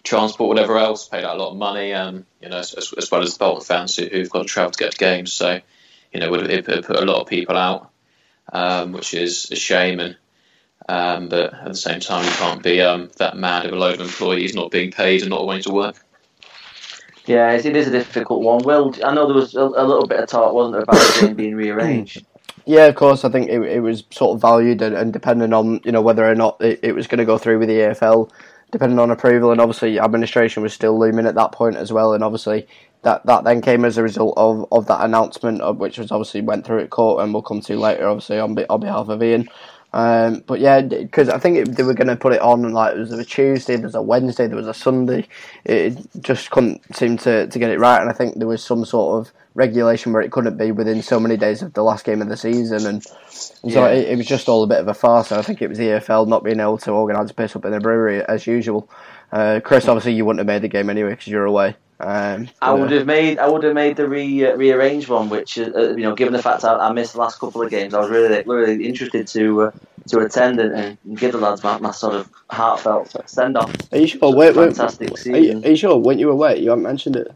transport, 0.04 0.50
whatever 0.50 0.78
else, 0.78 1.08
paid 1.08 1.24
out 1.24 1.38
a 1.38 1.40
lot 1.42 1.52
of 1.52 1.58
money, 1.58 1.94
um, 1.94 2.26
you 2.42 2.50
know, 2.50 2.58
as, 2.58 2.94
as 2.98 3.12
well 3.12 3.22
as 3.22 3.34
the 3.34 3.40
Bolton 3.40 3.66
fans 3.66 3.96
who, 3.96 4.08
have 4.18 4.30
got 4.30 4.44
to 4.44 4.48
travel 4.48 4.72
to 4.72 4.80
get 4.80 4.92
to 4.94 4.98
games. 4.98 5.34
So, 5.34 5.60
you 6.12 6.20
know, 6.20 6.34
it, 6.36 6.68
it 6.68 6.86
put 6.86 6.96
a 6.96 7.06
lot 7.06 7.22
of 7.22 7.28
people 7.28 7.58
out, 7.58 7.92
um, 8.52 8.94
which 8.94 9.14
is 9.14 9.52
a 9.52 9.56
shame. 9.56 10.00
And 10.00 10.18
um, 10.88 11.30
but 11.30 11.54
at 11.54 11.66
the 11.66 11.76
same 11.76 12.00
time, 12.00 12.26
you 12.26 12.32
can't 12.32 12.64
be 12.64 12.82
um, 12.82 13.12
that 13.18 13.38
mad 13.38 13.66
of 13.66 13.74
a 13.74 13.76
load 13.76 13.96
of 13.96 14.02
employees 14.02 14.56
not 14.56 14.72
being 14.72 14.92
paid 14.92 15.22
and 15.22 15.30
not 15.30 15.46
wanting 15.46 15.64
to 15.64 15.72
work. 15.72 15.98
Yeah, 17.28 17.52
it 17.52 17.64
is 17.64 17.88
a 17.88 17.92
difficult 17.92 18.42
one. 18.42 18.64
Well, 18.64 18.96
I 19.06 19.14
know 19.14 19.28
there 19.28 19.36
was 19.36 19.54
a, 19.54 19.62
a 19.62 19.86
little 19.86 20.08
bit 20.08 20.20
of 20.20 20.28
talk, 20.28 20.52
wasn't 20.52 20.74
there, 20.74 20.82
about 20.82 20.96
the 20.96 21.28
game 21.28 21.36
being 21.36 21.56
rearranged. 21.56 22.26
Yeah, 22.70 22.86
of 22.86 22.94
course. 22.94 23.26
I 23.26 23.30
think 23.30 23.50
it, 23.50 23.60
it 23.64 23.80
was 23.80 24.04
sort 24.12 24.36
of 24.36 24.42
valued 24.42 24.84
and, 24.84 24.96
and 24.96 25.12
depending 25.12 25.54
on 25.54 25.82
you 25.84 25.92
know 25.92 26.04
whether 26.04 26.24
or 26.30 26.36
not 26.36 26.62
it, 26.62 26.80
it 26.84 26.92
was 26.94 27.08
going 27.08 27.18
to 27.18 27.26
go 27.26 27.40
through 27.40 27.58
with 27.58 27.68
the 27.68 27.74
EFL, 27.80 28.30
depending 28.70 29.00
on 29.00 29.10
approval, 29.10 29.52
and 29.52 29.60
obviously 29.60 30.00
administration 30.00 30.62
was 30.62 30.72
still 30.72 30.98
looming 31.00 31.26
at 31.26 31.34
that 31.34 31.52
point 31.52 31.78
as 31.78 31.92
well, 31.92 32.14
and 32.14 32.24
obviously 32.24 32.68
that 33.02 33.26
that 33.26 33.44
then 33.44 33.62
came 33.62 33.86
as 33.86 33.98
a 33.98 34.04
result 34.04 34.36
of, 34.38 34.68
of 34.72 34.86
that 34.86 35.04
announcement, 35.04 35.62
of 35.62 35.78
which 35.80 35.98
was 35.98 36.12
obviously 36.12 36.42
went 36.42 36.64
through 36.64 36.82
at 36.82 36.92
court, 36.92 37.24
and 37.24 37.34
we'll 37.34 37.42
come 37.42 37.60
to 37.60 37.76
later, 37.76 38.08
obviously 38.08 38.38
on 38.38 38.56
on 38.70 38.80
behalf 38.80 39.10
of 39.10 39.24
Ian. 39.24 39.50
Um, 39.92 40.44
but 40.46 40.60
yeah, 40.60 40.80
because 40.82 41.28
I 41.28 41.40
think 41.40 41.58
it, 41.58 41.76
they 41.76 41.82
were 41.82 41.96
going 41.96 42.08
to 42.10 42.16
put 42.16 42.34
it 42.34 42.42
on 42.42 42.62
like 42.72 42.92
there 42.94 43.02
was 43.02 43.12
a 43.14 43.26
Tuesday, 43.26 43.78
there 43.78 43.86
was 43.86 43.96
a 43.96 44.02
Wednesday, 44.04 44.46
there 44.46 44.56
was 44.56 44.68
a 44.68 44.76
Sunday. 44.76 45.28
It 45.66 45.98
just 46.22 46.52
couldn't 46.52 46.84
seem 46.96 47.18
to, 47.18 47.48
to 47.48 47.58
get 47.58 47.72
it 47.72 47.80
right, 47.80 48.00
and 48.00 48.12
I 48.12 48.14
think 48.14 48.36
there 48.36 48.48
was 48.48 48.64
some 48.64 48.86
sort 48.86 49.26
of 49.28 49.34
regulation 49.56 50.14
where 50.14 50.22
it 50.22 50.32
couldn't 50.32 50.58
be 50.58 50.72
within 50.72 51.02
so 51.02 51.20
many 51.20 51.38
days 51.38 51.62
of 51.62 51.74
the 51.74 51.84
last 51.84 52.06
game 52.06 52.22
of 52.22 52.30
the 52.30 52.38
season, 52.38 52.86
and, 52.86 53.06
and 53.64 53.74
so 53.74 53.86
it, 53.86 54.10
it, 54.10 54.18
was 54.18 54.28
just 54.28 54.48
all 54.48 54.64
a 54.64 54.68
bit 54.68 54.80
of 54.80 54.88
a 54.88 54.94
farce. 54.94 55.32
And 55.32 55.40
I 55.40 55.44
think 55.44 55.62
it 55.62 55.68
was 55.68 55.78
the 55.78 55.86
EFL 55.86 56.28
not 56.28 56.44
being 56.44 56.60
able 56.60 56.78
to 56.80 56.92
organise 56.92 57.32
a 57.32 57.34
piss 57.34 57.56
up 57.56 57.66
in 57.66 57.72
the 57.72 57.80
brewery 57.80 58.24
as 58.24 58.48
usual. 58.48 58.90
Uh, 59.32 59.60
Chris, 59.64 59.88
obviously, 59.88 60.14
you 60.14 60.26
wouldn't 60.26 60.40
have 60.40 60.48
made 60.48 60.62
the 60.62 60.68
game 60.68 60.90
anyway 60.90 61.12
because 61.12 61.28
you're 61.28 61.46
away. 61.46 61.76
Um, 62.02 62.48
I 62.62 62.74
would 62.74 62.92
have 62.92 63.06
made 63.06 63.40
I 63.40 63.50
would 63.50 63.64
have 63.64 63.74
made 63.74 63.98
the 63.98 64.08
re 64.08 64.46
uh, 64.46 64.56
rearranged 64.56 65.10
one, 65.10 65.30
which 65.30 65.60
uh, 65.60 65.70
uh, 65.76 65.90
you 65.90 66.04
know, 66.04 66.16
given 66.16 66.32
the 66.32 66.42
fact 66.42 66.64
I, 66.64 66.76
I, 66.76 66.94
missed 66.94 67.14
the 67.14 67.20
last 67.20 67.40
couple 67.40 67.62
of 67.62 67.70
games, 67.70 67.94
I 67.94 68.00
was 68.00 68.10
really 68.10 68.42
really 68.46 68.88
interested 68.88 69.28
to 69.28 69.64
uh, 69.64 69.72
to 70.08 70.20
attend 70.20 70.62
and, 70.62 70.74
and, 70.74 71.18
give 71.18 71.34
the 71.34 71.38
lads 71.40 71.62
my, 71.62 71.78
my 71.80 71.92
sort 71.92 72.16
of 72.16 72.30
heartfelt 72.50 73.14
send 73.30 73.58
off. 73.58 73.76
Are 73.92 73.98
you 73.98 74.08
sure? 74.08 74.34
Wait, 74.34 74.56
wait, 74.56 74.68
fantastic 74.68 75.18
season. 75.18 75.36
Are 75.36 75.40
you, 75.40 75.62
are 75.62 75.70
you 75.72 75.76
sure? 75.76 75.98
When 75.98 76.20
you 76.20 76.28
were 76.28 76.34
away, 76.34 76.60
you 76.60 76.70
haven't 76.70 76.86
mentioned 76.86 77.18
it. 77.18 77.36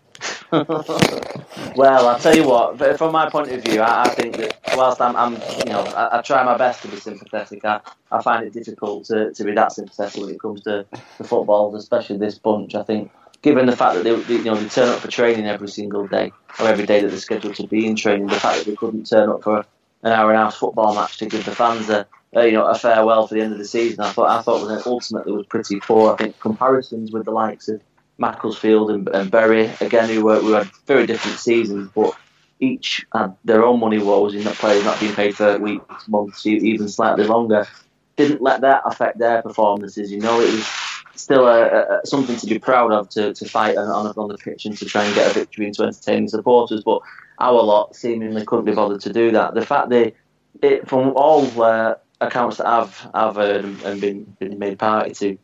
well, 1.75 2.07
I'll 2.07 2.19
tell 2.19 2.35
you 2.35 2.47
what. 2.47 2.77
From 2.99 3.11
my 3.11 3.27
point 3.27 3.51
of 3.51 3.63
view, 3.63 3.81
I, 3.81 4.03
I 4.03 4.09
think 4.09 4.37
that 4.37 4.59
whilst 4.77 5.01
I'm, 5.01 5.15
I'm 5.15 5.33
you 5.33 5.71
know, 5.71 5.81
I, 5.81 6.19
I, 6.19 6.21
try 6.21 6.43
my 6.43 6.55
best 6.55 6.83
to 6.83 6.89
be 6.89 6.97
sympathetic. 6.97 7.65
I, 7.65 7.79
I 8.11 8.21
find 8.21 8.45
it 8.45 8.53
difficult 8.53 9.05
to, 9.05 9.33
to 9.33 9.43
be 9.43 9.53
that 9.53 9.71
sympathetic 9.71 10.21
when 10.21 10.29
it 10.29 10.39
comes 10.39 10.61
to, 10.65 10.85
to 11.17 11.23
football, 11.23 11.75
especially 11.75 12.17
this 12.17 12.37
bunch. 12.37 12.75
I 12.75 12.83
think 12.83 13.11
given 13.41 13.65
the 13.65 13.75
fact 13.75 13.95
that 13.95 14.03
they, 14.03 14.15
they, 14.15 14.35
you 14.35 14.43
know 14.43 14.55
they 14.55 14.69
turn 14.69 14.89
up 14.89 14.99
for 14.99 15.09
training 15.09 15.47
every 15.47 15.69
single 15.69 16.07
day 16.07 16.31
or 16.59 16.67
every 16.67 16.85
day 16.85 17.01
that 17.01 17.07
they're 17.07 17.17
scheduled 17.17 17.55
to 17.55 17.65
be 17.65 17.87
in 17.87 17.95
training, 17.95 18.27
the 18.27 18.39
fact 18.39 18.59
that 18.59 18.65
they 18.67 18.75
couldn't 18.75 19.09
turn 19.09 19.29
up 19.29 19.41
for 19.41 19.65
an 20.03 20.11
hour 20.11 20.29
and 20.29 20.39
a 20.39 20.43
half 20.43 20.55
football 20.55 20.93
match 20.93 21.17
to 21.17 21.25
give 21.25 21.45
the 21.45 21.55
fans 21.55 21.89
a, 21.89 22.05
a 22.33 22.45
you 22.45 22.51
know 22.51 22.67
a 22.67 22.75
farewell 22.75 23.25
for 23.25 23.33
the 23.33 23.41
end 23.41 23.53
of 23.53 23.57
the 23.57 23.65
season, 23.65 24.01
I 24.01 24.11
thought 24.11 24.29
I 24.29 24.43
thought 24.43 24.61
was 24.61 24.85
ultimately 24.85 25.33
was 25.33 25.47
pretty 25.47 25.79
poor. 25.79 26.13
I 26.13 26.17
think 26.17 26.39
comparisons 26.39 27.11
with 27.11 27.25
the 27.25 27.31
likes 27.31 27.69
of 27.69 27.81
Macclesfield 28.17 28.91
and, 28.91 29.07
and 29.09 29.31
Bury 29.31 29.71
again, 29.81 30.09
who 30.09 30.23
were 30.23 30.39
who 30.39 30.51
had 30.51 30.69
very 30.85 31.05
different 31.07 31.39
seasons, 31.39 31.89
but 31.95 32.15
each 32.59 33.05
had 33.13 33.35
their 33.43 33.65
own 33.65 33.79
money 33.79 33.99
woes 33.99 34.35
in 34.35 34.43
that 34.43 34.55
players 34.55 34.83
not 34.83 34.99
being 34.99 35.13
paid 35.13 35.35
for 35.35 35.57
weeks, 35.59 36.07
months, 36.07 36.45
even 36.45 36.87
slightly 36.87 37.25
longer. 37.25 37.67
Didn't 38.15 38.41
let 38.41 38.61
that 38.61 38.83
affect 38.85 39.17
their 39.17 39.41
performances. 39.41 40.11
You 40.11 40.19
know, 40.19 40.39
it 40.39 40.51
was 40.51 40.67
still 41.15 41.47
a, 41.47 41.65
a, 41.65 42.01
something 42.05 42.35
to 42.37 42.45
be 42.45 42.59
proud 42.59 42.91
of 42.91 43.09
to, 43.09 43.33
to 43.33 43.45
fight 43.49 43.77
on, 43.77 44.13
on 44.15 44.27
the 44.27 44.37
pitch 44.37 44.65
and 44.65 44.77
to 44.77 44.85
try 44.85 45.03
and 45.03 45.15
get 45.15 45.29
a 45.29 45.33
victory 45.33 45.65
and 45.65 45.75
to 45.75 45.83
entertain 45.83 46.27
supporters. 46.27 46.83
But 46.83 47.01
our 47.39 47.61
lot 47.61 47.95
seemingly 47.95 48.45
couldn't 48.45 48.65
be 48.65 48.73
bothered 48.73 49.01
to 49.01 49.13
do 49.13 49.31
that. 49.31 49.55
The 49.55 49.65
fact 49.65 49.89
that 49.89 50.13
it, 50.61 50.87
from 50.87 51.13
all 51.15 51.61
uh, 51.61 51.95
accounts 52.21 52.57
that 52.57 52.67
I've 52.67 53.07
I've 53.13 53.35
heard 53.35 53.65
and 53.65 53.99
been, 53.99 54.23
been 54.39 54.59
made 54.59 54.79
party 54.79 55.13
to, 55.15 55.37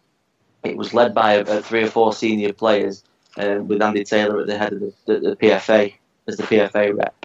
it 0.64 0.78
was 0.78 0.94
led 0.94 1.14
by 1.14 1.34
a, 1.34 1.42
a 1.42 1.62
three 1.62 1.84
or 1.84 1.88
four 1.88 2.14
senior 2.14 2.54
players 2.54 3.04
um, 3.38 3.68
with 3.68 3.82
Andy 3.82 4.04
Taylor 4.04 4.42
at 4.42 4.48
the 4.48 4.58
head 4.58 4.74
of 4.74 4.80
the, 4.80 4.94
the, 5.06 5.20
the 5.20 5.36
PFA 5.36 5.94
as 6.28 6.38
the 6.38 6.44
PFA 6.44 6.98
rep. 6.98 7.16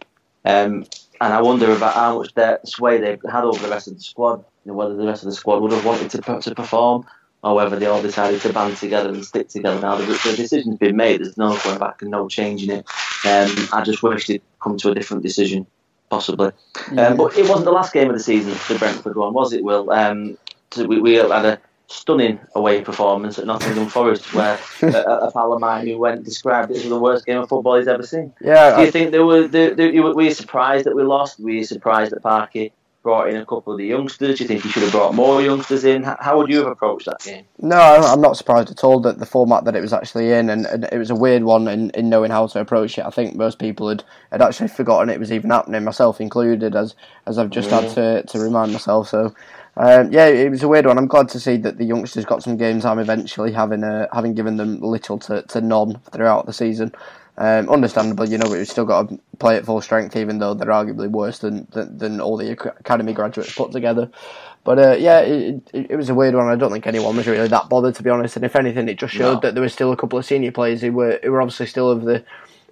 Um, 0.44 0.84
and 1.20 1.32
I 1.32 1.40
wonder 1.40 1.72
about 1.72 1.94
how 1.94 2.18
much 2.18 2.32
sway 2.64 2.98
they 2.98 3.18
had 3.30 3.44
over 3.44 3.58
the 3.58 3.70
rest 3.70 3.88
of 3.88 3.94
the 3.94 4.02
squad. 4.02 4.44
You 4.64 4.72
know, 4.72 4.74
whether 4.74 4.94
the 4.94 5.06
rest 5.06 5.22
of 5.22 5.26
the 5.26 5.34
squad 5.34 5.62
would 5.62 5.72
have 5.72 5.84
wanted 5.84 6.10
to 6.10 6.40
to 6.40 6.54
perform 6.54 7.06
or 7.44 7.54
whether 7.54 7.78
they 7.78 7.86
all 7.86 8.00
decided 8.00 8.40
to 8.40 8.52
band 8.52 8.76
together 8.78 9.10
and 9.10 9.24
stick 9.24 9.48
together. 9.48 9.78
Now 9.78 9.96
the, 9.96 10.06
the 10.06 10.34
decision's 10.34 10.78
been 10.78 10.96
made. 10.96 11.20
There's 11.20 11.36
no 11.36 11.56
going 11.62 11.78
back 11.78 12.00
and 12.00 12.10
no 12.10 12.26
changing 12.26 12.70
it. 12.70 12.86
Um, 13.26 13.68
I 13.72 13.82
just 13.84 14.02
wish 14.02 14.26
they'd 14.26 14.42
come 14.62 14.78
to 14.78 14.90
a 14.90 14.94
different 14.94 15.22
decision, 15.22 15.66
possibly. 16.08 16.52
Yeah. 16.90 17.08
Um, 17.08 17.18
but 17.18 17.36
it 17.36 17.46
wasn't 17.46 17.66
the 17.66 17.72
last 17.72 17.92
game 17.92 18.08
of 18.08 18.16
the 18.16 18.22
season, 18.22 18.52
the 18.68 18.78
Brentford 18.78 19.16
one, 19.16 19.34
was 19.34 19.52
it? 19.52 19.62
Will 19.62 19.90
um, 19.90 20.38
so 20.70 20.86
we, 20.86 21.00
we 21.00 21.14
had 21.14 21.26
a 21.44 21.60
stunning 21.86 22.40
away 22.54 22.80
performance 22.80 23.38
at 23.38 23.46
Nottingham 23.46 23.88
Forest, 23.88 24.32
where 24.34 24.58
a, 24.82 24.86
a 24.86 25.32
pal 25.32 25.52
of 25.52 25.60
mine 25.60 25.86
who 25.86 25.98
went 25.98 26.24
described 26.24 26.70
it 26.70 26.78
as 26.78 26.88
the 26.88 26.98
worst 26.98 27.26
game 27.26 27.38
of 27.38 27.48
football 27.48 27.76
he's 27.76 27.88
ever 27.88 28.02
seen. 28.02 28.32
Yeah. 28.40 28.76
Do 28.76 28.82
you 28.82 28.88
I, 28.88 28.90
think 28.90 29.10
there 29.10 29.24
were? 29.24 29.46
Were 29.48 30.22
you 30.22 30.34
surprised 30.34 30.86
that 30.86 30.96
we 30.96 31.02
lost? 31.02 31.40
Were 31.40 31.50
you 31.50 31.64
surprised 31.64 32.12
that 32.12 32.22
Parky 32.22 32.72
brought 33.04 33.28
in 33.28 33.36
a 33.36 33.44
couple 33.44 33.72
of 33.72 33.78
the 33.78 33.84
youngsters? 33.84 34.38
Do 34.38 34.44
you 34.44 34.48
think 34.48 34.62
he 34.62 34.70
should 34.70 34.82
have 34.82 34.90
brought 34.90 35.14
more 35.14 35.40
youngsters 35.40 35.84
in? 35.84 36.02
How 36.02 36.38
would 36.38 36.50
you 36.50 36.58
have 36.58 36.66
approached 36.66 37.06
that 37.06 37.20
game? 37.20 37.44
No, 37.58 37.76
I'm 37.76 38.20
not 38.20 38.36
surprised 38.36 38.70
at 38.70 38.82
all 38.82 38.98
that 39.00 39.20
the 39.20 39.26
format 39.26 39.64
that 39.66 39.76
it 39.76 39.80
was 39.80 39.92
actually 39.92 40.32
in, 40.32 40.50
and, 40.50 40.66
and 40.66 40.88
it 40.90 40.98
was 40.98 41.10
a 41.10 41.14
weird 41.14 41.44
one 41.44 41.68
in, 41.68 41.90
in 41.90 42.08
knowing 42.08 42.30
how 42.30 42.46
to 42.48 42.60
approach 42.60 42.98
it. 42.98 43.04
I 43.04 43.10
think 43.10 43.36
most 43.36 43.60
people 43.60 43.88
had, 43.88 44.02
had 44.32 44.42
actually 44.42 44.68
forgotten 44.68 45.10
it 45.10 45.20
was 45.20 45.30
even 45.30 45.50
happening, 45.50 45.84
myself 45.84 46.20
included, 46.20 46.74
as 46.74 46.96
as 47.26 47.38
I've 47.38 47.50
just 47.50 47.70
had 47.70 47.90
to, 47.90 48.24
to 48.24 48.38
remind 48.40 48.72
myself. 48.72 49.08
So. 49.08 49.34
Um, 49.76 50.12
yeah, 50.12 50.26
it 50.26 50.50
was 50.50 50.62
a 50.62 50.68
weird 50.68 50.86
one. 50.86 50.98
I'm 50.98 51.08
glad 51.08 51.28
to 51.30 51.40
see 51.40 51.56
that 51.58 51.78
the 51.78 51.84
youngsters 51.84 52.24
got 52.24 52.42
some 52.42 52.56
game 52.56 52.80
time 52.80 52.98
eventually, 52.98 53.52
having 53.52 53.82
uh, 53.82 54.06
having 54.12 54.34
given 54.34 54.56
them 54.56 54.80
little 54.80 55.18
to, 55.20 55.42
to 55.42 55.60
none 55.60 56.00
throughout 56.12 56.46
the 56.46 56.52
season. 56.52 56.92
Um, 57.36 57.68
understandable, 57.68 58.28
you 58.28 58.38
know, 58.38 58.44
but 58.44 58.58
we've 58.58 58.68
still 58.68 58.84
got 58.84 59.08
to 59.08 59.18
play 59.40 59.56
at 59.56 59.64
full 59.64 59.80
strength, 59.80 60.14
even 60.14 60.38
though 60.38 60.54
they're 60.54 60.68
arguably 60.68 61.10
worse 61.10 61.40
than 61.40 61.66
than, 61.72 61.98
than 61.98 62.20
all 62.20 62.36
the 62.36 62.52
academy 62.52 63.12
graduates 63.12 63.54
put 63.54 63.72
together. 63.72 64.08
But 64.62 64.78
uh, 64.78 64.92
yeah, 64.92 65.20
it, 65.20 65.68
it, 65.74 65.90
it, 65.90 65.96
was 65.96 66.08
a 66.08 66.14
weird 66.14 66.36
one. 66.36 66.46
I 66.46 66.54
don't 66.54 66.70
think 66.70 66.86
anyone 66.86 67.16
was 67.16 67.26
really 67.26 67.48
that 67.48 67.68
bothered, 67.68 67.96
to 67.96 68.02
be 68.02 68.10
honest. 68.10 68.36
And 68.36 68.44
if 68.44 68.54
anything, 68.54 68.88
it 68.88 68.98
just 68.98 69.12
showed 69.12 69.34
no. 69.34 69.40
that 69.40 69.54
there 69.54 69.62
were 69.62 69.68
still 69.68 69.92
a 69.92 69.96
couple 69.96 70.18
of 70.18 70.24
senior 70.24 70.52
players 70.52 70.80
who 70.80 70.92
were 70.92 71.18
who 71.24 71.32
were 71.32 71.42
obviously 71.42 71.66
still 71.66 71.90
of 71.90 72.02
the 72.02 72.24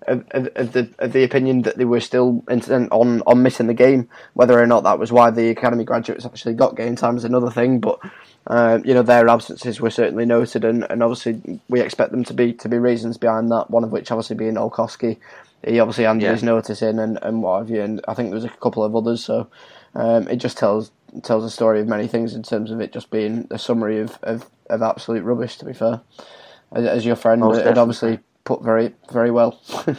of, 0.06 0.72
the 0.72 0.88
of 0.98 1.12
the 1.12 1.24
opinion 1.24 1.62
that 1.62 1.76
they 1.76 1.84
were 1.84 2.00
still 2.00 2.44
intent 2.48 2.90
on 2.92 3.22
on 3.22 3.42
missing 3.42 3.66
the 3.66 3.74
game. 3.74 4.08
Whether 4.34 4.60
or 4.60 4.66
not 4.66 4.84
that 4.84 4.98
was 4.98 5.12
why 5.12 5.30
the 5.30 5.48
academy 5.50 5.84
graduates 5.84 6.26
actually 6.26 6.54
got 6.54 6.76
game 6.76 6.96
time 6.96 7.16
is 7.16 7.24
another 7.24 7.50
thing. 7.50 7.80
But 7.80 7.98
uh, 8.46 8.80
you 8.84 8.94
know 8.94 9.02
their 9.02 9.28
absences 9.28 9.80
were 9.80 9.90
certainly 9.90 10.24
noted, 10.24 10.64
and, 10.64 10.86
and 10.90 11.02
obviously 11.02 11.60
we 11.68 11.80
expect 11.80 12.12
them 12.12 12.24
to 12.24 12.34
be 12.34 12.52
to 12.54 12.68
be 12.68 12.78
reasons 12.78 13.18
behind 13.18 13.50
that. 13.50 13.70
One 13.70 13.84
of 13.84 13.92
which 13.92 14.10
obviously 14.10 14.36
being 14.36 14.54
Olkowski, 14.54 15.18
he 15.66 15.80
obviously 15.80 16.04
handed 16.04 16.26
yeah. 16.26 16.32
his 16.32 16.42
notice 16.42 16.82
in, 16.82 16.98
and, 16.98 17.18
and 17.22 17.42
what 17.42 17.58
have 17.58 17.70
you. 17.70 17.82
And 17.82 18.00
I 18.08 18.14
think 18.14 18.30
there 18.30 18.36
was 18.36 18.44
a 18.44 18.48
couple 18.48 18.84
of 18.84 18.96
others. 18.96 19.24
So 19.24 19.48
um, 19.94 20.28
it 20.28 20.36
just 20.36 20.58
tells 20.58 20.90
tells 21.22 21.44
a 21.44 21.50
story 21.50 21.80
of 21.80 21.88
many 21.88 22.08
things 22.08 22.34
in 22.34 22.42
terms 22.42 22.70
of 22.70 22.80
it 22.80 22.92
just 22.92 23.10
being 23.10 23.46
a 23.50 23.58
summary 23.58 24.00
of, 24.00 24.18
of, 24.22 24.48
of 24.70 24.82
absolute 24.82 25.22
rubbish. 25.22 25.58
To 25.58 25.64
be 25.64 25.74
fair, 25.74 26.00
as, 26.72 26.86
as 26.86 27.06
your 27.06 27.16
friend, 27.16 27.42
it 27.42 27.78
obviously 27.78 28.18
put 28.44 28.62
very 28.62 28.94
very 29.10 29.30
well. 29.30 29.60
but, 29.84 29.96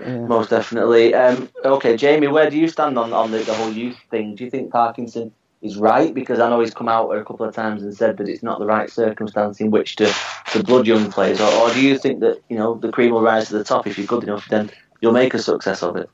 yeah. 0.00 0.18
Most 0.26 0.50
definitely. 0.50 1.14
Um, 1.14 1.48
okay, 1.64 1.96
Jamie, 1.96 2.28
where 2.28 2.50
do 2.50 2.58
you 2.58 2.68
stand 2.68 2.98
on, 2.98 3.12
on 3.12 3.30
the, 3.30 3.38
the 3.38 3.54
whole 3.54 3.70
youth 3.70 3.98
thing? 4.10 4.34
Do 4.34 4.44
you 4.44 4.50
think 4.50 4.72
Parkinson 4.72 5.32
is 5.64 5.78
right 5.78 6.12
because 6.12 6.40
I 6.40 6.50
know 6.50 6.60
he's 6.60 6.74
come 6.74 6.90
out 6.90 7.10
a 7.10 7.24
couple 7.24 7.46
of 7.46 7.54
times 7.54 7.82
and 7.82 7.96
said 7.96 8.18
that 8.18 8.28
it's 8.28 8.42
not 8.42 8.58
the 8.58 8.66
right 8.66 8.90
circumstance 8.90 9.60
in 9.60 9.70
which 9.70 9.96
to, 9.96 10.12
to 10.52 10.62
blood 10.62 10.86
young 10.86 11.10
players, 11.10 11.40
or, 11.40 11.50
or 11.54 11.72
do 11.72 11.80
you 11.80 11.98
think 11.98 12.20
that 12.20 12.42
you 12.48 12.56
know 12.56 12.74
the 12.74 12.92
cream 12.92 13.12
will 13.12 13.22
rise 13.22 13.48
to 13.48 13.58
the 13.58 13.64
top 13.64 13.86
if 13.86 13.96
you're 13.96 14.06
good 14.06 14.24
enough, 14.24 14.46
then 14.48 14.70
you'll 15.00 15.12
make 15.12 15.32
a 15.32 15.38
success 15.38 15.82
of 15.82 15.96
it? 15.96 16.10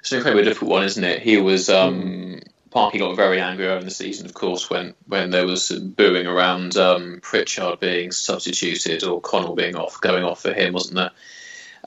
It's 0.00 0.12
an 0.12 0.18
incredibly 0.18 0.44
difficult 0.44 0.70
one, 0.70 0.84
isn't 0.84 1.02
it? 1.02 1.22
He 1.22 1.38
was 1.38 1.70
um, 1.70 2.40
Parky 2.70 2.98
got 2.98 3.16
very 3.16 3.40
angry 3.40 3.66
over 3.66 3.84
the 3.84 3.90
season, 3.90 4.26
of 4.26 4.34
course, 4.34 4.68
when 4.68 4.94
when 5.06 5.30
there 5.30 5.46
was 5.46 5.70
booing 5.70 6.26
around 6.26 6.76
um, 6.76 7.20
Pritchard 7.22 7.80
being 7.80 8.12
substituted 8.12 9.04
or 9.04 9.20
Connell 9.20 9.54
being 9.54 9.76
off, 9.76 10.00
going 10.00 10.24
off 10.24 10.42
for 10.42 10.52
him, 10.52 10.74
wasn't 10.74 10.96
there? 10.96 11.10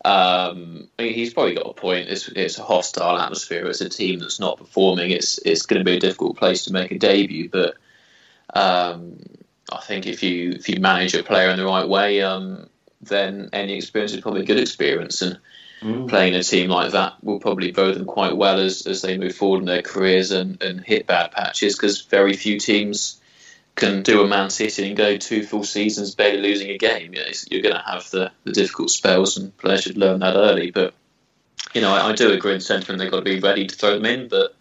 Um, 0.04 0.88
I 0.98 1.04
mean, 1.04 1.14
he's 1.14 1.34
probably 1.34 1.54
got 1.54 1.70
a 1.70 1.74
point. 1.74 2.10
It's, 2.10 2.28
it's 2.30 2.58
a 2.58 2.64
hostile 2.64 3.20
atmosphere. 3.20 3.68
It's 3.68 3.82
a 3.82 3.90
team 3.90 4.20
that's 4.20 4.40
not 4.40 4.58
performing. 4.58 5.12
It's 5.12 5.38
it's 5.40 5.66
going 5.66 5.80
to 5.80 5.86
be 5.86 5.98
a 5.98 6.00
difficult 6.00 6.38
place 6.38 6.66
to 6.66 6.74
make 6.74 6.92
a 6.92 6.98
debut. 6.98 7.50
But 7.50 7.76
um, 8.56 9.20
I 9.72 9.82
think 9.82 10.08
if 10.08 10.24
you 10.24 10.52
if 10.52 10.68
you 10.68 10.80
manage 10.80 11.14
a 11.14 11.24
player 11.24 11.50
in 11.50 11.58
the 11.58 11.66
right 11.66 11.88
way, 11.88 12.22
um, 12.22 12.68
then 13.02 13.50
any 13.54 13.74
experience 13.74 14.14
is 14.14 14.22
probably 14.22 14.42
a 14.42 14.46
good 14.46 14.60
experience. 14.60 15.22
And 15.22 15.38
mm. 15.82 16.08
playing 16.08 16.36
a 16.36 16.44
team 16.44 16.70
like 16.70 16.92
that 16.92 17.24
will 17.24 17.40
probably 17.40 17.72
bode 17.72 17.96
them 17.96 18.06
quite 18.06 18.36
well 18.36 18.60
as, 18.60 18.86
as 18.88 19.02
they 19.02 19.18
move 19.18 19.36
forward 19.36 19.60
in 19.60 19.66
their 19.66 19.82
careers 19.82 20.32
and, 20.32 20.62
and 20.62 20.82
hit 20.82 21.08
bad 21.08 21.32
patches 21.32 21.76
because 21.76 22.02
very 22.02 22.34
few 22.34 22.60
teams 22.60 23.22
can 23.76 24.04
do 24.04 24.22
a 24.22 24.28
Man 24.28 24.50
City 24.50 24.88
and 24.88 24.98
go 24.98 25.18
two 25.18 25.44
full 25.44 25.64
seasons 25.64 26.16
barely 26.16 26.42
losing 26.42 26.70
a 26.70 26.78
game. 26.78 27.14
You're 27.50 27.62
going 27.62 27.76
to 27.76 27.84
have 27.86 28.10
the, 28.12 28.32
the 28.44 28.52
difficult 28.52 28.90
spells, 28.90 29.38
and 29.38 29.56
players 29.58 29.84
should 29.84 29.98
learn 29.98 30.20
that 30.20 30.36
early. 30.36 30.72
But 30.72 30.94
you 31.74 31.82
know, 31.82 31.92
I, 31.92 32.10
I 32.10 32.14
do 32.14 32.32
agree 32.32 32.54
the 32.54 32.62
sentiment 32.62 33.00
they've 33.00 33.12
got 33.12 33.20
to 33.20 33.24
be 33.24 33.40
ready 33.40 33.68
to 33.68 33.76
throw 33.76 33.96
them 33.96 34.06
in. 34.06 34.28
But 34.28 34.56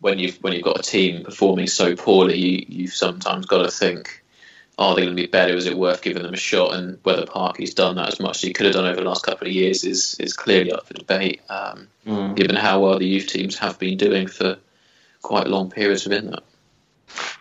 when 0.00 0.18
you've 0.18 0.36
when 0.42 0.52
you've 0.52 0.64
got 0.64 0.78
a 0.78 0.82
team 0.82 1.24
performing 1.24 1.66
so 1.66 1.96
poorly, 1.96 2.38
you, 2.38 2.66
you've 2.68 2.92
sometimes 2.92 3.46
got 3.46 3.62
to 3.62 3.70
think 3.70 4.19
are 4.80 4.94
they 4.94 5.02
going 5.02 5.14
to 5.14 5.22
be 5.22 5.28
better? 5.28 5.54
Is 5.54 5.66
it 5.66 5.76
worth 5.76 6.00
giving 6.00 6.22
them 6.22 6.32
a 6.32 6.38
shot? 6.38 6.74
And 6.74 6.98
whether 7.02 7.26
Parky's 7.26 7.74
done 7.74 7.96
that 7.96 8.08
as 8.08 8.18
much 8.18 8.36
as 8.36 8.42
he 8.42 8.52
could 8.54 8.66
have 8.66 8.74
done 8.74 8.86
over 8.86 8.96
the 8.96 9.08
last 9.08 9.24
couple 9.24 9.46
of 9.46 9.52
years 9.52 9.84
is 9.84 10.16
is 10.18 10.32
clearly 10.32 10.72
up 10.72 10.86
for 10.86 10.94
debate, 10.94 11.42
um, 11.50 11.86
mm. 12.06 12.34
given 12.34 12.56
how 12.56 12.80
well 12.80 12.98
the 12.98 13.06
youth 13.06 13.26
teams 13.26 13.58
have 13.58 13.78
been 13.78 13.98
doing 13.98 14.26
for 14.26 14.56
quite 15.20 15.46
long 15.46 15.70
periods 15.70 16.04
within 16.04 16.30
that. 16.30 16.42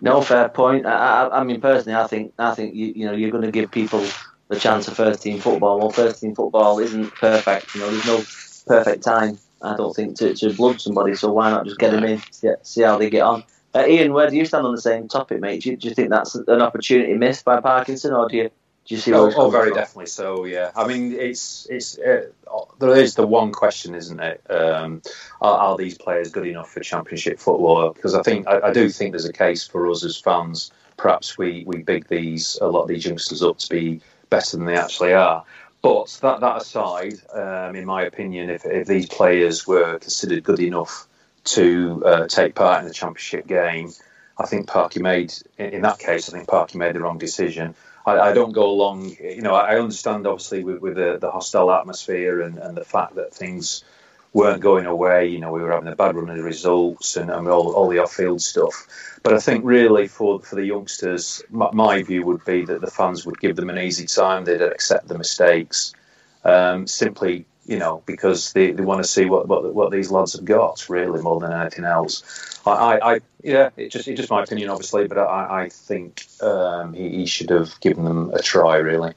No, 0.02 0.22
fair 0.22 0.50
point. 0.50 0.86
I, 0.86 1.28
I, 1.28 1.40
I 1.40 1.44
mean, 1.44 1.62
personally, 1.62 1.98
I 1.98 2.08
think 2.08 2.34
I 2.38 2.54
think 2.54 2.76
you, 2.76 2.88
you 2.88 3.06
know 3.06 3.14
you're 3.14 3.32
going 3.32 3.44
to 3.44 3.52
give 3.52 3.72
people 3.72 4.06
the 4.50 4.60
chance 4.60 4.88
of 4.90 4.98
first 4.98 5.22
team 5.22 5.40
football. 5.40 5.80
Well, 5.80 5.92
first 5.92 6.20
team 6.20 6.36
football 6.36 6.80
isn't 6.80 7.16
perfect. 7.16 7.74
You 7.74 7.82
know, 7.82 7.92
there's 7.92 8.06
no 8.06 8.24
perfect 8.68 9.04
time. 9.04 9.40
I 9.62 9.76
don't 9.76 9.96
think 9.96 10.18
to, 10.18 10.34
to 10.36 10.54
blood 10.54 10.82
somebody. 10.82 11.16
So 11.16 11.32
why 11.32 11.50
not 11.50 11.66
just 11.66 11.80
get 11.80 11.92
them 11.92 12.04
in, 12.04 12.22
see, 12.32 12.50
see 12.64 12.82
how 12.82 12.98
they 12.98 13.10
get 13.10 13.22
on. 13.22 13.44
Uh, 13.74 13.86
Ian, 13.88 14.14
where 14.14 14.30
do 14.30 14.36
you 14.36 14.46
stand 14.46 14.66
on 14.66 14.74
the 14.74 14.82
same 14.82 15.08
topic, 15.08 15.40
mate? 15.42 15.62
Do 15.64 15.72
you, 15.72 15.78
do 15.78 15.90
you 15.90 15.94
think 15.94 16.10
that's 16.10 16.36
an 16.36 16.62
opportunity 16.62 17.14
missed 17.14 17.46
by 17.46 17.62
Parkinson, 17.62 18.14
or 18.14 18.28
do 18.28 18.38
you 18.38 18.52
do 18.86 18.96
you 18.96 19.02
see? 19.02 19.14
Oh, 19.14 19.32
oh 19.36 19.52
very 19.52 19.70
from? 19.70 19.78
definitely 19.78 20.08
so. 20.08 20.46
Yeah, 20.46 20.72
I 20.76 20.88
mean, 20.88 21.14
it's 21.14 21.68
it's 21.70 22.00
uh, 22.00 22.26
there 22.80 22.96
is 22.96 23.14
the 23.14 23.28
one 23.28 23.52
question, 23.52 23.94
isn't 23.94 24.20
it? 24.20 24.42
Um, 24.50 25.04
are, 25.42 25.58
are, 25.58 25.78
these 25.78 25.96
players 25.96 26.32
good 26.32 26.48
enough 26.48 26.72
for 26.72 26.80
Championship 26.80 27.40
football? 27.40 27.92
Because 27.94 28.16
I 28.16 28.24
think 28.24 28.48
I, 28.48 28.70
I, 28.70 28.74
do 28.74 28.90
think 28.90 29.12
there's 29.12 29.26
a 29.26 29.34
case 29.34 29.68
for 29.68 29.88
us 29.92 30.04
as 30.04 30.18
fans. 30.18 30.72
Perhaps 30.98 31.38
we 31.38 31.64
we 31.68 31.84
big 31.84 32.08
these 32.08 32.58
a 32.62 32.68
lot 32.68 32.84
of 32.84 32.88
these 32.88 33.06
youngsters 33.06 33.44
up 33.44 33.60
to 33.60 33.70
be 33.70 34.02
better 34.32 34.58
than 34.58 34.66
they 34.66 34.76
actually 34.76 35.14
are. 35.14 35.44
But 35.84 36.18
that 36.24 36.40
that 36.40 36.58
aside, 36.64 37.14
um, 37.32 37.76
in 37.76 37.86
my 37.86 38.02
opinion, 38.02 38.50
if 38.50 38.66
if 38.66 38.88
these 38.88 39.06
players 39.06 39.68
were 39.68 40.00
considered 40.00 40.44
good 40.44 40.60
enough 40.60 41.08
to 41.54 42.04
uh, 42.06 42.28
take 42.28 42.56
part 42.56 42.82
in 42.82 42.88
the 42.88 42.94
championship 42.94 43.48
game. 43.48 43.92
I 44.38 44.46
think 44.46 44.68
Parky 44.68 45.02
made, 45.02 45.34
in 45.58 45.82
that 45.82 46.00
case, 46.00 46.30
I 46.30 46.32
think 46.32 46.48
Parky 46.48 46.78
made 46.78 46.96
the 46.96 47.02
wrong 47.02 47.18
decision. 47.18 47.76
I, 48.06 48.30
I 48.30 48.34
don't 48.34 48.54
go 48.54 48.70
along, 48.70 49.16
you 49.20 49.42
know, 49.42 49.56
I 49.56 49.80
understand 49.80 50.26
obviously 50.26 50.64
with, 50.64 50.80
with 50.80 50.96
the, 50.96 51.18
the, 51.20 51.32
hostile 51.32 51.72
atmosphere 51.72 52.42
and, 52.42 52.58
and 52.58 52.78
the 52.78 52.86
fact 52.86 53.16
that 53.16 53.34
things 53.34 53.84
weren't 54.34 54.62
going 54.62 54.86
away. 54.86 55.28
You 55.28 55.40
know, 55.40 55.52
we 55.52 55.62
were 55.62 55.72
having 55.72 55.92
a 55.92 55.96
bad 55.96 56.16
run 56.16 56.30
of 56.30 56.44
results 56.44 57.18
and, 57.18 57.30
and 57.30 57.48
all, 57.48 57.74
all 57.74 57.90
the 57.90 58.00
off-field 58.00 58.42
stuff. 58.42 59.20
But 59.24 59.34
I 59.34 59.40
think 59.40 59.66
really 59.66 60.08
for 60.08 60.40
for 60.40 60.56
the 60.56 60.66
youngsters, 60.66 61.44
my, 61.50 61.70
my, 61.74 62.04
view 62.04 62.26
would 62.26 62.46
be 62.46 62.64
that 62.66 62.82
the 62.82 62.92
fans 62.92 63.26
would 63.26 63.40
give 63.40 63.56
them 63.56 63.70
an 63.70 63.78
easy 63.78 64.06
time. 64.06 64.46
They'd 64.46 64.62
accept 64.62 65.08
the 65.08 65.18
mistakes. 65.18 65.94
Um, 66.46 66.88
simply 66.88 67.46
you 67.70 67.78
know, 67.78 68.02
because 68.08 68.52
they, 68.54 68.72
they 68.72 68.84
want 68.84 69.04
to 69.04 69.08
see 69.08 69.26
what, 69.26 69.48
what 69.48 69.76
what 69.76 69.92
these 69.92 70.10
lads 70.10 70.34
have 70.34 70.44
got, 70.44 70.90
really, 70.90 71.22
more 71.22 71.40
than 71.40 71.54
anything 71.54 71.86
else. 71.86 72.60
I, 72.66 72.72
I, 72.72 73.14
I 73.14 73.20
yeah, 73.44 73.70
it 73.78 73.92
just 73.92 74.08
it's 74.08 74.18
just 74.18 74.32
my 74.32 74.42
opinion, 74.42 74.70
obviously, 74.70 75.08
but 75.08 75.20
I, 75.20 75.66
I 75.66 75.70
think 75.70 76.26
um, 76.42 76.94
he, 76.94 77.10
he 77.10 77.26
should 77.28 77.52
have 77.52 77.80
given 77.80 78.06
them 78.06 78.32
a 78.34 78.42
try, 78.42 78.78
really. 78.78 79.14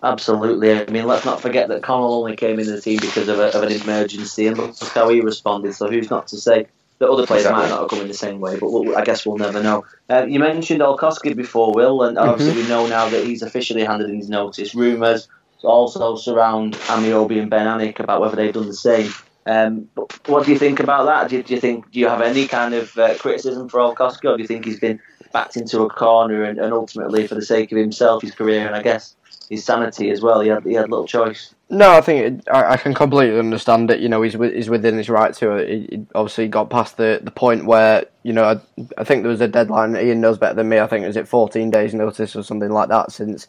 Absolutely. 0.00 0.80
I 0.80 0.86
mean, 0.86 1.06
let's 1.06 1.24
not 1.24 1.40
forget 1.42 1.66
that 1.68 1.82
Connell 1.82 2.14
only 2.14 2.36
came 2.36 2.60
in 2.60 2.66
the 2.66 2.80
team 2.80 3.00
because 3.00 3.26
of, 3.26 3.40
a, 3.40 3.52
of 3.56 3.64
an 3.64 3.72
emergency, 3.72 4.46
and 4.46 4.56
look 4.56 4.78
how 4.94 5.08
he 5.08 5.20
responded. 5.20 5.74
So 5.74 5.90
who's 5.90 6.08
not 6.08 6.28
to 6.28 6.36
say 6.36 6.68
that 7.00 7.10
other 7.10 7.26
players 7.26 7.46
exactly. 7.46 7.62
might 7.64 7.70
not 7.70 7.80
have 7.80 7.90
come 7.90 8.00
in 8.00 8.06
the 8.06 8.14
same 8.14 8.38
way? 8.38 8.60
But 8.60 8.70
we'll, 8.70 8.96
I 8.96 9.02
guess 9.02 9.26
we'll 9.26 9.38
never 9.38 9.60
know. 9.60 9.84
Uh, 10.08 10.24
you 10.28 10.38
mentioned 10.38 10.82
Olkowski 10.82 11.34
before, 11.34 11.72
Will, 11.74 12.04
and 12.04 12.16
obviously 12.16 12.62
mm-hmm. 12.62 12.62
we 12.62 12.68
know 12.68 12.86
now 12.86 13.08
that 13.08 13.24
he's 13.24 13.42
officially 13.42 13.82
handed 13.82 14.08
in 14.08 14.18
his 14.18 14.28
notice. 14.28 14.72
Rumours 14.72 15.26
also 15.62 16.16
surround 16.16 16.74
Ameobi 16.74 17.40
and 17.40 17.50
Ben 17.50 17.66
Alnwick 17.66 18.00
about 18.00 18.20
whether 18.20 18.36
they've 18.36 18.52
done 18.52 18.66
the 18.66 18.74
same. 18.74 19.10
Um, 19.46 19.88
but 19.94 20.28
what 20.28 20.44
do 20.44 20.52
you 20.52 20.58
think 20.58 20.80
about 20.80 21.06
that? 21.06 21.30
Do 21.30 21.36
you, 21.36 21.42
do 21.42 21.54
you, 21.54 21.60
think 21.60 21.90
do 21.92 22.00
you 22.00 22.08
have 22.08 22.20
any 22.20 22.48
kind 22.48 22.74
of 22.74 22.96
uh, 22.98 23.16
criticism 23.16 23.68
for 23.68 23.78
Olkowski, 23.78 24.24
or 24.24 24.36
do 24.36 24.42
you 24.42 24.48
think 24.48 24.64
he's 24.64 24.80
been 24.80 25.00
backed 25.32 25.56
into 25.56 25.82
a 25.82 25.88
corner 25.88 26.42
and, 26.42 26.58
and, 26.58 26.72
ultimately, 26.72 27.26
for 27.26 27.36
the 27.36 27.42
sake 27.42 27.70
of 27.70 27.78
himself, 27.78 28.22
his 28.22 28.34
career, 28.34 28.66
and 28.66 28.74
I 28.74 28.82
guess 28.82 29.14
his 29.48 29.64
sanity 29.64 30.10
as 30.10 30.20
well, 30.20 30.40
he 30.40 30.48
had 30.48 30.64
he 30.64 30.74
had 30.74 30.90
little 30.90 31.06
choice. 31.06 31.54
No, 31.70 31.92
I 31.92 32.00
think 32.00 32.20
it, 32.20 32.48
I, 32.48 32.72
I, 32.72 32.76
can 32.76 32.94
completely 32.94 33.38
understand 33.38 33.90
it. 33.90 34.00
You 34.00 34.08
know, 34.08 34.22
he's 34.22 34.34
he's 34.34 34.68
within 34.68 34.96
his 34.96 35.08
right 35.08 35.32
to 35.34 35.52
it. 35.52 35.68
He, 35.68 35.96
he 35.96 36.06
obviously 36.14 36.48
got 36.48 36.70
past 36.70 36.96
the, 36.96 37.20
the 37.22 37.30
point 37.30 37.66
where 37.66 38.04
you 38.24 38.32
know 38.32 38.44
I, 38.44 38.84
I 38.98 39.04
think 39.04 39.22
there 39.22 39.30
was 39.30 39.40
a 39.40 39.48
deadline. 39.48 39.96
Ian 39.96 40.20
knows 40.20 40.38
better 40.38 40.54
than 40.54 40.68
me. 40.68 40.80
I 40.80 40.88
think 40.88 41.04
it 41.04 41.08
was 41.08 41.16
it 41.16 41.28
14 41.28 41.70
days 41.70 41.94
notice 41.94 42.34
or 42.34 42.42
something 42.42 42.70
like 42.70 42.88
that 42.88 43.12
since 43.12 43.46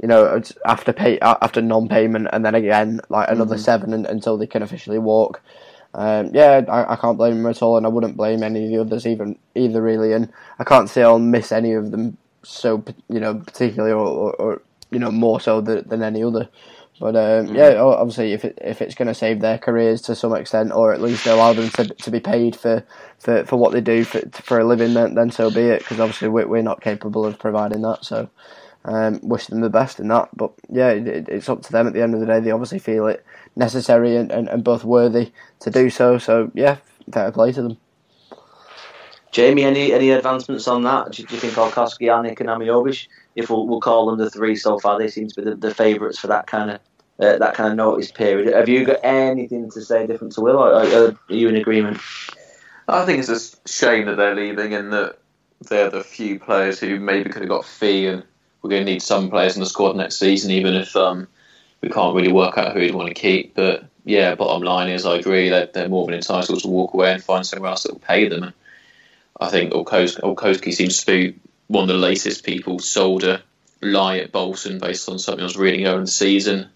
you 0.00 0.08
know, 0.08 0.40
after 0.64 0.92
pay 0.92 1.18
after 1.20 1.62
non-payment, 1.62 2.28
and 2.32 2.44
then 2.44 2.54
again 2.54 3.00
like 3.08 3.30
another 3.30 3.56
mm-hmm. 3.56 3.62
seven 3.62 4.06
until 4.06 4.36
they 4.36 4.46
can 4.46 4.62
officially 4.62 4.98
walk. 4.98 5.40
Um, 5.94 6.30
yeah, 6.34 6.62
I, 6.68 6.92
I, 6.92 6.96
can't 6.96 7.16
blame 7.16 7.38
him 7.38 7.46
at 7.46 7.62
all, 7.62 7.78
and 7.78 7.86
I 7.86 7.88
wouldn't 7.88 8.18
blame 8.18 8.42
any 8.42 8.64
of 8.66 8.70
the 8.70 8.80
others 8.80 9.06
even 9.06 9.38
either 9.54 9.80
really. 9.80 10.12
And 10.12 10.30
I 10.58 10.64
can't 10.64 10.90
say 10.90 11.02
I'll 11.02 11.18
miss 11.18 11.52
any 11.52 11.72
of 11.72 11.90
them 11.90 12.18
so 12.42 12.84
you 13.08 13.18
know 13.18 13.34
particularly 13.34 13.92
or, 13.92 14.06
or, 14.06 14.32
or 14.34 14.62
you 14.90 14.98
know 14.98 15.10
more 15.10 15.40
so 15.40 15.60
than, 15.60 15.88
than 15.88 16.02
any 16.02 16.22
other. 16.22 16.48
But 16.98 17.14
um, 17.14 17.46
mm-hmm. 17.46 17.56
yeah, 17.56 17.80
obviously, 17.80 18.32
if 18.32 18.44
it, 18.44 18.58
if 18.60 18.80
it's 18.80 18.94
going 18.94 19.08
to 19.08 19.14
save 19.14 19.40
their 19.40 19.58
careers 19.58 20.00
to 20.02 20.14
some 20.14 20.34
extent, 20.34 20.72
or 20.72 20.94
at 20.94 21.02
least 21.02 21.26
allow 21.26 21.52
them 21.52 21.68
to, 21.70 21.84
to 21.84 22.10
be 22.10 22.20
paid 22.20 22.56
for, 22.56 22.84
for, 23.18 23.44
for 23.44 23.56
what 23.56 23.72
they 23.72 23.82
do 23.82 24.04
for, 24.04 24.20
for 24.30 24.60
a 24.60 24.64
living, 24.64 24.94
then, 24.94 25.14
then 25.14 25.30
so 25.30 25.50
be 25.50 25.60
it. 25.60 25.80
Because 25.80 26.00
obviously, 26.00 26.28
we're, 26.28 26.46
we're 26.46 26.62
not 26.62 26.80
capable 26.80 27.26
of 27.26 27.38
providing 27.38 27.82
that. 27.82 28.04
So 28.04 28.30
um, 28.86 29.20
wish 29.22 29.46
them 29.46 29.60
the 29.60 29.68
best 29.68 30.00
in 30.00 30.08
that. 30.08 30.28
But 30.34 30.52
yeah, 30.70 30.90
it, 30.90 31.28
it's 31.28 31.48
up 31.48 31.62
to 31.62 31.72
them 31.72 31.86
at 31.86 31.92
the 31.92 32.02
end 32.02 32.14
of 32.14 32.20
the 32.20 32.26
day. 32.26 32.40
They 32.40 32.52
obviously 32.52 32.78
feel 32.78 33.06
it 33.08 33.24
necessary 33.56 34.16
and, 34.16 34.30
and, 34.30 34.48
and 34.48 34.64
both 34.64 34.84
worthy 34.84 35.32
to 35.60 35.70
do 35.70 35.90
so. 35.90 36.18
So 36.18 36.50
yeah, 36.54 36.78
fair 37.12 37.30
play 37.32 37.52
to 37.52 37.62
them. 37.62 37.76
Jamie, 39.32 39.64
any 39.64 39.92
any 39.92 40.10
advancements 40.10 40.66
on 40.66 40.84
that? 40.84 41.12
Do, 41.12 41.24
do 41.24 41.34
you 41.34 41.40
think 41.40 41.54
Olkowski, 41.54 42.06
Alnwick, 42.08 42.40
and 42.40 42.48
Ameobi, 42.48 43.06
if 43.34 43.50
we'll, 43.50 43.66
we'll 43.66 43.80
call 43.80 44.06
them 44.06 44.18
the 44.18 44.30
three 44.30 44.56
so 44.56 44.78
far, 44.78 44.98
they 44.98 45.08
seem 45.08 45.28
to 45.28 45.34
be 45.34 45.50
the, 45.50 45.56
the 45.56 45.74
favourites 45.74 46.18
for 46.18 46.28
that 46.28 46.46
kind 46.46 46.70
of 46.70 46.80
uh, 47.20 47.36
that 47.38 47.54
kind 47.54 47.70
of 47.70 47.76
notice 47.76 48.12
period. 48.12 48.54
Have 48.54 48.68
you 48.68 48.84
got 48.84 49.00
anything 49.02 49.70
to 49.72 49.82
say 49.82 50.06
different 50.06 50.32
to 50.34 50.40
Will, 50.40 50.56
or, 50.56 50.72
or 50.72 51.08
are 51.08 51.16
you 51.28 51.48
in 51.48 51.56
agreement? 51.56 51.98
I 52.88 53.04
think 53.04 53.18
it's 53.18 53.28
a 53.28 53.68
shame 53.68 54.06
that 54.06 54.16
they're 54.16 54.34
leaving 54.34 54.72
and 54.72 54.92
that 54.92 55.18
they're 55.68 55.90
the 55.90 56.04
few 56.04 56.38
players 56.38 56.78
who 56.78 57.00
maybe 57.00 57.30
could 57.30 57.42
have 57.42 57.48
got 57.48 57.64
fee 57.64 58.06
and 58.06 58.22
we're 58.66 58.70
going 58.70 58.86
to 58.86 58.92
need 58.92 59.02
some 59.02 59.30
players 59.30 59.54
in 59.54 59.60
the 59.60 59.66
squad 59.66 59.94
next 59.94 60.18
season, 60.18 60.50
even 60.50 60.74
if 60.74 60.96
um, 60.96 61.28
we 61.80 61.88
can't 61.88 62.16
really 62.16 62.32
work 62.32 62.58
out 62.58 62.72
who 62.72 62.80
we'd 62.80 62.96
want 62.96 63.06
to 63.06 63.14
keep. 63.14 63.54
But 63.54 63.84
yeah, 64.04 64.34
bottom 64.34 64.62
line 64.62 64.88
is, 64.88 65.06
I 65.06 65.18
agree 65.18 65.50
that 65.50 65.72
they're 65.72 65.88
more 65.88 66.04
than 66.04 66.16
entitled 66.16 66.60
to 66.60 66.68
walk 66.68 66.92
away 66.92 67.12
and 67.12 67.22
find 67.22 67.46
somewhere 67.46 67.70
else 67.70 67.84
that 67.84 67.92
will 67.92 68.00
pay 68.00 68.28
them. 68.28 68.52
I 69.40 69.50
think 69.50 69.72
Olkowski 69.72 70.74
seems 70.74 71.04
to 71.04 71.06
be 71.06 71.38
one 71.68 71.82
of 71.82 71.88
the 71.88 71.94
latest 71.94 72.44
people 72.44 72.80
sold 72.80 73.22
a 73.22 73.40
lie 73.82 74.18
at 74.18 74.32
Bolton 74.32 74.80
based 74.80 75.08
on 75.08 75.20
something 75.20 75.42
I 75.42 75.44
was 75.44 75.56
reading 75.56 75.86
earlier 75.86 75.98
in 75.98 76.06
the 76.06 76.10
season. 76.10 76.68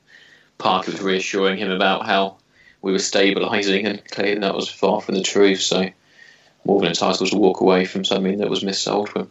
Parker 0.59 0.93
was 0.93 1.03
reassuring 1.03 1.59
him 1.59 1.73
about 1.73 2.07
how 2.07 2.37
we 2.83 2.93
were 2.93 2.99
stabilising, 2.99 3.85
and 3.85 4.05
clearly 4.05 4.39
that 4.39 4.55
was 4.55 4.69
far 4.69 5.01
from 5.01 5.17
the 5.17 5.23
truth. 5.23 5.61
So, 5.61 5.89
more 6.65 6.81
than 6.81 6.91
entitled 6.91 7.31
to 7.31 7.37
walk 7.37 7.61
away 7.61 7.85
from 7.85 8.05
something 8.05 8.39
that 8.39 8.51
was 8.51 8.63
missold 8.63 9.13
to 9.15 9.21
him 9.21 9.31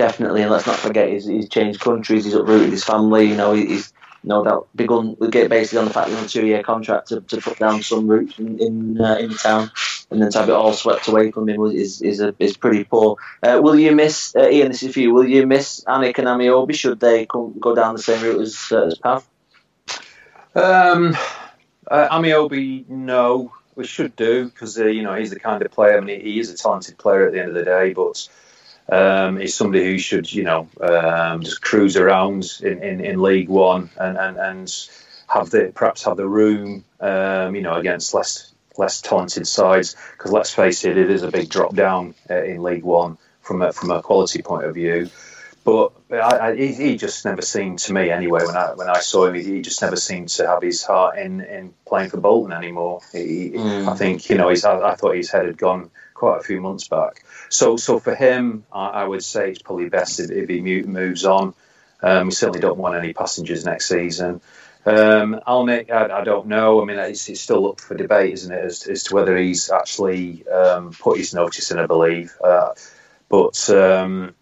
definitely, 0.00 0.40
and 0.40 0.50
let's 0.50 0.66
not 0.66 0.76
forget 0.76 1.10
he's, 1.10 1.26
he's 1.26 1.48
changed 1.48 1.78
countries, 1.78 2.24
he's 2.24 2.34
uprooted 2.34 2.70
his 2.70 2.82
family. 2.82 3.28
You 3.28 3.36
know, 3.36 3.52
he's 3.52 3.92
no 4.24 4.42
doubt 4.42 4.68
begun 4.74 5.14
basically 5.30 5.78
on 5.78 5.84
the 5.84 5.92
fact 5.92 6.08
he's 6.08 6.18
on 6.18 6.24
a 6.24 6.28
two-year 6.28 6.62
contract 6.62 7.08
to, 7.08 7.20
to 7.20 7.36
put 7.38 7.58
down 7.58 7.82
some 7.82 8.08
roots 8.08 8.38
in 8.38 8.58
in, 8.58 9.00
uh, 9.00 9.16
in 9.16 9.30
town, 9.34 9.70
and 10.10 10.22
then 10.22 10.30
to 10.30 10.38
have 10.38 10.48
it 10.48 10.52
all 10.52 10.72
swept 10.72 11.06
away 11.08 11.30
from 11.30 11.48
him 11.50 11.62
is 11.66 12.00
is 12.00 12.20
a, 12.20 12.34
is 12.38 12.56
pretty 12.56 12.84
poor. 12.84 13.16
Uh, 13.42 13.60
will 13.62 13.78
you 13.78 13.94
miss 13.94 14.34
uh, 14.34 14.48
Ian? 14.48 14.68
This 14.68 14.82
is 14.82 14.94
for 14.94 15.00
you. 15.00 15.12
Will 15.12 15.28
you 15.28 15.46
miss 15.46 15.84
Alnwick 15.86 16.18
and 16.18 16.28
Ameobi 16.28 16.74
should 16.74 16.98
they 16.98 17.26
come, 17.26 17.58
go 17.60 17.74
down 17.74 17.94
the 17.94 18.02
same 18.02 18.22
route 18.22 18.40
as 18.40 18.72
uh, 18.72 18.86
as 18.86 18.96
Pav? 18.96 19.28
Um, 20.54 21.14
uh, 21.86 22.08
Ameobi, 22.08 22.88
no. 22.88 23.52
We 23.76 23.86
should 23.86 24.16
do 24.16 24.46
because 24.46 24.78
uh, 24.78 24.86
you 24.86 25.02
know 25.02 25.14
he's 25.14 25.30
the 25.30 25.40
kind 25.40 25.62
of 25.62 25.70
player. 25.70 25.96
I 25.96 26.00
mean, 26.00 26.20
he 26.20 26.40
is 26.40 26.50
a 26.50 26.56
talented 26.56 26.98
player 26.98 27.26
at 27.26 27.32
the 27.32 27.40
end 27.40 27.50
of 27.50 27.54
the 27.54 27.64
day, 27.64 27.92
but 27.92 28.28
um, 28.90 29.38
he's 29.38 29.54
somebody 29.54 29.84
who 29.84 29.98
should, 29.98 30.32
you 30.32 30.42
know, 30.42 30.68
um, 30.80 31.42
just 31.42 31.62
cruise 31.62 31.96
around 31.96 32.58
in, 32.62 32.82
in, 32.82 33.00
in 33.04 33.22
League 33.22 33.48
One 33.48 33.90
and, 33.98 34.18
and, 34.18 34.36
and 34.36 34.88
have 35.28 35.50
the 35.50 35.72
perhaps 35.74 36.04
have 36.04 36.16
the 36.16 36.28
room, 36.28 36.84
um, 37.00 37.54
you 37.54 37.62
know, 37.62 37.74
against 37.74 38.14
less 38.14 38.52
less 38.76 39.00
talented 39.00 39.46
sides. 39.46 39.96
Because 40.12 40.32
let's 40.32 40.52
face 40.52 40.84
it, 40.84 40.96
it 40.96 41.10
is 41.10 41.22
a 41.22 41.30
big 41.30 41.48
drop 41.48 41.74
down 41.74 42.14
uh, 42.28 42.42
in 42.42 42.62
League 42.62 42.84
One 42.84 43.16
from 43.42 43.62
a, 43.62 43.72
from 43.72 43.90
a 43.90 44.02
quality 44.02 44.42
point 44.42 44.64
of 44.64 44.74
view. 44.74 45.08
but 45.64 45.92
I, 46.10 46.48
I, 46.48 46.56
he, 46.56 46.96
just 46.96 47.24
never 47.24 47.42
seemed 47.42 47.78
to 47.80 47.92
me 47.92 48.10
anyway. 48.10 48.44
When 48.44 48.56
I 48.56 48.72
when 48.74 48.88
I 48.88 49.00
saw 49.00 49.26
him, 49.26 49.34
he, 49.34 49.60
just 49.62 49.82
never 49.82 49.96
seemed 49.96 50.30
to 50.30 50.46
have 50.46 50.62
his 50.62 50.82
heart 50.82 51.18
in, 51.18 51.40
in 51.42 51.74
playing 51.86 52.10
for 52.10 52.16
Bolton 52.18 52.52
anymore. 52.52 53.00
He, 53.12 53.50
Mm. 53.50 53.88
I 53.88 53.94
think 53.96 54.28
you 54.30 54.36
know 54.36 54.48
he's. 54.48 54.64
I, 54.64 54.80
I 54.80 54.94
thought 54.94 55.14
his 55.14 55.30
head 55.30 55.46
had 55.46 55.58
gone 55.58 55.90
quite 56.20 56.38
a 56.38 56.44
few 56.44 56.60
months 56.60 56.86
back. 56.86 57.24
So 57.48 57.76
so 57.76 57.98
for 57.98 58.14
him, 58.14 58.64
I, 58.70 58.86
I 58.88 59.04
would 59.04 59.24
say 59.24 59.50
it's 59.50 59.62
probably 59.62 59.88
best 59.88 60.20
if, 60.20 60.30
if 60.30 60.48
he 60.48 60.60
moves 60.60 61.24
on. 61.24 61.54
Um, 62.02 62.26
we 62.26 62.32
certainly 62.32 62.60
don't 62.60 62.78
want 62.78 62.94
any 62.94 63.12
passengers 63.12 63.64
next 63.64 63.88
season. 63.88 64.40
Um, 64.86 65.40
I, 65.46 65.84
I 65.90 66.24
don't 66.24 66.46
know. 66.46 66.80
I 66.80 66.84
mean, 66.84 66.98
it's, 66.98 67.28
it's 67.28 67.40
still 67.40 67.68
up 67.68 67.80
for 67.80 67.94
debate, 67.94 68.32
isn't 68.34 68.52
it, 68.52 68.64
as, 68.64 68.86
as 68.86 69.02
to 69.04 69.14
whether 69.14 69.36
he's 69.36 69.70
actually 69.70 70.46
um, 70.48 70.92
put 70.92 71.18
his 71.18 71.34
notice 71.34 71.70
in, 71.70 71.78
I 71.78 71.86
believe. 71.86 72.34
Uh, 72.42 72.70
but 73.28 73.68
um, 73.70 74.34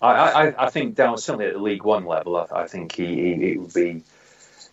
I, 0.00 0.12
I, 0.12 0.66
I 0.66 0.70
think 0.70 0.94
down 0.94 1.18
certainly 1.18 1.46
at 1.46 1.54
the 1.54 1.58
League 1.58 1.84
One 1.84 2.04
level, 2.06 2.36
I, 2.36 2.46
I 2.62 2.66
think 2.66 2.92
he, 2.92 3.06
he 3.06 3.52
it 3.52 3.60
would 3.60 3.74
be 3.74 4.02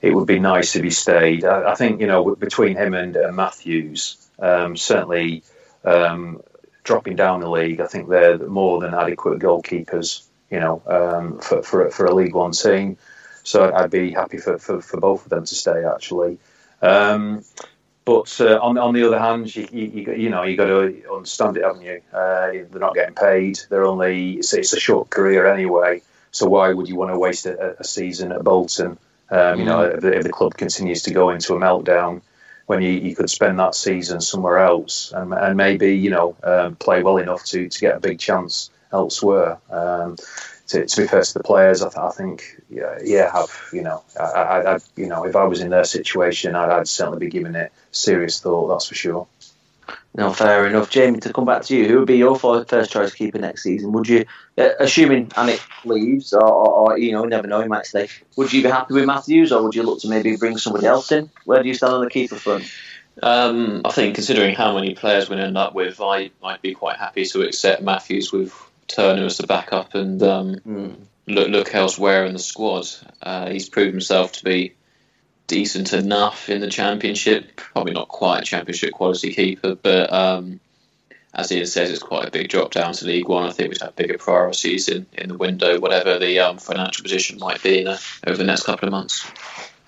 it 0.02 0.14
would 0.14 0.28
be 0.28 0.40
nice 0.40 0.76
if 0.76 0.84
he 0.84 0.92
stayed. 0.92 1.44
I, 1.44 1.76
think 1.76 2.02
you 2.02 2.08
know 2.08 2.36
between 2.36 2.76
him 2.76 2.94
and 2.94 3.18
uh, 3.18 3.32
Matthews, 3.32 4.18
um, 4.40 4.78
certainly 4.78 5.44
um, 5.88 6.42
dropping 6.84 7.16
down 7.16 7.40
the 7.40 7.50
league, 7.50 7.80
I 7.80 7.88
think 7.88 8.10
they're 8.10 8.38
more 8.38 8.80
than 8.80 8.94
adequate 8.94 9.40
goalkeepers. 9.40 10.24
You 10.50 10.62
know, 10.62 10.82
um, 10.86 11.40
for, 11.40 11.62
for 11.62 11.90
for 11.90 12.06
a 12.06 12.14
League 12.14 12.34
One 12.34 12.52
team. 12.52 12.98
So 13.44 13.74
I'd, 13.74 13.90
be 13.90 14.12
happy 14.12 14.40
for, 14.40 14.58
for, 14.58 14.82
for 14.82 15.00
both 15.00 15.24
of 15.24 15.30
them 15.30 15.46
to 15.46 15.56
stay 15.56 15.86
actually. 15.86 16.38
Um, 16.82 17.46
but 18.04 18.40
uh, 18.42 18.60
on 18.62 18.78
on 18.78 18.94
the 18.94 19.06
other 19.06 19.20
hand, 19.20 19.54
you, 19.54 19.68
you, 19.72 20.14
you, 20.14 20.30
know 20.30 20.44
you 20.44 20.56
got 20.56 20.68
to 20.68 21.04
understand 21.14 21.58
it, 21.58 21.64
haven't 21.64 21.82
you? 21.82 22.02
Uh, 22.14 22.52
they're 22.52 22.80
not 22.80 22.94
getting 22.94 23.16
paid. 23.16 23.60
They're 23.70 23.86
only 23.86 24.34
it's, 24.34 24.54
it's 24.54 24.74
a 24.74 24.80
short 24.80 25.10
career 25.10 25.46
anyway. 25.46 26.02
So 26.32 26.48
why 26.48 26.72
would 26.72 26.88
you 26.88 26.96
want 26.96 27.12
to 27.12 27.20
waste 27.20 27.46
a, 27.46 27.80
a 27.80 27.84
season 27.84 28.32
at 28.32 28.44
Bolton? 28.44 28.98
Um, 29.30 29.60
you 29.60 29.66
know, 29.66 29.82
if 29.82 30.02
the, 30.02 30.14
if 30.14 30.24
the 30.24 30.30
club 30.30 30.56
continues 30.56 31.04
to 31.04 31.14
go 31.14 31.30
into 31.30 31.54
a 31.56 31.60
meltdown, 31.60 32.22
when 32.68 32.82
you, 32.82 32.92
you 32.92 33.16
could 33.16 33.30
spend 33.30 33.60
that 33.60 33.74
season 33.74 34.22
somewhere 34.22 34.60
else 34.60 35.12
and, 35.16 35.34
and 35.34 35.58
maybe 35.58 35.98
you 35.98 36.12
know 36.12 36.36
um, 36.44 36.76
play 36.76 37.02
well 37.02 37.18
enough 37.18 37.44
to, 37.46 37.68
to 37.68 37.80
get 37.80 37.96
a 37.96 38.00
big 38.00 38.20
chance 38.20 38.70
elsewhere. 38.92 39.58
Um, 39.70 40.18
to, 40.68 40.86
to 40.86 41.02
be 41.02 41.08
fair 41.08 41.22
to 41.22 41.34
the 41.34 41.44
players, 41.44 41.82
I, 41.82 41.88
th- 41.88 41.98
I 41.98 42.10
think 42.10 42.62
yeah, 42.70 42.98
yeah, 43.02 43.32
have 43.32 43.50
you 43.72 43.82
know, 43.82 44.04
I, 44.20 44.24
I, 44.24 44.76
I, 44.76 44.80
you 44.98 45.08
know, 45.08 45.26
if 45.26 45.36
I 45.36 45.46
was 45.46 45.62
in 45.62 45.70
their 45.70 45.86
situation, 45.86 46.56
I'd, 46.56 46.70
I'd 46.70 46.88
certainly 46.90 47.20
be 47.20 47.30
giving 47.30 47.56
it 47.56 47.72
serious 47.92 48.42
thought. 48.42 48.68
That's 48.68 48.88
for 48.88 48.96
sure. 48.96 49.28
No, 50.16 50.34
fair 50.34 50.66
enough. 50.66 50.90
Jamie, 50.90 51.20
to 51.20 51.34
come 51.34 51.46
back 51.46 51.62
to 51.64 51.76
you, 51.78 51.88
who 51.88 52.00
would 52.00 52.08
be 52.08 52.18
your 52.18 52.36
first 52.38 52.92
choice 52.92 53.14
keeper 53.14 53.38
next 53.38 53.62
season? 53.62 53.92
Would 53.92 54.08
you, 54.08 54.26
uh, 54.58 54.70
assuming 54.80 55.28
Alnwick 55.28 55.62
leaves, 55.86 56.34
or, 56.34 56.44
or, 56.44 56.70
or 56.94 56.98
you 56.98 57.12
know, 57.12 57.26
never 57.26 57.48
know, 57.48 57.62
he 57.62 57.68
might 57.68 57.86
stay. 57.86 58.10
Would 58.36 58.52
you 58.52 58.64
be 58.64 58.70
happy 58.70 58.96
with 58.96 59.06
Matthews, 59.06 59.52
or 59.52 59.62
would 59.62 59.76
you 59.76 59.84
look 59.84 60.02
to 60.02 60.10
maybe 60.10 60.36
bring 60.36 60.58
somebody 60.58 60.88
else 60.88 61.12
in? 61.12 61.30
Where 61.46 61.62
do 61.62 61.68
you 61.68 61.76
stand 61.76 61.94
on 61.94 62.04
the 62.04 62.10
keeper 62.10 62.36
front? 62.36 62.64
Um, 63.22 63.82
I 63.86 63.92
think 63.92 64.16
considering 64.16 64.56
how 64.56 64.74
many 64.74 64.96
players 64.96 65.30
we 65.30 65.38
end 65.38 65.58
up 65.58 65.74
with, 65.74 66.00
I 66.02 66.32
might 66.42 66.62
be 66.62 66.74
quite 66.74 66.98
happy 66.98 67.26
to 67.26 67.42
accept 67.42 67.82
Matthews 67.82 68.32
with 68.32 68.54
Turner 68.88 69.26
as 69.26 69.38
the 69.38 69.48
backup 69.48 69.94
and 69.96 70.22
um, 70.24 70.56
Mm. 70.66 70.96
look 71.28 71.50
look 71.50 71.76
elsewhere 71.76 72.26
in 72.26 72.34
the 72.34 72.40
squad. 72.40 72.88
Uh, 73.22 73.50
he's 73.50 73.70
proved 73.70 73.92
himself 73.92 74.32
to 74.34 74.44
be 74.44 74.76
decent 75.48 75.94
enough 75.94 76.50
in 76.50 76.62
the 76.62 76.70
championship. 76.70 77.56
Probably 77.56 77.94
not 77.94 78.10
quite 78.10 78.42
a 78.42 78.46
championship 78.46 78.94
quality 78.94 79.34
keeper, 79.34 79.76
but 79.76 80.12
um, 80.14 80.60
as 81.34 81.52
Ian 81.52 81.66
says, 81.66 81.90
it's 81.90 82.04
quite 82.04 82.28
a 82.28 82.32
big 82.32 82.50
drop 82.50 82.72
down 82.72 82.94
to 82.94 83.06
League 83.06 83.28
One. 83.28 83.48
I 83.48 83.52
think 83.52 83.70
we'd 83.70 83.82
have 83.82 83.96
bigger 83.96 84.18
priorities 84.18 84.90
in, 84.90 85.06
in 85.14 85.30
the 85.30 85.38
window, 85.38 85.80
whatever 85.80 86.20
the 86.20 86.40
um, 86.40 86.58
financial 86.58 87.04
position 87.04 87.40
might 87.40 87.62
be 87.64 87.84
a, 87.84 87.98
over 88.26 88.38
the 88.38 88.44
next 88.44 88.64
couple 88.64 88.88
of 88.88 88.92
months. 88.92 89.30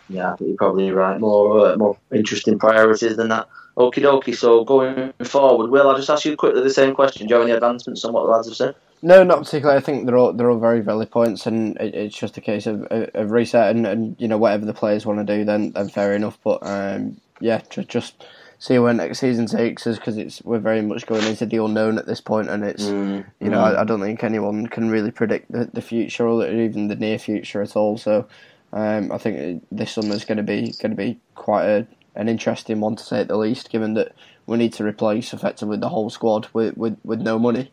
Yeah, 0.09 0.33
I 0.33 0.35
think 0.35 0.49
you're 0.49 0.57
probably 0.57 0.91
right. 0.91 1.19
More 1.19 1.67
uh, 1.67 1.75
more 1.75 1.97
interesting 2.11 2.57
priorities 2.57 3.17
than 3.17 3.29
that. 3.29 3.47
Okie 3.77 4.03
dokie. 4.03 4.35
So 4.35 4.63
going 4.63 5.13
forward, 5.23 5.69
Will, 5.69 5.87
I'll 5.87 5.95
just 5.95 6.09
ask 6.09 6.25
you 6.25 6.35
quickly 6.35 6.61
the 6.63 6.69
same 6.69 6.95
question. 6.95 7.27
Do 7.27 7.33
you 7.33 7.39
have 7.39 7.47
any 7.47 7.55
advancements 7.55 8.03
on 8.03 8.13
what 8.13 8.25
the 8.25 8.31
lads 8.31 8.47
have 8.47 8.55
said? 8.55 8.75
No, 9.01 9.23
not 9.23 9.43
particularly. 9.43 9.77
I 9.77 9.81
think 9.81 10.05
they're 10.05 10.17
all 10.17 10.33
they're 10.33 10.51
all 10.51 10.59
very 10.59 10.81
valid 10.81 11.09
points, 11.11 11.45
and 11.45 11.77
it, 11.77 11.95
it's 11.95 12.17
just 12.17 12.37
a 12.37 12.41
case 12.41 12.67
of, 12.67 12.85
of 12.91 13.31
reset 13.31 13.75
and, 13.75 13.87
and 13.87 14.15
you 14.19 14.27
know 14.27 14.37
whatever 14.37 14.65
the 14.65 14.73
players 14.73 15.05
want 15.05 15.25
to 15.25 15.37
do, 15.37 15.45
then 15.45 15.71
then 15.71 15.87
fair 15.89 16.13
enough. 16.13 16.37
But 16.43 16.59
um, 16.63 17.21
yeah, 17.39 17.61
just 17.69 17.87
just 17.87 18.25
see 18.57 18.77
where 18.77 18.93
next 18.93 19.19
season 19.19 19.45
takes 19.45 19.87
us 19.87 19.97
because 19.97 20.17
it's 20.17 20.41
we're 20.43 20.59
very 20.59 20.81
much 20.81 21.05
going 21.05 21.23
into 21.23 21.45
the 21.45 21.63
unknown 21.63 21.97
at 21.97 22.07
this 22.07 22.19
point, 22.19 22.49
and 22.49 22.65
it's 22.65 22.85
Mm. 22.85 23.25
you 23.39 23.49
know 23.49 23.61
I, 23.61 23.81
I 23.81 23.83
don't 23.85 24.01
think 24.01 24.21
anyone 24.23 24.67
can 24.67 24.89
really 24.89 25.11
predict 25.11 25.49
the, 25.49 25.69
the 25.71 25.81
future 25.81 26.27
or 26.27 26.45
even 26.45 26.89
the 26.89 26.95
near 26.97 27.17
future 27.19 27.61
at 27.61 27.77
all. 27.77 27.97
So 27.97 28.27
um, 28.73 29.13
I 29.13 29.17
think 29.17 29.65
this 29.71 29.93
summer's 29.93 30.25
going 30.25 30.37
to 30.37 30.43
be 30.43 30.73
going 30.81 30.91
to 30.91 30.97
be 30.97 31.19
quite 31.35 31.65
a, 31.65 31.87
an 32.15 32.27
interesting 32.27 32.81
one 32.81 32.97
to 32.97 33.03
say 33.03 33.21
at 33.21 33.29
the 33.29 33.37
least, 33.37 33.69
given 33.71 33.93
that 33.93 34.13
we 34.45 34.57
need 34.57 34.73
to 34.73 34.83
replace 34.83 35.33
effectively 35.33 35.77
the 35.77 35.89
whole 35.89 36.09
squad 36.09 36.47
with 36.51 36.75
with, 36.75 36.97
with 37.05 37.21
no 37.21 37.39
money. 37.39 37.71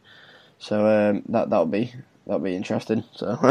So 0.58 0.86
um, 0.86 1.22
that 1.28 1.50
that'll 1.50 1.66
be 1.66 1.92
that'll 2.26 2.40
be 2.40 2.56
interesting. 2.56 3.04
So 3.12 3.38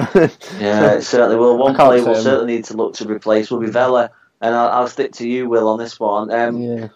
Yeah, 0.59 0.93
it 0.95 1.03
certainly 1.03 1.37
will. 1.37 1.57
One 1.57 1.75
player 1.75 2.03
we'll 2.03 2.15
certainly 2.15 2.55
need 2.55 2.65
to 2.65 2.77
look 2.77 2.93
to 2.95 3.07
replace 3.07 3.51
will 3.51 3.59
be 3.59 3.69
Vela, 3.69 4.11
and 4.41 4.55
I'll, 4.55 4.69
I'll 4.69 4.87
stick 4.87 5.11
to 5.13 5.27
you, 5.27 5.47
Will, 5.47 5.67
on 5.67 5.79
this 5.79 5.99
one. 5.99 6.31
Um, 6.31 6.61
yeah. 6.61 6.87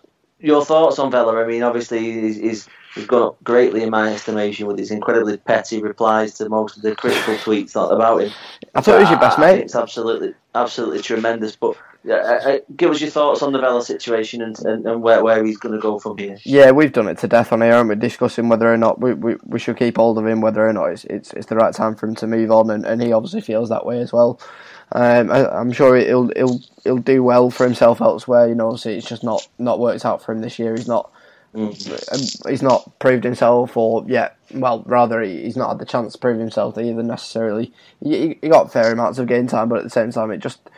Your 0.41 0.63
thoughts 0.63 0.99
on 0.99 1.11
Vela? 1.11 1.35
I 1.43 1.45
mean, 1.45 1.63
obviously, 1.63 1.99
he's, 1.99 2.37
he's, 2.37 2.69
he's 2.95 3.05
gone 3.05 3.23
up 3.23 3.43
greatly 3.43 3.83
in 3.83 3.89
my 3.89 4.13
estimation 4.13 4.67
with 4.67 4.79
his 4.79 4.89
incredibly 4.89 5.35
petty 5.35 5.81
replies 5.81 6.35
to 6.35 6.47
most 6.47 6.77
of 6.77 6.83
the 6.83 6.95
critical 6.95 7.35
tweets 7.35 7.75
about 7.75 8.21
him. 8.21 8.31
I 8.73 8.79
thought 8.79 8.95
he 8.95 9.01
was 9.01 9.09
your 9.09 9.19
best 9.19 9.37
mate. 9.37 9.59
It's 9.59 9.75
absolutely, 9.75 10.33
absolutely 10.55 11.01
tremendous. 11.01 11.57
But 11.57 11.75
uh, 12.07 12.13
uh, 12.13 12.57
give 12.75 12.91
us 12.91 13.01
your 13.01 13.09
thoughts 13.09 13.41
on 13.41 13.51
the 13.51 13.59
Vela 13.59 13.83
situation 13.83 14.41
and, 14.41 14.57
and, 14.59 14.85
and 14.85 15.01
where, 15.01 15.23
where 15.23 15.43
he's 15.43 15.57
going 15.57 15.75
to 15.75 15.81
go 15.81 15.99
from 15.99 16.17
here. 16.17 16.37
Yeah, 16.43 16.71
we've 16.71 16.93
done 16.93 17.07
it 17.07 17.17
to 17.19 17.27
death 17.27 17.51
on 17.51 17.61
here, 17.61 17.73
and 17.73 17.89
we're 17.89 17.95
discussing 17.95 18.47
whether 18.47 18.71
or 18.71 18.77
not 18.77 19.01
we, 19.01 19.13
we, 19.13 19.35
we 19.43 19.59
should 19.59 19.77
keep 19.77 19.97
hold 19.97 20.17
of 20.17 20.25
him, 20.25 20.41
whether 20.41 20.65
or 20.67 20.73
not 20.73 20.85
it's, 20.85 21.03
it's 21.05 21.33
it's 21.33 21.47
the 21.47 21.55
right 21.55 21.73
time 21.73 21.95
for 21.95 22.07
him 22.07 22.15
to 22.15 22.27
move 22.27 22.51
on, 22.51 22.69
and, 22.69 22.85
and 22.85 23.01
he 23.01 23.11
obviously 23.11 23.41
feels 23.41 23.69
that 23.69 23.85
way 23.85 23.99
as 23.99 24.13
well. 24.13 24.39
Um, 24.91 25.29
I, 25.29 25.47
I'm 25.49 25.71
sure 25.71 25.95
he'll 25.97 26.31
he'll 26.35 26.59
he'll 26.83 26.97
do 26.97 27.21
well 27.21 27.49
for 27.49 27.65
himself 27.65 28.01
elsewhere. 28.01 28.47
You 28.47 28.55
know, 28.55 28.67
obviously 28.67 28.95
it's 28.97 29.07
just 29.07 29.23
not 29.23 29.47
not 29.57 29.79
worked 29.79 30.05
out 30.05 30.21
for 30.21 30.31
him 30.31 30.41
this 30.41 30.57
year. 30.59 30.75
He's 30.75 30.87
not 30.87 31.11
Mm. 31.53 32.13
um, 32.45 32.51
he's 32.51 32.61
not 32.61 32.99
proved 32.99 33.23
himself, 33.23 33.75
or 33.75 34.05
yeah, 34.07 34.29
well, 34.53 34.83
rather 34.85 35.19
he, 35.21 35.41
he's 35.41 35.57
not 35.57 35.69
had 35.69 35.79
the 35.79 35.85
chance 35.85 36.13
to 36.13 36.19
prove 36.19 36.39
himself 36.39 36.77
either 36.77 37.01
necessarily. 37.01 37.73
He, 38.03 38.37
he 38.39 38.49
got 38.49 38.71
fair 38.71 38.91
amounts 38.91 39.17
of 39.17 39.25
game 39.25 39.47
time, 39.47 39.67
but 39.67 39.79
at 39.79 39.83
the 39.83 39.89
same 39.89 40.11
time, 40.11 40.29
it 40.29 40.37
just 40.37 40.69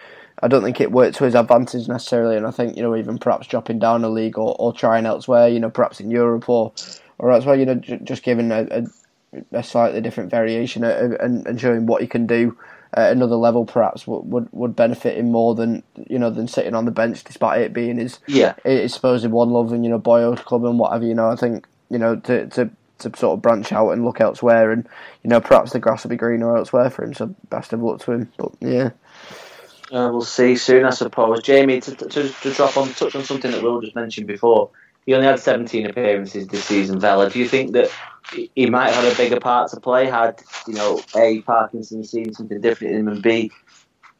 I 0.41 0.47
don't 0.47 0.63
think 0.63 0.81
it 0.81 0.91
worked 0.91 1.17
to 1.17 1.25
his 1.25 1.35
advantage 1.35 1.87
necessarily. 1.87 2.37
And 2.37 2.47
I 2.47 2.51
think 2.51 2.77
you 2.77 2.83
know 2.83 2.95
even 2.95 3.17
perhaps 3.17 3.47
dropping 3.47 3.79
down 3.79 4.03
a 4.03 4.09
league 4.09 4.37
or, 4.37 4.55
or 4.59 4.73
trying 4.73 5.05
elsewhere, 5.05 5.47
you 5.47 5.59
know, 5.59 5.69
perhaps 5.69 5.99
in 5.99 6.11
Europe 6.11 6.49
or 6.49 6.73
or 7.19 7.31
elsewhere, 7.31 7.55
you 7.55 7.65
know, 7.65 7.75
j- 7.75 7.99
just 8.03 8.23
giving 8.23 8.51
a, 8.51 8.67
a, 8.71 9.47
a 9.57 9.63
slightly 9.63 10.01
different 10.01 10.31
variation 10.31 10.83
uh, 10.83 11.17
and, 11.19 11.45
and 11.47 11.61
showing 11.61 11.85
what 11.85 12.01
he 12.01 12.07
can 12.07 12.25
do 12.25 12.57
at 12.93 13.11
another 13.11 13.35
level, 13.35 13.65
perhaps 13.65 14.05
would, 14.07 14.23
would 14.31 14.49
would 14.51 14.75
benefit 14.75 15.17
him 15.17 15.31
more 15.31 15.55
than 15.55 15.83
you 16.09 16.19
know 16.19 16.29
than 16.29 16.47
sitting 16.47 16.75
on 16.75 16.85
the 16.85 16.91
bench, 16.91 17.23
despite 17.23 17.61
it 17.61 17.73
being 17.73 17.97
his 17.97 18.19
Yeah, 18.27 18.55
it's 18.65 18.93
supposed 18.93 19.25
one 19.27 19.51
love 19.51 19.71
and 19.71 19.83
you 19.83 19.89
know 19.89 19.97
boyhood 19.99 20.39
club 20.39 20.65
and 20.65 20.79
whatever 20.79 21.05
you 21.05 21.15
know 21.15 21.29
I 21.29 21.35
think 21.35 21.67
you 21.89 21.97
know 21.99 22.15
to 22.17 22.47
to 22.47 22.69
to 22.99 23.11
sort 23.17 23.37
of 23.37 23.41
branch 23.41 23.71
out 23.71 23.91
and 23.91 24.05
look 24.05 24.21
elsewhere 24.21 24.71
and 24.71 24.87
you 25.23 25.29
know 25.29 25.41
perhaps 25.41 25.71
the 25.71 25.79
grass 25.79 26.03
will 26.03 26.09
be 26.09 26.15
greener 26.15 26.55
elsewhere 26.55 26.89
for 26.89 27.03
him 27.03 27.13
so 27.13 27.33
best 27.49 27.73
of 27.73 27.81
luck 27.81 27.99
to 28.01 28.11
him 28.11 28.31
but 28.37 28.51
yeah 28.59 28.91
uh, 29.91 30.09
we'll 30.11 30.21
see 30.21 30.55
soon, 30.55 30.85
I 30.85 30.91
suppose. 30.91 31.43
Jamie, 31.43 31.81
to, 31.81 31.95
to, 31.95 32.29
to 32.29 32.53
drop 32.53 32.77
on, 32.77 32.89
touch 32.93 33.15
on 33.15 33.23
something 33.23 33.51
that 33.51 33.61
Will 33.61 33.81
just 33.81 33.95
mentioned 33.95 34.27
before. 34.27 34.69
He 35.05 35.13
only 35.13 35.27
had 35.27 35.39
17 35.39 35.87
appearances 35.87 36.47
this 36.47 36.63
season, 36.63 36.99
Vela. 36.99 37.29
Do 37.29 37.39
you 37.39 37.47
think 37.47 37.73
that 37.73 37.89
he- 38.31 38.69
might 38.69 38.93
have 38.93 39.03
had 39.03 39.13
a 39.13 39.17
bigger 39.17 39.39
part 39.39 39.71
to 39.71 39.79
play 39.79 40.05
had, 40.05 40.41
you 40.67 40.75
know, 40.75 41.01
A, 41.15 41.41
Parkinson 41.41 42.03
seen 42.03 42.33
something 42.33 42.61
different 42.61 42.93
in 42.93 42.99
him, 43.01 43.07
and 43.09 43.21
B, 43.21 43.51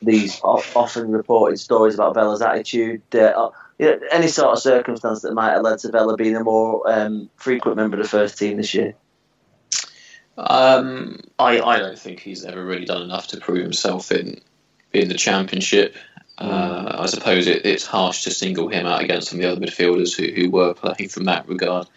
these 0.01 0.41
often 0.43 1.11
reported 1.11 1.57
stories 1.59 1.93
about 1.93 2.15
Vela's 2.15 2.41
attitude? 2.41 3.03
Uh, 3.13 3.51
uh, 3.79 3.97
any 4.11 4.27
sort 4.27 4.51
of 4.51 4.59
circumstance 4.59 5.21
that 5.21 5.33
might 5.33 5.53
have 5.53 5.61
led 5.61 5.79
to 5.79 5.91
Vela 5.91 6.17
being 6.17 6.35
a 6.35 6.43
more 6.43 6.83
um, 6.91 7.29
frequent 7.37 7.77
member 7.77 7.97
of 7.97 8.03
the 8.03 8.09
first 8.09 8.37
team 8.37 8.57
this 8.57 8.73
year? 8.73 8.95
Um, 10.37 11.19
I, 11.37 11.61
I 11.61 11.77
don't 11.77 11.99
think 11.99 12.19
he's 12.19 12.43
ever 12.43 12.63
really 12.63 12.85
done 12.85 13.03
enough 13.03 13.27
to 13.27 13.37
prove 13.37 13.61
himself 13.61 14.11
in 14.11 14.41
in 14.93 15.09
the 15.09 15.15
championship. 15.15 15.95
Uh, 16.37 16.97
I 16.99 17.05
suppose 17.05 17.47
it, 17.47 17.65
it's 17.65 17.85
harsh 17.85 18.23
to 18.23 18.31
single 18.31 18.67
him 18.67 18.85
out 18.85 19.03
against 19.03 19.29
some 19.29 19.39
of 19.39 19.43
the 19.43 19.51
other 19.51 19.61
midfielders 19.61 20.15
who, 20.15 20.33
who 20.33 20.49
were 20.49 20.73
playing 20.73 21.09
from 21.09 21.25
that 21.25 21.47
regard, 21.47 21.87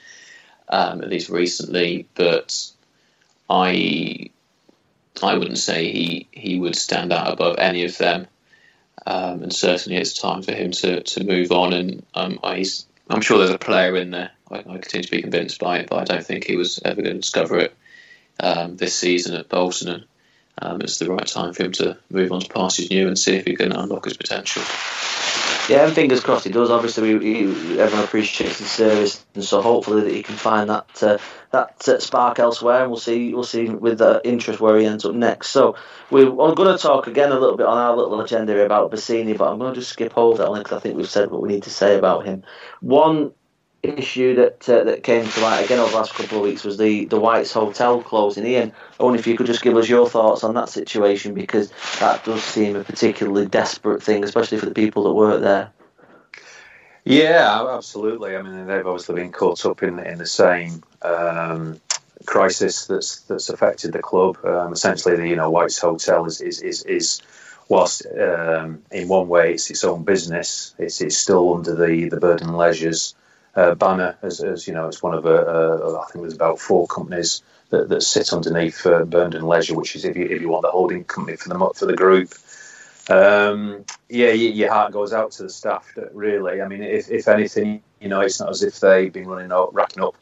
um, 0.68 1.00
at 1.00 1.08
least 1.08 1.30
recently. 1.30 2.06
But 2.14 2.70
I 3.48 4.30
I 5.22 5.36
wouldn't 5.36 5.58
say 5.58 5.90
he, 5.90 6.28
he 6.32 6.58
would 6.58 6.76
stand 6.76 7.12
out 7.12 7.32
above 7.32 7.56
any 7.58 7.84
of 7.84 7.96
them. 7.98 8.26
Um, 9.06 9.42
and 9.42 9.52
certainly 9.52 9.98
it's 9.98 10.14
time 10.14 10.42
for 10.42 10.52
him 10.52 10.70
to, 10.72 11.02
to 11.02 11.24
move 11.24 11.52
on. 11.52 11.72
And 11.72 12.06
um, 12.14 12.38
I, 12.42 12.56
he's, 12.56 12.86
I'm 13.08 13.20
sure 13.20 13.38
there's 13.38 13.50
a 13.50 13.58
player 13.58 13.96
in 13.96 14.10
there. 14.10 14.30
I, 14.50 14.58
I 14.58 14.62
continue 14.62 15.04
to 15.04 15.10
be 15.10 15.22
convinced 15.22 15.60
by 15.60 15.78
it, 15.78 15.88
but 15.88 16.00
I 16.00 16.04
don't 16.04 16.26
think 16.26 16.44
he 16.44 16.56
was 16.56 16.80
ever 16.84 17.02
going 17.02 17.16
to 17.16 17.20
discover 17.20 17.58
it 17.58 17.74
um, 18.40 18.76
this 18.76 18.94
season 18.94 19.36
at 19.36 19.48
Bolton. 19.48 20.04
Um, 20.60 20.80
it's 20.80 20.98
the 20.98 21.10
right 21.10 21.26
time 21.26 21.52
for 21.52 21.64
him 21.64 21.72
to 21.72 21.98
move 22.10 22.32
on 22.32 22.40
to 22.40 22.48
pastures 22.48 22.90
new 22.90 23.08
and 23.08 23.18
see 23.18 23.36
if 23.36 23.44
he 23.44 23.56
can 23.56 23.72
unlock 23.72 24.04
his 24.04 24.16
potential. 24.16 24.62
Yeah, 25.68 25.86
and 25.86 25.94
fingers 25.94 26.20
crossed 26.20 26.44
he 26.44 26.52
does. 26.52 26.70
Obviously, 26.70 27.14
we, 27.14 27.44
we, 27.44 27.80
everyone 27.80 28.04
appreciates 28.04 28.58
his 28.58 28.70
service, 28.70 29.24
and 29.34 29.42
so 29.42 29.62
hopefully 29.62 30.02
that 30.02 30.12
he 30.12 30.22
can 30.22 30.36
find 30.36 30.68
that 30.68 31.02
uh, 31.02 31.18
that 31.52 31.88
uh, 31.88 31.98
spark 31.98 32.38
elsewhere. 32.38 32.82
And 32.82 32.90
we'll 32.90 33.00
see, 33.00 33.32
we'll 33.32 33.44
see 33.44 33.70
with 33.70 34.02
uh, 34.02 34.20
interest 34.24 34.60
where 34.60 34.76
he 34.78 34.84
ends 34.84 35.06
up 35.06 35.14
next. 35.14 35.48
So 35.48 35.76
we're, 36.10 36.30
we're 36.30 36.54
going 36.54 36.76
to 36.76 36.82
talk 36.82 37.06
again 37.06 37.32
a 37.32 37.38
little 37.38 37.56
bit 37.56 37.66
on 37.66 37.78
our 37.78 37.96
little 37.96 38.20
agenda 38.20 38.62
about 38.64 38.90
Bassini, 38.90 39.36
but 39.36 39.50
I'm 39.50 39.58
going 39.58 39.72
to 39.72 39.80
just 39.80 39.92
skip 39.92 40.18
over 40.18 40.38
that 40.38 40.48
only 40.48 40.60
because 40.60 40.76
I 40.76 40.80
think 40.80 40.96
we've 40.96 41.08
said 41.08 41.30
what 41.30 41.40
we 41.40 41.48
need 41.48 41.62
to 41.62 41.70
say 41.70 41.96
about 41.96 42.26
him. 42.26 42.42
One 42.80 43.32
issue 43.84 44.34
that 44.36 44.68
uh, 44.68 44.84
that 44.84 45.02
came 45.02 45.26
to 45.26 45.40
light 45.40 45.64
again 45.64 45.78
over 45.78 45.90
the 45.90 45.96
last 45.96 46.14
couple 46.14 46.38
of 46.38 46.44
weeks 46.44 46.64
was 46.64 46.78
the 46.78 47.04
the 47.06 47.18
White's 47.18 47.52
Hotel 47.52 48.02
closing. 48.02 48.46
Ian, 48.46 48.72
only 48.98 49.18
if 49.18 49.26
you 49.26 49.36
could 49.36 49.46
just 49.46 49.62
give 49.62 49.76
us 49.76 49.88
your 49.88 50.08
thoughts 50.08 50.44
on 50.44 50.54
that 50.54 50.68
situation 50.68 51.34
because 51.34 51.72
that 52.00 52.24
does 52.24 52.42
seem 52.42 52.76
a 52.76 52.84
particularly 52.84 53.46
desperate 53.46 54.02
thing, 54.02 54.24
especially 54.24 54.58
for 54.58 54.66
the 54.66 54.74
people 54.74 55.04
that 55.04 55.12
work 55.12 55.40
there. 55.40 55.70
Yeah, 57.04 57.66
absolutely. 57.70 58.34
I 58.34 58.42
mean, 58.42 58.66
they've 58.66 58.86
obviously 58.86 59.16
been 59.16 59.32
caught 59.32 59.66
up 59.66 59.82
in 59.82 59.98
in 59.98 60.18
the 60.18 60.26
same 60.26 60.82
um, 61.02 61.80
crisis 62.24 62.86
that's 62.86 63.20
that's 63.22 63.50
affected 63.50 63.92
the 63.92 64.00
club. 64.00 64.38
Um, 64.44 64.72
essentially, 64.72 65.16
the 65.16 65.28
you 65.28 65.36
know 65.36 65.50
White's 65.50 65.78
Hotel 65.78 66.24
is 66.24 66.40
is 66.40 66.60
is, 66.62 66.82
is 66.84 67.22
whilst 67.68 68.06
um, 68.06 68.82
in 68.90 69.08
one 69.08 69.28
way 69.28 69.52
it's 69.52 69.70
its 69.70 69.84
own 69.84 70.04
business, 70.04 70.74
it's 70.78 71.00
it's 71.00 71.18
still 71.18 71.54
under 71.54 71.74
the 71.74 72.08
the 72.08 72.18
Burnden 72.18 72.54
Leisures 72.54 73.14
uh, 73.56 73.74
banner 73.74 74.16
as, 74.22 74.40
as 74.40 74.66
you 74.66 74.74
know 74.74 74.88
it's 74.88 75.02
one 75.02 75.14
of 75.14 75.26
a, 75.26 75.34
a 75.34 76.00
I 76.00 76.06
think 76.06 76.22
there's 76.22 76.34
about 76.34 76.58
four 76.58 76.86
companies 76.86 77.42
that, 77.70 77.88
that 77.88 78.02
sit 78.02 78.32
underneath 78.32 78.86
uh, 78.86 79.02
Leisure, 79.02 79.74
which 79.74 79.96
is 79.96 80.04
if 80.04 80.16
you 80.16 80.26
if 80.26 80.40
you 80.40 80.48
want 80.48 80.62
the 80.62 80.70
holding 80.70 81.04
company 81.04 81.36
for 81.36 81.48
the 81.48 81.70
for 81.74 81.86
the 81.86 81.96
group. 81.96 82.34
Um, 83.10 83.84
yeah, 84.08 84.30
your 84.30 84.72
heart 84.72 84.92
goes 84.92 85.12
out 85.12 85.32
to 85.32 85.42
the 85.42 85.50
staff. 85.50 85.92
Really, 86.12 86.62
I 86.62 86.68
mean, 86.68 86.82
if, 86.82 87.10
if 87.10 87.28
anything, 87.28 87.82
you 88.00 88.08
know, 88.08 88.22
it's 88.22 88.40
not 88.40 88.48
as 88.48 88.62
if 88.62 88.80
they've 88.80 89.12
been 89.12 89.28
running 89.28 89.52
out, 89.52 89.74
racking 89.74 90.02
up 90.02 90.14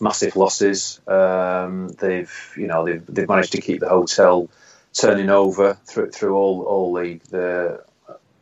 massive 0.00 0.36
losses. 0.36 1.00
Um, 1.08 1.88
they've, 1.98 2.32
you 2.56 2.68
know, 2.68 2.84
they've, 2.84 3.04
they've 3.06 3.28
managed 3.28 3.52
to 3.52 3.60
keep 3.60 3.80
the 3.80 3.88
hotel 3.88 4.48
turning 4.92 5.30
over 5.30 5.74
through 5.84 6.10
through 6.10 6.34
all 6.34 6.62
all 6.62 6.94
the 6.94 7.20
the, 7.30 7.84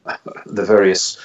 the 0.47 0.65
various 0.65 1.19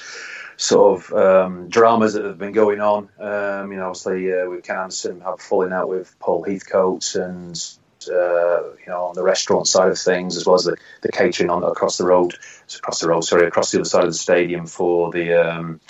sort 0.62 1.00
of 1.00 1.12
um, 1.12 1.68
dramas 1.68 2.14
that 2.14 2.24
have 2.24 2.38
been 2.38 2.52
going 2.52 2.80
on. 2.80 3.08
Um, 3.18 3.72
you 3.72 3.78
know, 3.78 3.88
obviously 3.88 4.32
uh, 4.32 4.48
with 4.48 4.64
Ken 4.64 4.76
Anderson 4.76 5.20
have 5.22 5.40
falling 5.40 5.72
out 5.72 5.88
with 5.88 6.16
Paul 6.20 6.44
Heathcote 6.44 7.16
and 7.16 7.60
uh, 8.08 8.62
you 8.78 8.86
know 8.86 9.06
on 9.06 9.14
the 9.14 9.24
restaurant 9.24 9.66
side 9.66 9.88
of 9.88 9.98
things 9.98 10.36
as 10.36 10.46
well 10.46 10.54
as 10.54 10.64
the, 10.64 10.76
the 11.02 11.10
catering 11.10 11.50
on 11.50 11.64
across 11.64 11.98
the 11.98 12.04
road, 12.04 12.34
across 12.78 13.00
the 13.00 13.08
road, 13.08 13.22
sorry, 13.22 13.46
across 13.46 13.72
the 13.72 13.78
other 13.78 13.88
side 13.88 14.04
of 14.04 14.10
the 14.10 14.14
stadium 14.14 14.66
for 14.66 15.10
the 15.10 15.34
um, 15.34 15.80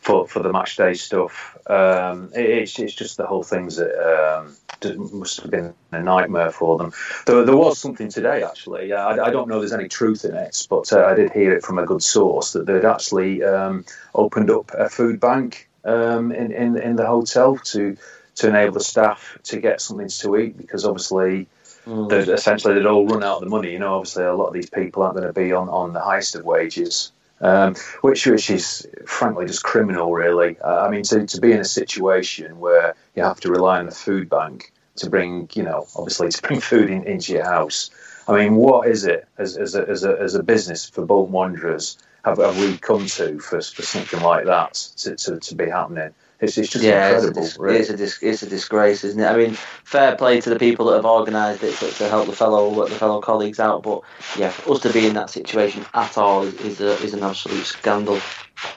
for 0.00 0.28
for 0.28 0.42
the 0.42 0.52
match 0.52 0.76
day 0.76 0.92
stuff. 0.92 1.56
Um, 1.66 2.32
it, 2.34 2.44
it's 2.44 2.78
it's 2.78 2.94
just 2.94 3.16
the 3.16 3.26
whole 3.26 3.42
things 3.42 3.76
that 3.76 3.94
um, 3.96 4.54
must 4.84 5.40
have 5.40 5.50
been 5.50 5.74
a 5.90 6.02
nightmare 6.02 6.50
for 6.50 6.78
them. 6.78 6.92
There, 7.26 7.44
there 7.44 7.56
was 7.56 7.78
something 7.78 8.08
today 8.08 8.42
actually. 8.42 8.92
I, 8.92 9.26
I, 9.26 9.30
don't 9.30 9.48
know 9.48 9.56
if 9.56 9.62
there's 9.62 9.72
any 9.72 9.88
truth 9.88 10.24
in 10.24 10.34
it, 10.34 10.66
but 10.68 10.92
uh, 10.92 11.04
I 11.04 11.14
did 11.14 11.32
hear 11.32 11.52
it 11.52 11.64
from 11.64 11.78
a 11.78 11.86
good 11.86 12.02
source 12.02 12.52
that 12.52 12.66
they'd 12.66 12.84
actually 12.84 13.42
um, 13.42 13.84
opened 14.14 14.50
up 14.50 14.72
a 14.76 14.88
food 14.88 15.20
bank 15.20 15.68
um, 15.84 16.32
in, 16.32 16.52
in 16.52 16.76
in 16.76 16.96
the 16.96 17.06
hotel 17.06 17.56
to 17.56 17.96
to 18.36 18.48
enable 18.48 18.72
the 18.72 18.80
staff 18.80 19.38
to 19.44 19.60
get 19.60 19.80
something 19.80 20.08
to 20.08 20.36
eat 20.36 20.56
because 20.56 20.84
obviously. 20.84 21.46
Mm. 21.84 22.12
Essentially, 22.28 22.74
they'd 22.74 22.86
all 22.86 23.08
run 23.08 23.24
out 23.24 23.38
of 23.38 23.40
the 23.42 23.48
money. 23.48 23.72
You 23.72 23.80
know, 23.80 23.96
obviously, 23.96 24.22
a 24.22 24.32
lot 24.32 24.46
of 24.46 24.52
these 24.52 24.70
people 24.70 25.02
aren't 25.02 25.16
going 25.16 25.26
to 25.26 25.32
be 25.32 25.52
on, 25.52 25.68
on 25.68 25.92
the 25.92 25.98
highest 25.98 26.36
of 26.36 26.44
wages 26.44 27.10
um, 27.42 27.74
which 28.00 28.26
which 28.26 28.48
is 28.48 28.88
frankly 29.04 29.46
just 29.46 29.62
criminal, 29.62 30.12
really. 30.12 30.58
Uh, 30.60 30.86
I 30.86 30.90
mean, 30.90 31.02
to, 31.04 31.26
to 31.26 31.40
be 31.40 31.52
in 31.52 31.60
a 31.60 31.64
situation 31.64 32.60
where 32.60 32.94
you 33.14 33.24
have 33.24 33.40
to 33.40 33.50
rely 33.50 33.80
on 33.80 33.86
the 33.86 33.92
food 33.92 34.30
bank 34.30 34.71
to 34.96 35.10
bring, 35.10 35.48
you 35.54 35.62
know, 35.62 35.86
obviously 35.96 36.28
to 36.30 36.42
bring 36.42 36.60
food 36.72 36.90
in, 36.90 37.04
into 37.04 37.32
your 37.32 37.44
house. 37.44 37.90
I 38.28 38.36
mean, 38.36 38.54
what 38.54 38.88
is 38.88 39.04
it 39.04 39.26
as, 39.38 39.56
as, 39.56 39.74
a, 39.74 39.88
as, 39.88 40.04
a, 40.04 40.18
as 40.20 40.34
a 40.34 40.42
business 40.42 40.88
for 40.88 41.04
Bolton 41.04 41.32
Wanderers 41.32 41.98
have, 42.24 42.38
have 42.38 42.58
we 42.58 42.78
come 42.78 43.06
to 43.06 43.38
for, 43.40 43.60
for 43.60 43.82
something 43.82 44.20
like 44.20 44.46
that 44.46 44.74
to, 44.98 45.16
to, 45.16 45.40
to 45.40 45.54
be 45.54 45.68
happening? 45.68 46.14
It's, 46.42 46.58
it's 46.58 46.70
just 46.70 46.84
yeah, 46.84 47.14
incredible. 47.14 47.42
It's 47.42 47.56
a, 47.56 47.60
really. 47.60 47.78
it's, 47.78 47.90
a 47.90 47.96
dis- 47.96 48.18
it's 48.20 48.42
a 48.42 48.48
disgrace, 48.48 49.04
isn't 49.04 49.20
it? 49.20 49.26
I 49.26 49.36
mean, 49.36 49.52
fair 49.84 50.16
play 50.16 50.40
to 50.40 50.50
the 50.50 50.58
people 50.58 50.86
that 50.86 50.96
have 50.96 51.06
organised 51.06 51.62
it 51.62 51.76
to, 51.76 51.90
to, 51.92 52.08
help 52.08 52.26
the 52.26 52.34
fellow 52.34 52.88
the 52.88 52.94
fellow 52.96 53.20
colleagues 53.20 53.60
out, 53.60 53.84
but 53.84 54.02
yeah, 54.36 54.50
for 54.50 54.72
us 54.72 54.80
to 54.80 54.92
be 54.92 55.06
in 55.06 55.14
that 55.14 55.30
situation 55.30 55.86
at 55.94 56.18
all 56.18 56.42
is, 56.42 56.54
is, 56.60 56.80
a, 56.80 57.00
is 57.04 57.14
an 57.14 57.22
absolute 57.22 57.64
scandal. 57.64 58.18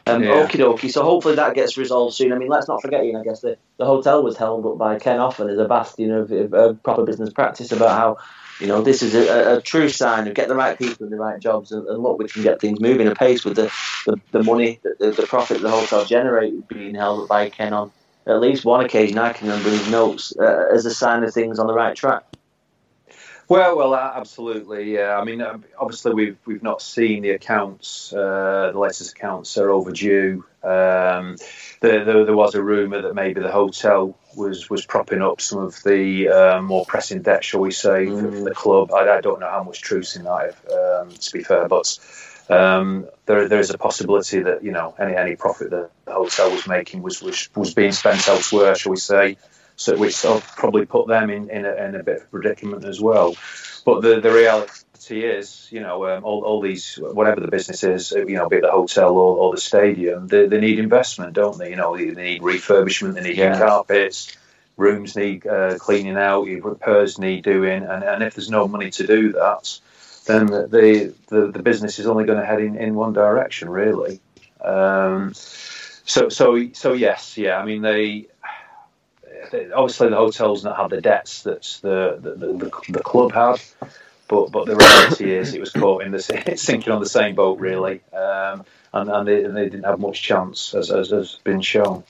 Um, 0.05 0.23
yeah. 0.23 0.45
Okie 0.45 0.59
dokie. 0.59 0.91
So 0.91 1.03
hopefully 1.03 1.35
that 1.35 1.55
gets 1.55 1.75
resolved 1.75 2.15
soon. 2.15 2.31
I 2.33 2.37
mean, 2.37 2.49
let's 2.49 2.67
not 2.67 2.83
forget, 2.83 3.03
you 3.03 3.13
know, 3.13 3.21
I 3.21 3.23
guess 3.23 3.41
the, 3.41 3.57
the 3.77 3.85
hotel 3.85 4.21
was 4.21 4.37
held 4.37 4.63
up 4.67 4.77
by 4.77 4.99
Ken 4.99 5.19
Offen 5.19 5.49
as 5.49 5.57
a 5.57 5.65
bastion 5.65 6.11
of, 6.11 6.31
of, 6.31 6.53
of 6.53 6.83
proper 6.83 7.03
business 7.03 7.33
practice 7.33 7.71
about 7.71 7.97
how 7.97 8.17
you 8.59 8.67
know, 8.67 8.81
this 8.81 9.01
is 9.01 9.13
a, 9.15 9.57
a, 9.57 9.61
true 9.61 9.89
sign 9.89 10.27
of 10.27 10.33
get 10.33 10.47
the 10.47 10.55
right 10.55 10.77
people 10.77 11.05
in 11.05 11.11
the 11.11 11.17
right 11.17 11.39
jobs, 11.39 11.71
and, 11.71 11.85
and 11.87 12.01
look, 12.01 12.19
we 12.19 12.27
can 12.27 12.43
get 12.43 12.61
things 12.61 12.79
moving 12.79 13.07
apace 13.07 13.43
with 13.43 13.55
the, 13.55 13.71
the, 14.05 14.19
the 14.31 14.43
money, 14.43 14.79
the, 14.83 15.11
the 15.11 15.27
profit 15.27 15.61
the 15.61 15.69
hotel 15.69 16.05
generated 16.05 16.67
being 16.67 16.95
held 16.95 17.27
by 17.27 17.49
Ken 17.49 17.73
on 17.73 17.91
at 18.27 18.39
least 18.39 18.65
one 18.65 18.83
occasion 18.83 19.17
I 19.17 19.33
can 19.33 19.47
remember 19.47 19.69
his 19.69 19.89
notes 19.89 20.33
uh, 20.37 20.65
as 20.73 20.85
a 20.85 20.93
sign 20.93 21.23
of 21.23 21.33
things 21.33 21.59
on 21.59 21.67
the 21.67 21.73
right 21.73 21.95
track. 21.95 22.23
Well, 23.47 23.77
well, 23.77 23.93
absolutely. 23.93 24.93
Yeah, 24.93 25.17
I 25.17 25.23
mean, 25.23 25.41
um, 25.41 25.63
obviously 25.77 26.13
we've 26.13 26.37
we've 26.45 26.63
not 26.63 26.81
seen 26.81 27.21
the 27.21 27.31
accounts. 27.31 28.11
Uh, 28.11 28.71
the 28.73 28.79
latest 28.79 29.11
accounts 29.11 29.57
are 29.57 29.69
overdue. 29.69 30.43
Um, 30.63 31.35
there, 31.79 32.03
there, 32.05 32.25
there, 32.25 32.35
was 32.35 32.55
a 32.55 32.63
rumor 32.63 33.03
that 33.03 33.13
maybe 33.13 33.41
the 33.41 33.51
hotel 33.51 34.17
was 34.35 34.67
was 34.67 34.83
propping 34.83 35.21
up 35.21 35.41
some 35.41 35.59
of 35.59 35.75
the 35.83 36.27
uh, 36.29 36.61
more 36.61 36.85
pressing 36.85 37.21
debt, 37.21 37.43
shall 37.43 37.59
we 37.59 37.71
say, 37.71 38.07
mm. 38.07 38.19
for, 38.19 38.31
for, 38.31 38.43
the 38.43 38.55
club. 38.55 38.91
I, 38.91 39.17
I, 39.17 39.21
don't 39.21 39.39
know 39.39 39.49
how 39.49 39.63
much 39.63 39.81
truth 39.81 40.15
in 40.15 40.23
that, 40.23 40.55
um, 40.71 41.11
to 41.11 41.31
be 41.31 41.43
fair, 41.43 41.67
but 41.67 41.99
um, 42.49 43.07
there 43.27 43.47
there 43.47 43.59
is 43.59 43.69
a 43.69 43.77
possibility 43.77 44.39
that 44.39 44.63
you 44.63 44.71
know 44.71 44.95
any 44.97 45.15
any 45.15 45.35
profit 45.35 45.69
that 45.69 45.91
the 46.05 46.13
hotel 46.13 46.49
was 46.49 46.67
making 46.67 47.03
was 47.03 47.21
was, 47.21 47.47
was 47.55 47.75
being 47.75 47.91
spent 47.91 48.27
elsewhere, 48.27 48.73
shall 48.73 48.91
we 48.91 48.97
say 48.97 49.37
so 49.75 49.97
which 49.97 50.15
sort 50.15 50.43
of 50.43 50.55
probably 50.55 50.85
put 50.85 51.07
them 51.07 51.29
in, 51.29 51.49
in, 51.49 51.65
a, 51.65 51.73
in 51.75 51.95
a 51.95 52.03
bit 52.03 52.17
of 52.17 52.23
a 52.23 52.27
predicament 52.27 52.85
as 52.85 52.99
well. 53.01 53.35
But 53.85 54.01
the, 54.01 54.19
the 54.19 54.31
reality 54.31 55.23
is, 55.23 55.67
you 55.71 55.81
know, 55.81 56.07
um, 56.07 56.23
all, 56.23 56.43
all 56.43 56.61
these, 56.61 56.95
whatever 56.95 57.41
the 57.41 57.47
business 57.47 57.83
is, 57.83 58.11
uh, 58.11 58.25
you 58.25 58.35
know, 58.35 58.49
be 58.49 58.57
it 58.57 58.61
the 58.61 58.71
hotel 58.71 59.11
or, 59.11 59.37
or 59.37 59.53
the 59.53 59.61
stadium, 59.61 60.27
they, 60.27 60.47
they 60.47 60.59
need 60.59 60.79
investment, 60.79 61.33
don't 61.33 61.57
they? 61.57 61.69
You 61.69 61.75
know, 61.75 61.95
they, 61.95 62.05
need 62.05 62.41
refurbishment, 62.41 63.13
they 63.13 63.21
need 63.21 63.37
yeah. 63.37 63.57
carpets, 63.57 64.35
rooms 64.77 65.15
need 65.15 65.45
uh, 65.45 65.77
cleaning 65.77 66.17
out, 66.17 66.45
repairs 66.45 67.19
need 67.19 67.43
doing, 67.43 67.83
and, 67.83 68.03
and 68.03 68.23
if 68.23 68.35
there's 68.35 68.49
no 68.49 68.67
money 68.67 68.89
to 68.91 69.05
do 69.05 69.33
that, 69.33 69.79
then 70.25 70.47
the 70.47 71.13
the, 71.27 71.51
the 71.51 71.61
business 71.61 71.99
is 71.99 72.07
only 72.07 72.25
going 72.25 72.39
to 72.39 72.45
head 72.45 72.59
in, 72.59 72.75
in 72.75 72.95
one 72.95 73.13
direction, 73.13 73.69
really. 73.69 74.19
Um, 74.61 75.33
so 75.33 76.29
so 76.29 76.71
so 76.73 76.93
yes, 76.93 77.37
yeah. 77.37 77.57
I 77.57 77.65
mean 77.65 77.81
they 77.81 78.27
obviously 79.73 80.09
the 80.09 80.15
hotel's 80.15 80.63
not 80.63 80.77
had 80.77 80.89
the 80.89 81.01
debts 81.01 81.43
that 81.43 81.61
the 81.81 82.17
the, 82.19 82.35
the, 82.35 82.71
the 82.89 82.99
club 82.99 83.31
had, 83.31 83.61
but 84.27 84.51
but 84.51 84.65
the 84.65 84.75
reality 84.75 85.31
is 85.31 85.53
it 85.53 85.59
was 85.59 85.71
caught 85.71 86.03
in 86.03 86.11
the 86.11 86.19
sinking 86.55 86.91
on 86.91 86.99
the 86.99 87.09
same 87.09 87.35
boat 87.35 87.59
really, 87.59 88.01
um, 88.13 88.65
and 88.93 89.09
and 89.09 89.27
they, 89.27 89.43
and 89.43 89.55
they, 89.55 89.65
didn't 89.65 89.85
have 89.85 89.99
much 89.99 90.21
chance 90.21 90.73
as 90.73 90.91
as 90.91 91.09
has 91.09 91.39
been 91.43 91.61
shown. 91.61 92.03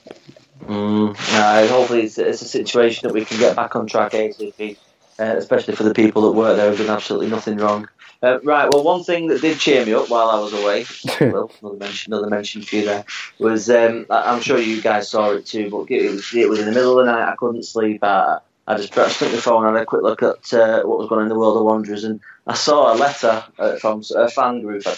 Mm, 0.64 1.14
no, 1.32 1.68
hopefully 1.68 2.02
it's, 2.02 2.16
it's, 2.16 2.40
a 2.40 2.48
situation 2.48 3.06
that 3.06 3.14
we 3.14 3.26
can 3.26 3.38
get 3.38 3.54
back 3.54 3.76
on 3.76 3.86
track 3.86 4.12
ASAP, 4.12 4.78
uh, 5.18 5.34
especially 5.36 5.74
for 5.74 5.82
the 5.82 5.94
people 5.94 6.22
that 6.22 6.32
work 6.32 6.56
there 6.56 6.68
who've 6.68 6.86
done 6.86 6.94
absolutely 6.94 7.28
nothing 7.28 7.58
wrong. 7.58 7.88
Uh, 8.22 8.40
right. 8.42 8.68
Well, 8.72 8.82
one 8.82 9.04
thing 9.04 9.28
that 9.28 9.42
did 9.42 9.58
cheer 9.58 9.84
me 9.84 9.92
up 9.92 10.08
while 10.08 10.30
I 10.30 10.40
was 10.40 10.52
away, 10.52 10.86
well, 11.30 11.50
another 11.60 11.76
mention, 11.76 12.12
another 12.12 12.30
mention 12.30 12.62
for 12.62 12.76
you 12.76 12.84
there, 12.86 13.04
was 13.38 13.68
um, 13.68 14.06
I'm 14.10 14.40
sure 14.40 14.58
you 14.58 14.80
guys 14.80 15.10
saw 15.10 15.32
it 15.32 15.46
too, 15.46 15.70
but 15.70 15.90
it 15.90 16.10
was, 16.10 16.34
it 16.34 16.48
was 16.48 16.58
in 16.58 16.66
the 16.66 16.72
middle 16.72 16.98
of 16.98 17.04
the 17.04 17.12
night. 17.12 17.30
I 17.30 17.36
couldn't 17.36 17.64
sleep. 17.64 18.02
I, 18.02 18.38
I 18.66 18.76
just 18.76 18.92
pressed 18.92 19.20
the 19.20 19.28
phone 19.28 19.66
and 19.66 19.76
had 19.76 19.82
a 19.82 19.86
quick 19.86 20.02
look 20.02 20.22
at 20.22 20.52
uh, 20.52 20.82
what 20.82 20.98
was 20.98 21.08
going 21.08 21.20
on 21.20 21.26
in 21.26 21.28
the 21.28 21.38
world 21.38 21.56
of 21.56 21.64
Wanderers, 21.64 22.04
and 22.04 22.20
I 22.46 22.54
saw 22.54 22.92
a 22.92 22.96
letter 22.96 23.44
uh, 23.58 23.76
from 23.76 24.02
a 24.16 24.28
fan 24.28 24.62
group. 24.62 24.82
I'm 24.86 24.96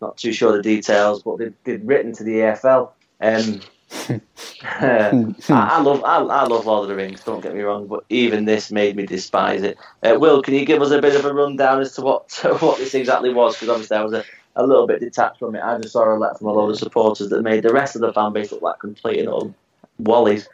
not 0.00 0.16
too 0.16 0.32
sure 0.32 0.56
the 0.56 0.62
details, 0.62 1.22
but 1.22 1.38
they'd, 1.38 1.54
they'd 1.64 1.86
written 1.86 2.12
to 2.14 2.24
the 2.24 2.36
EFL. 2.36 2.90
Um, 3.20 3.60
I, 4.62 5.34
I, 5.48 5.80
love 5.80 6.04
I, 6.04 6.16
I, 6.16 6.44
love 6.44 6.66
Lord 6.66 6.84
of 6.84 6.88
the 6.88 6.96
Rings. 6.96 7.22
Don't 7.22 7.40
get 7.40 7.54
me 7.54 7.60
wrong, 7.60 7.86
but 7.86 8.04
even 8.08 8.44
this 8.44 8.70
made 8.70 8.96
me 8.96 9.06
despise 9.06 9.62
it. 9.62 9.78
Uh, 10.02 10.16
Will, 10.18 10.42
can 10.42 10.54
you 10.54 10.64
give 10.64 10.82
us 10.82 10.90
a 10.90 11.00
bit 11.00 11.16
of 11.16 11.24
a 11.24 11.32
rundown 11.32 11.80
as 11.80 11.94
to 11.94 12.02
what 12.02 12.32
what 12.60 12.78
this 12.78 12.94
exactly 12.94 13.32
was? 13.32 13.54
Because 13.54 13.68
obviously 13.68 13.96
I 13.96 14.02
was 14.02 14.12
a, 14.12 14.24
a 14.56 14.66
little 14.66 14.86
bit 14.86 15.00
detached 15.00 15.38
from 15.38 15.54
it. 15.54 15.62
I 15.62 15.78
just 15.78 15.92
saw 15.92 16.14
a 16.14 16.16
letter 16.16 16.38
from 16.38 16.48
a 16.48 16.52
load 16.52 16.70
of 16.70 16.78
supporters 16.78 17.28
that 17.30 17.42
made 17.42 17.62
the 17.62 17.72
rest 17.72 17.94
of 17.94 18.02
the 18.02 18.12
fan 18.12 18.32
base 18.32 18.52
look 18.52 18.62
like 18.62 18.78
complete 18.78 19.20
and 19.20 19.28
utter, 19.28 19.54
Wally's. 19.98 20.48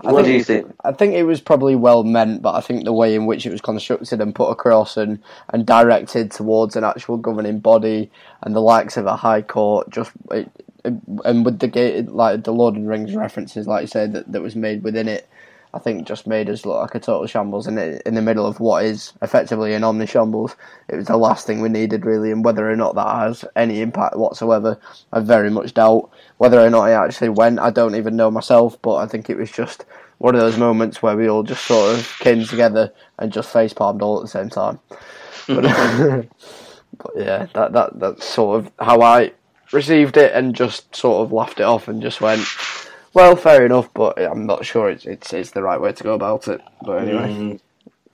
What 0.00 0.24
think- 0.24 0.26
do 0.26 0.32
you 0.32 0.44
think? 0.44 0.74
I 0.84 0.92
think 0.92 1.14
it 1.14 1.24
was 1.24 1.40
probably 1.40 1.74
well 1.74 2.04
meant, 2.04 2.42
but 2.42 2.54
I 2.54 2.60
think 2.60 2.84
the 2.84 2.92
way 2.92 3.14
in 3.14 3.26
which 3.26 3.46
it 3.46 3.52
was 3.52 3.60
constructed 3.60 4.20
and 4.20 4.34
put 4.34 4.50
across 4.50 4.96
and, 4.96 5.20
and 5.50 5.64
directed 5.64 6.30
towards 6.30 6.76
an 6.76 6.84
actual 6.84 7.16
governing 7.16 7.60
body 7.60 8.10
and 8.42 8.54
the 8.54 8.60
likes 8.60 8.96
of 8.96 9.06
a 9.06 9.16
high 9.16 9.42
court, 9.42 9.90
just 9.90 10.12
it- 10.30 10.50
and 10.84 11.44
with 11.44 11.58
the 11.58 11.68
gate 11.68 12.08
like 12.08 12.44
the 12.44 12.52
Lord 12.52 12.76
of 12.76 12.82
the 12.82 12.88
Rings 12.88 13.14
references, 13.14 13.66
like 13.66 13.82
you 13.82 13.88
said, 13.88 14.12
that, 14.12 14.32
that 14.32 14.42
was 14.42 14.56
made 14.56 14.82
within 14.82 15.08
it, 15.08 15.28
I 15.74 15.78
think 15.78 16.06
just 16.06 16.26
made 16.26 16.50
us 16.50 16.66
look 16.66 16.76
like 16.76 16.94
a 16.94 17.00
total 17.00 17.26
shambles 17.26 17.66
in 17.66 17.78
it, 17.78 18.02
in 18.04 18.14
the 18.14 18.22
middle 18.22 18.46
of 18.46 18.60
what 18.60 18.84
is 18.84 19.14
effectively 19.22 19.72
an 19.72 19.84
omni 19.84 20.06
shambles. 20.06 20.54
It 20.88 20.96
was 20.96 21.06
the 21.06 21.16
last 21.16 21.46
thing 21.46 21.60
we 21.60 21.70
needed 21.70 22.04
really, 22.04 22.30
and 22.30 22.44
whether 22.44 22.70
or 22.70 22.76
not 22.76 22.94
that 22.94 23.16
has 23.16 23.44
any 23.56 23.80
impact 23.80 24.16
whatsoever, 24.16 24.78
I 25.12 25.20
very 25.20 25.50
much 25.50 25.72
doubt. 25.72 26.10
Whether 26.36 26.60
or 26.60 26.68
not 26.68 26.90
it 26.90 26.92
actually 26.92 27.30
went, 27.30 27.58
I 27.58 27.70
don't 27.70 27.94
even 27.94 28.16
know 28.16 28.30
myself, 28.30 28.80
but 28.82 28.96
I 28.96 29.06
think 29.06 29.30
it 29.30 29.38
was 29.38 29.50
just 29.50 29.86
one 30.18 30.34
of 30.34 30.40
those 30.40 30.58
moments 30.58 31.02
where 31.02 31.16
we 31.16 31.28
all 31.28 31.42
just 31.42 31.64
sort 31.64 31.98
of 31.98 32.18
came 32.18 32.44
together 32.44 32.92
and 33.18 33.32
just 33.32 33.52
face 33.52 33.72
palmed 33.72 34.02
all 34.02 34.18
at 34.18 34.22
the 34.22 34.28
same 34.28 34.50
time. 34.50 34.78
But, 35.46 35.64
mm-hmm. 35.64 36.28
but 36.98 37.12
yeah, 37.16 37.46
that, 37.54 37.72
that 37.72 37.98
that's 37.98 38.26
sort 38.26 38.60
of 38.60 38.72
how 38.78 39.00
I 39.00 39.32
received 39.72 40.16
it 40.16 40.32
and 40.32 40.54
just 40.54 40.94
sort 40.94 41.24
of 41.24 41.32
laughed 41.32 41.60
it 41.60 41.64
off 41.64 41.88
and 41.88 42.02
just 42.02 42.20
went, 42.20 42.44
well, 43.14 43.36
fair 43.36 43.64
enough, 43.66 43.92
but 43.94 44.18
I'm 44.20 44.46
not 44.46 44.64
sure 44.64 44.88
it's 44.90 45.04
it's, 45.06 45.32
it's 45.32 45.50
the 45.50 45.62
right 45.62 45.80
way 45.80 45.92
to 45.92 46.04
go 46.04 46.14
about 46.14 46.48
it. 46.48 46.60
But 46.84 47.02
anyway, 47.02 47.28
Mm. 47.28 47.60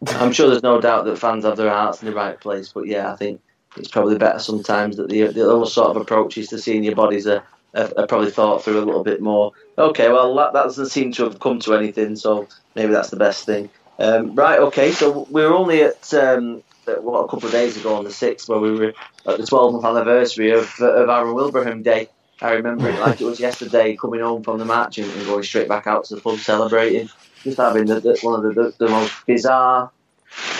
I'm 0.20 0.32
sure 0.32 0.48
there's 0.48 0.62
no 0.62 0.80
doubt 0.80 1.04
that 1.06 1.18
fans 1.18 1.44
have 1.44 1.56
their 1.56 1.70
hearts 1.70 2.00
in 2.02 2.08
the 2.08 2.14
right 2.14 2.38
place, 2.40 2.70
but 2.72 2.86
yeah, 2.86 3.12
I 3.12 3.16
think 3.16 3.40
it's 3.76 3.88
probably 3.88 4.16
better 4.16 4.38
sometimes 4.38 4.96
that 4.96 5.08
the 5.08 5.26
the 5.26 5.50
other 5.52 5.66
sort 5.66 5.90
of 5.90 5.96
approaches 5.96 6.48
to 6.48 6.58
seeing 6.58 6.84
your 6.84 6.94
bodies 6.94 7.26
are, 7.26 7.42
are, 7.74 7.90
are 7.96 8.06
probably 8.06 8.30
thought 8.30 8.62
through 8.62 8.78
a 8.78 8.84
little 8.86 9.02
bit 9.02 9.20
more. 9.20 9.52
Okay, 9.76 10.08
well 10.08 10.34
that, 10.36 10.52
that 10.52 10.64
doesn't 10.64 10.86
seem 10.86 11.10
to 11.12 11.24
have 11.24 11.40
come 11.40 11.58
to 11.60 11.74
anything, 11.74 12.14
so 12.14 12.46
maybe 12.76 12.92
that's 12.92 13.10
the 13.10 13.16
best 13.16 13.44
thing. 13.44 13.70
Um, 13.98 14.36
right, 14.36 14.60
okay, 14.60 14.92
so 14.92 15.26
we're 15.30 15.52
only 15.52 15.82
at 15.82 16.14
um, 16.14 16.62
at, 16.88 17.02
what 17.02 17.20
a 17.20 17.28
couple 17.28 17.46
of 17.46 17.52
days 17.52 17.76
ago 17.76 17.94
on 17.94 18.04
the 18.04 18.12
sixth, 18.12 18.48
where 18.48 18.60
we 18.60 18.72
were 18.72 18.94
at 19.26 19.38
the 19.38 19.44
12th 19.44 19.84
anniversary 19.84 20.50
of 20.50 20.72
of 20.80 21.08
Aaron 21.08 21.34
Wilbraham 21.34 21.82
Day. 21.82 22.08
I 22.40 22.52
remember 22.52 22.88
it 22.88 23.00
like 23.00 23.20
it 23.20 23.24
was 23.24 23.40
yesterday, 23.40 23.96
coming 23.96 24.20
home 24.20 24.44
from 24.44 24.58
the 24.58 24.64
match 24.64 24.98
and, 24.98 25.10
and 25.10 25.26
going 25.26 25.42
straight 25.42 25.68
back 25.68 25.88
out 25.88 26.04
to 26.04 26.14
the 26.14 26.20
pub 26.20 26.38
celebrating 26.38 27.08
just 27.44 27.58
having 27.58 27.86
the, 27.86 28.00
the, 28.00 28.18
one 28.22 28.44
of 28.44 28.54
the, 28.54 28.74
the, 28.78 28.88
most 28.88 29.14
bizarre 29.26 29.90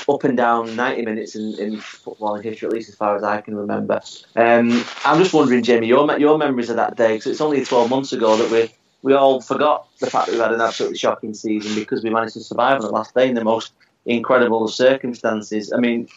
up 0.09 0.25
and 0.25 0.37
down 0.37 0.75
90 0.75 1.05
minutes 1.05 1.37
in, 1.37 1.81
football 1.81 2.35
in 2.37 2.43
history, 2.43 2.67
at 2.67 2.73
least 2.73 2.89
as 2.89 2.95
far 2.95 3.17
as 3.17 3.23
I 3.23 3.41
can 3.41 3.55
remember. 3.55 4.01
Um, 4.37 4.85
I'm 5.05 5.19
just 5.19 5.35
wondering, 5.35 5.63
Jamie, 5.63 5.89
your 5.89 6.19
your 6.19 6.39
memories 6.39 6.71
of 6.71 6.77
that 6.77 6.97
day, 6.97 7.15
because 7.15 7.27
it's 7.27 7.41
only 7.41 7.65
12 7.65 7.91
months 7.91 8.13
ago 8.13 8.37
that 8.37 8.51
we 8.51 8.73
we 9.03 9.13
all 9.13 9.41
forgot 9.41 9.87
the 10.01 10.11
fact 10.11 10.27
that 10.27 10.33
we 10.33 10.39
had 10.39 10.53
an 10.53 10.61
absolutely 10.61 10.99
shocking 10.99 11.35
season 11.35 11.75
because 11.75 12.03
we 12.03 12.11
managed 12.11 12.35
to 12.35 12.41
survive 12.41 12.77
on 12.77 12.81
the 12.81 12.91
last 12.91 13.15
day 13.15 13.29
in 13.29 13.35
the 13.35 13.45
most 13.45 13.73
incredible 14.09 14.67
circumstances. 14.69 15.73
I 15.73 15.79
mean, 15.79 16.09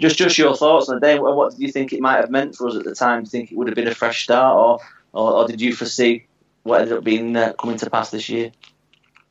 just 0.00 0.18
just 0.18 0.36
your 0.36 0.56
thoughts 0.56 0.88
on 0.88 0.96
the 0.96 1.00
day. 1.00 1.18
What, 1.18 1.52
did 1.52 1.60
you 1.60 1.72
think 1.72 1.92
it 1.92 2.00
might 2.00 2.16
have 2.16 2.30
meant 2.30 2.56
for 2.56 2.68
us 2.68 2.76
at 2.76 2.84
the 2.84 2.94
time? 2.94 3.20
Do 3.20 3.26
you 3.26 3.30
think 3.30 3.52
it 3.52 3.56
would 3.56 3.68
have 3.68 3.76
been 3.76 3.88
a 3.88 3.94
fresh 3.94 4.24
start, 4.24 4.56
or 4.56 4.78
or, 5.12 5.32
or 5.32 5.46
did 5.46 5.60
you 5.60 5.74
foresee 5.74 6.26
what 6.64 6.80
ended 6.80 6.98
up 6.98 7.04
being 7.04 7.36
uh, 7.36 7.52
coming 7.54 7.78
to 7.78 7.90
pass 7.90 8.10
this 8.10 8.28
year? 8.28 8.50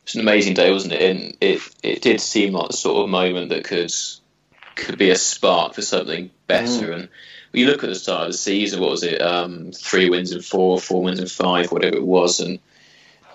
It's 0.04 0.16
an 0.16 0.22
amazing 0.22 0.56
day, 0.56 0.72
wasn't 0.72 0.94
it? 0.94 1.02
And 1.02 1.38
it 1.42 1.62
it 1.84 2.02
did 2.02 2.22
seem 2.22 2.54
like 2.54 2.70
the 2.70 2.78
sort 2.78 3.04
of 3.04 3.10
moment 3.10 3.50
that 3.50 3.66
could 3.66 3.94
could 4.76 4.98
be 4.98 5.10
a 5.10 5.16
spark 5.16 5.74
for 5.74 5.82
something 5.82 6.32
better. 6.48 6.92
And 6.94 7.10
you 7.52 7.68
look 7.68 7.84
at 7.84 7.90
the 7.90 7.96
start 7.96 8.28
of 8.28 8.32
the 8.32 8.38
season, 8.38 8.80
what 8.80 8.92
was 8.92 9.04
it? 9.04 9.22
Um, 9.22 9.72
three 9.74 10.10
wins 10.10 10.32
and 10.32 10.44
four, 10.44 10.80
four 10.80 11.04
wins 11.04 11.20
and 11.20 11.30
five, 11.30 11.72
whatever 11.72 11.98
it 11.98 12.06
was, 12.06 12.40
and 12.40 12.60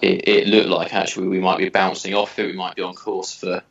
it, 0.00 0.26
it 0.26 0.48
looked 0.48 0.68
like 0.68 0.94
actually 0.94 1.28
we 1.28 1.40
might 1.40 1.58
be 1.58 1.68
bouncing 1.68 2.14
off 2.14 2.38
it. 2.38 2.46
We 2.46 2.54
might 2.54 2.76
be 2.76 2.82
on 2.82 2.94
course 2.94 3.34
for 3.34 3.62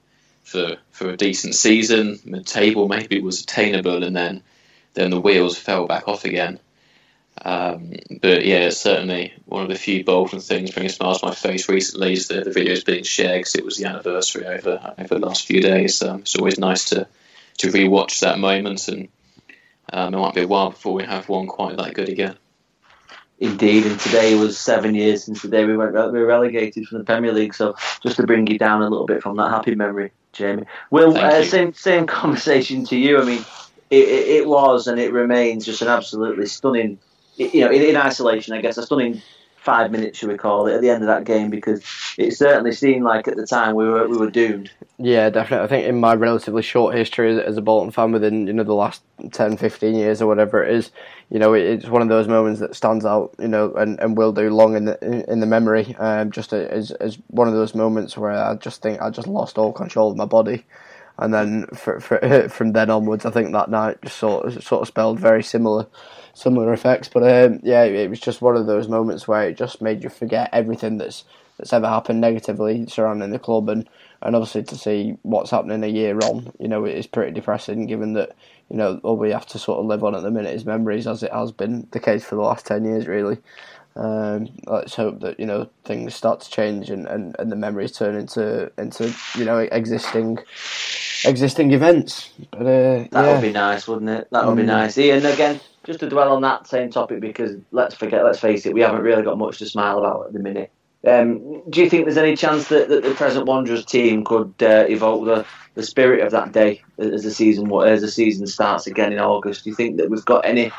for 0.45 0.77
for 0.91 1.09
a 1.09 1.17
decent 1.17 1.55
season. 1.55 2.19
The 2.23 2.41
table 2.41 2.87
maybe 2.87 3.19
was 3.19 3.41
attainable, 3.41 4.03
and 4.03 4.15
then 4.15 4.43
then 4.93 5.09
the 5.09 5.19
wheels 5.19 5.57
fell 5.57 5.87
back 5.87 6.07
off 6.07 6.23
again. 6.23 6.59
Um, 7.43 7.91
but 8.21 8.45
yeah, 8.45 8.67
it's 8.67 8.77
certainly 8.77 9.33
one 9.45 9.63
of 9.63 9.69
the 9.69 9.75
few 9.75 10.05
Bolton 10.05 10.39
things 10.39 10.71
bringing 10.71 10.89
smiles 10.89 11.19
to 11.19 11.27
my 11.27 11.35
face 11.35 11.67
recently 11.67 12.13
is 12.13 12.29
the, 12.29 12.41
the 12.41 12.51
videos 12.51 12.85
being 12.85 13.03
shared 13.03 13.39
because 13.39 13.55
it 13.55 13.65
was 13.65 13.77
the 13.77 13.89
anniversary 13.89 14.45
over 14.45 14.95
over 14.97 15.15
the 15.15 15.25
last 15.25 15.45
few 15.45 15.61
days. 15.61 16.01
Um, 16.01 16.21
it's 16.21 16.37
always 16.37 16.57
nice 16.57 16.85
to 16.85 17.07
to 17.57 17.71
rewatch 17.71 18.21
that 18.21 18.39
moment, 18.39 18.87
and 18.87 19.09
um, 19.91 20.13
it 20.13 20.17
might 20.17 20.35
be 20.35 20.41
a 20.43 20.47
while 20.47 20.69
before 20.69 20.93
we 20.93 21.03
have 21.03 21.27
one 21.27 21.47
quite 21.47 21.75
that 21.77 21.93
good 21.93 22.09
again. 22.09 22.37
Indeed, 23.37 23.85
and 23.85 23.99
today 23.99 24.35
was 24.35 24.57
seven 24.57 24.95
years 24.95 25.25
since 25.25 25.41
the 25.41 25.49
day 25.49 25.65
we 25.65 25.75
went 25.75 25.93
we 25.93 26.19
were 26.19 26.25
relegated 26.25 26.87
from 26.87 26.99
the 26.99 27.03
Premier 27.03 27.33
League. 27.33 27.53
So 27.53 27.75
just 28.01 28.15
to 28.15 28.25
bring 28.25 28.47
you 28.47 28.57
down 28.57 28.81
a 28.81 28.89
little 28.89 29.05
bit 29.05 29.21
from 29.21 29.35
that 29.37 29.49
happy 29.49 29.75
memory, 29.75 30.11
Jamie. 30.35 30.65
Well, 30.91 31.17
uh, 31.17 31.43
same 31.43 31.73
same 31.73 32.05
conversation 32.21 32.85
to 32.85 32.97
you. 32.97 33.19
I 33.19 33.25
mean, 33.25 33.45
it, 33.89 34.07
it, 34.07 34.27
it 34.27 34.47
was 34.47 34.87
and 34.87 34.99
it 34.99 35.11
remains 35.11 35.65
just 35.65 35.81
an 35.81 35.87
absolutely 35.87 36.45
stunning, 36.45 36.99
you 37.37 37.61
know, 37.61 37.71
in, 37.71 37.81
in 37.81 37.95
isolation, 37.95 38.53
I 38.53 38.61
guess, 38.61 38.77
a 38.77 38.83
stunning 38.83 39.21
five 39.65 39.91
minutes, 39.91 40.19
should 40.19 40.29
we 40.29 40.37
call 40.37 40.67
it, 40.67 40.75
at 40.75 40.81
the 40.81 40.89
end 40.91 41.01
of 41.03 41.07
that 41.07 41.23
game 41.25 41.49
because 41.49 41.83
it 42.17 42.37
certainly 42.37 42.71
seemed 42.71 43.03
like 43.03 43.27
at 43.27 43.35
the 43.35 43.45
time 43.47 43.75
we 43.75 43.85
were 43.85 44.07
we 44.07 44.15
were 44.17 44.29
doomed. 44.29 44.69
Yeah, 44.97 45.29
definitely. 45.29 45.65
I 45.65 45.67
think 45.67 45.87
in 45.87 45.99
my 45.99 46.13
relatively 46.13 46.61
short 46.61 46.95
history 46.95 47.41
as- 47.41 47.57
a 47.57 47.61
Bolton 47.61 47.91
fan 47.91 48.11
within, 48.13 48.47
you 48.47 48.53
know, 48.53 48.63
the 48.63 48.73
last 48.73 49.01
10, 49.31 49.57
15 49.57 49.95
years 49.95 50.21
or 50.21 50.27
whatever 50.27 50.63
it 50.63 50.73
is, 50.73 50.91
you 51.29 51.39
know, 51.39 51.53
it- 51.53 51.63
it's 51.65 51.89
one 51.89 52.01
of 52.01 52.07
those 52.07 52.27
moments 52.27 52.59
that 52.61 52.75
stands 52.75 53.05
out, 53.05 53.33
you 53.39 53.47
know, 53.47 53.73
and, 53.73 53.99
and 53.99 54.15
will 54.15 54.31
do 54.31 54.49
long 54.49 54.75
in 54.77 54.85
the 54.85 54.95
in, 55.29 55.39
the 55.41 55.45
memory. 55.47 55.95
Um, 55.99 56.31
just 56.31 56.53
as 56.53 56.91
as 56.91 57.17
one 57.27 57.47
of 57.47 57.53
those 57.55 57.73
moments 57.75 58.15
where 58.17 58.31
I 58.31 58.55
just 58.55 58.81
think 58.81 59.01
I 59.01 59.09
just 59.09 59.27
lost 59.27 59.57
all 59.57 59.73
control 59.73 60.11
of 60.11 60.15
my 60.17 60.25
body, 60.25 60.63
and 61.17 61.33
then 61.33 61.65
for, 61.67 61.99
for, 61.99 62.49
from 62.49 62.73
then 62.73 62.89
onwards, 62.89 63.25
I 63.25 63.31
think 63.31 63.51
that 63.51 63.69
night 63.69 64.01
just 64.01 64.17
sort 64.17 64.45
of 64.45 64.63
sort 64.63 64.81
of 64.81 64.87
spelled 64.87 65.19
very 65.19 65.43
similar 65.43 65.87
similar 66.33 66.73
effects. 66.73 67.07
But 67.07 67.23
um, 67.23 67.59
yeah, 67.63 67.83
it 67.83 68.09
was 68.09 68.19
just 68.19 68.41
one 68.41 68.57
of 68.57 68.65
those 68.65 68.87
moments 68.87 69.27
where 69.27 69.47
it 69.47 69.57
just 69.57 69.81
made 69.81 70.03
you 70.03 70.09
forget 70.09 70.49
everything 70.53 70.97
that's 70.97 71.23
that's 71.57 71.73
ever 71.73 71.87
happened 71.87 72.19
negatively 72.19 72.85
surrounding 72.87 73.29
the 73.29 73.39
club 73.39 73.69
and 73.69 73.89
and 74.21 74.35
obviously 74.35 74.63
to 74.63 74.77
see 74.77 75.17
what's 75.21 75.51
happening 75.51 75.83
a 75.83 75.87
year 75.87 76.17
on, 76.19 76.51
you 76.59 76.67
know, 76.67 76.83
it 76.85 76.95
is 76.95 77.05
pretty 77.05 77.31
depressing 77.31 77.85
given 77.85 78.13
that, 78.13 78.35
you 78.69 78.77
know, 78.77 78.99
all 79.03 79.17
we 79.17 79.29
have 79.31 79.45
to 79.45 79.59
sort 79.59 79.79
of 79.79 79.85
live 79.85 80.03
on 80.03 80.15
at 80.15 80.23
the 80.23 80.31
minute 80.31 80.55
is 80.55 80.65
memories 80.65 81.05
as 81.05 81.21
it 81.21 81.31
has 81.31 81.51
been 81.51 81.87
the 81.91 81.99
case 81.99 82.25
for 82.25 82.33
the 82.35 82.41
last 82.41 82.65
10 82.65 82.85
years, 82.85 83.07
really. 83.07 83.37
Um, 83.95 84.49
let's 84.67 84.95
hope 84.95 85.21
that, 85.21 85.39
you 85.39 85.45
know, 85.45 85.69
things 85.85 86.15
start 86.15 86.41
to 86.41 86.49
change 86.49 86.89
and, 86.89 87.07
and, 87.07 87.35
and 87.39 87.51
the 87.51 87.55
memories 87.55 87.93
turn 87.93 88.15
into, 88.15 88.71
into, 88.77 89.13
you 89.37 89.45
know, 89.45 89.59
existing 89.59 90.39
existing 91.23 91.71
events. 91.71 92.29
But, 92.51 92.61
uh, 92.61 92.63
That 92.65 93.09
yeah. 93.13 93.31
would 93.33 93.41
be 93.41 93.51
nice, 93.51 93.87
wouldn't 93.87 94.09
it? 94.09 94.27
That 94.31 94.45
would 94.45 94.57
be 94.57 94.63
Mm. 94.63 94.67
nice. 94.67 94.97
Ian, 94.97 95.25
again, 95.25 95.59
just 95.85 95.99
to 96.01 96.09
dwell 96.09 96.31
on 96.31 96.41
that 96.41 96.67
same 96.67 96.89
topic 96.91 97.19
because 97.21 97.55
let's 97.71 97.95
forget, 97.95 98.23
let's 98.23 98.39
face 98.39 98.65
it, 98.65 98.73
we 98.73 98.81
haven't 98.81 99.01
really 99.01 99.23
got 99.23 99.37
much 99.37 99.59
to 99.59 99.65
smile 99.65 99.99
about 99.99 100.27
at 100.27 100.33
the 100.33 100.39
minute. 100.39 100.71
Um, 101.07 101.61
do 101.69 101.81
you 101.81 101.89
think 101.89 102.05
there's 102.05 102.17
any 102.17 102.35
chance 102.35 102.67
that, 102.69 102.89
that 102.89 103.03
the 103.03 103.13
present 103.13 103.45
Wanderers 103.45 103.85
team 103.85 104.23
could 104.23 104.53
uh, 104.61 104.85
evoke 104.89 105.25
the, 105.25 105.45
the 105.75 105.83
spirit 105.83 106.21
of 106.21 106.31
that 106.31 106.51
day 106.51 106.81
as 106.97 107.23
the 107.23 107.31
season 107.31 107.71
as 107.85 108.01
the 108.01 108.09
season 108.09 108.47
starts 108.47 108.87
again 108.87 109.13
in 109.13 109.19
August? 109.19 109.63
Do 109.63 109.69
you 109.69 109.75
think 109.75 109.97
that 109.97 110.09
we've 110.09 110.25
got 110.25 110.45
any 110.45 110.71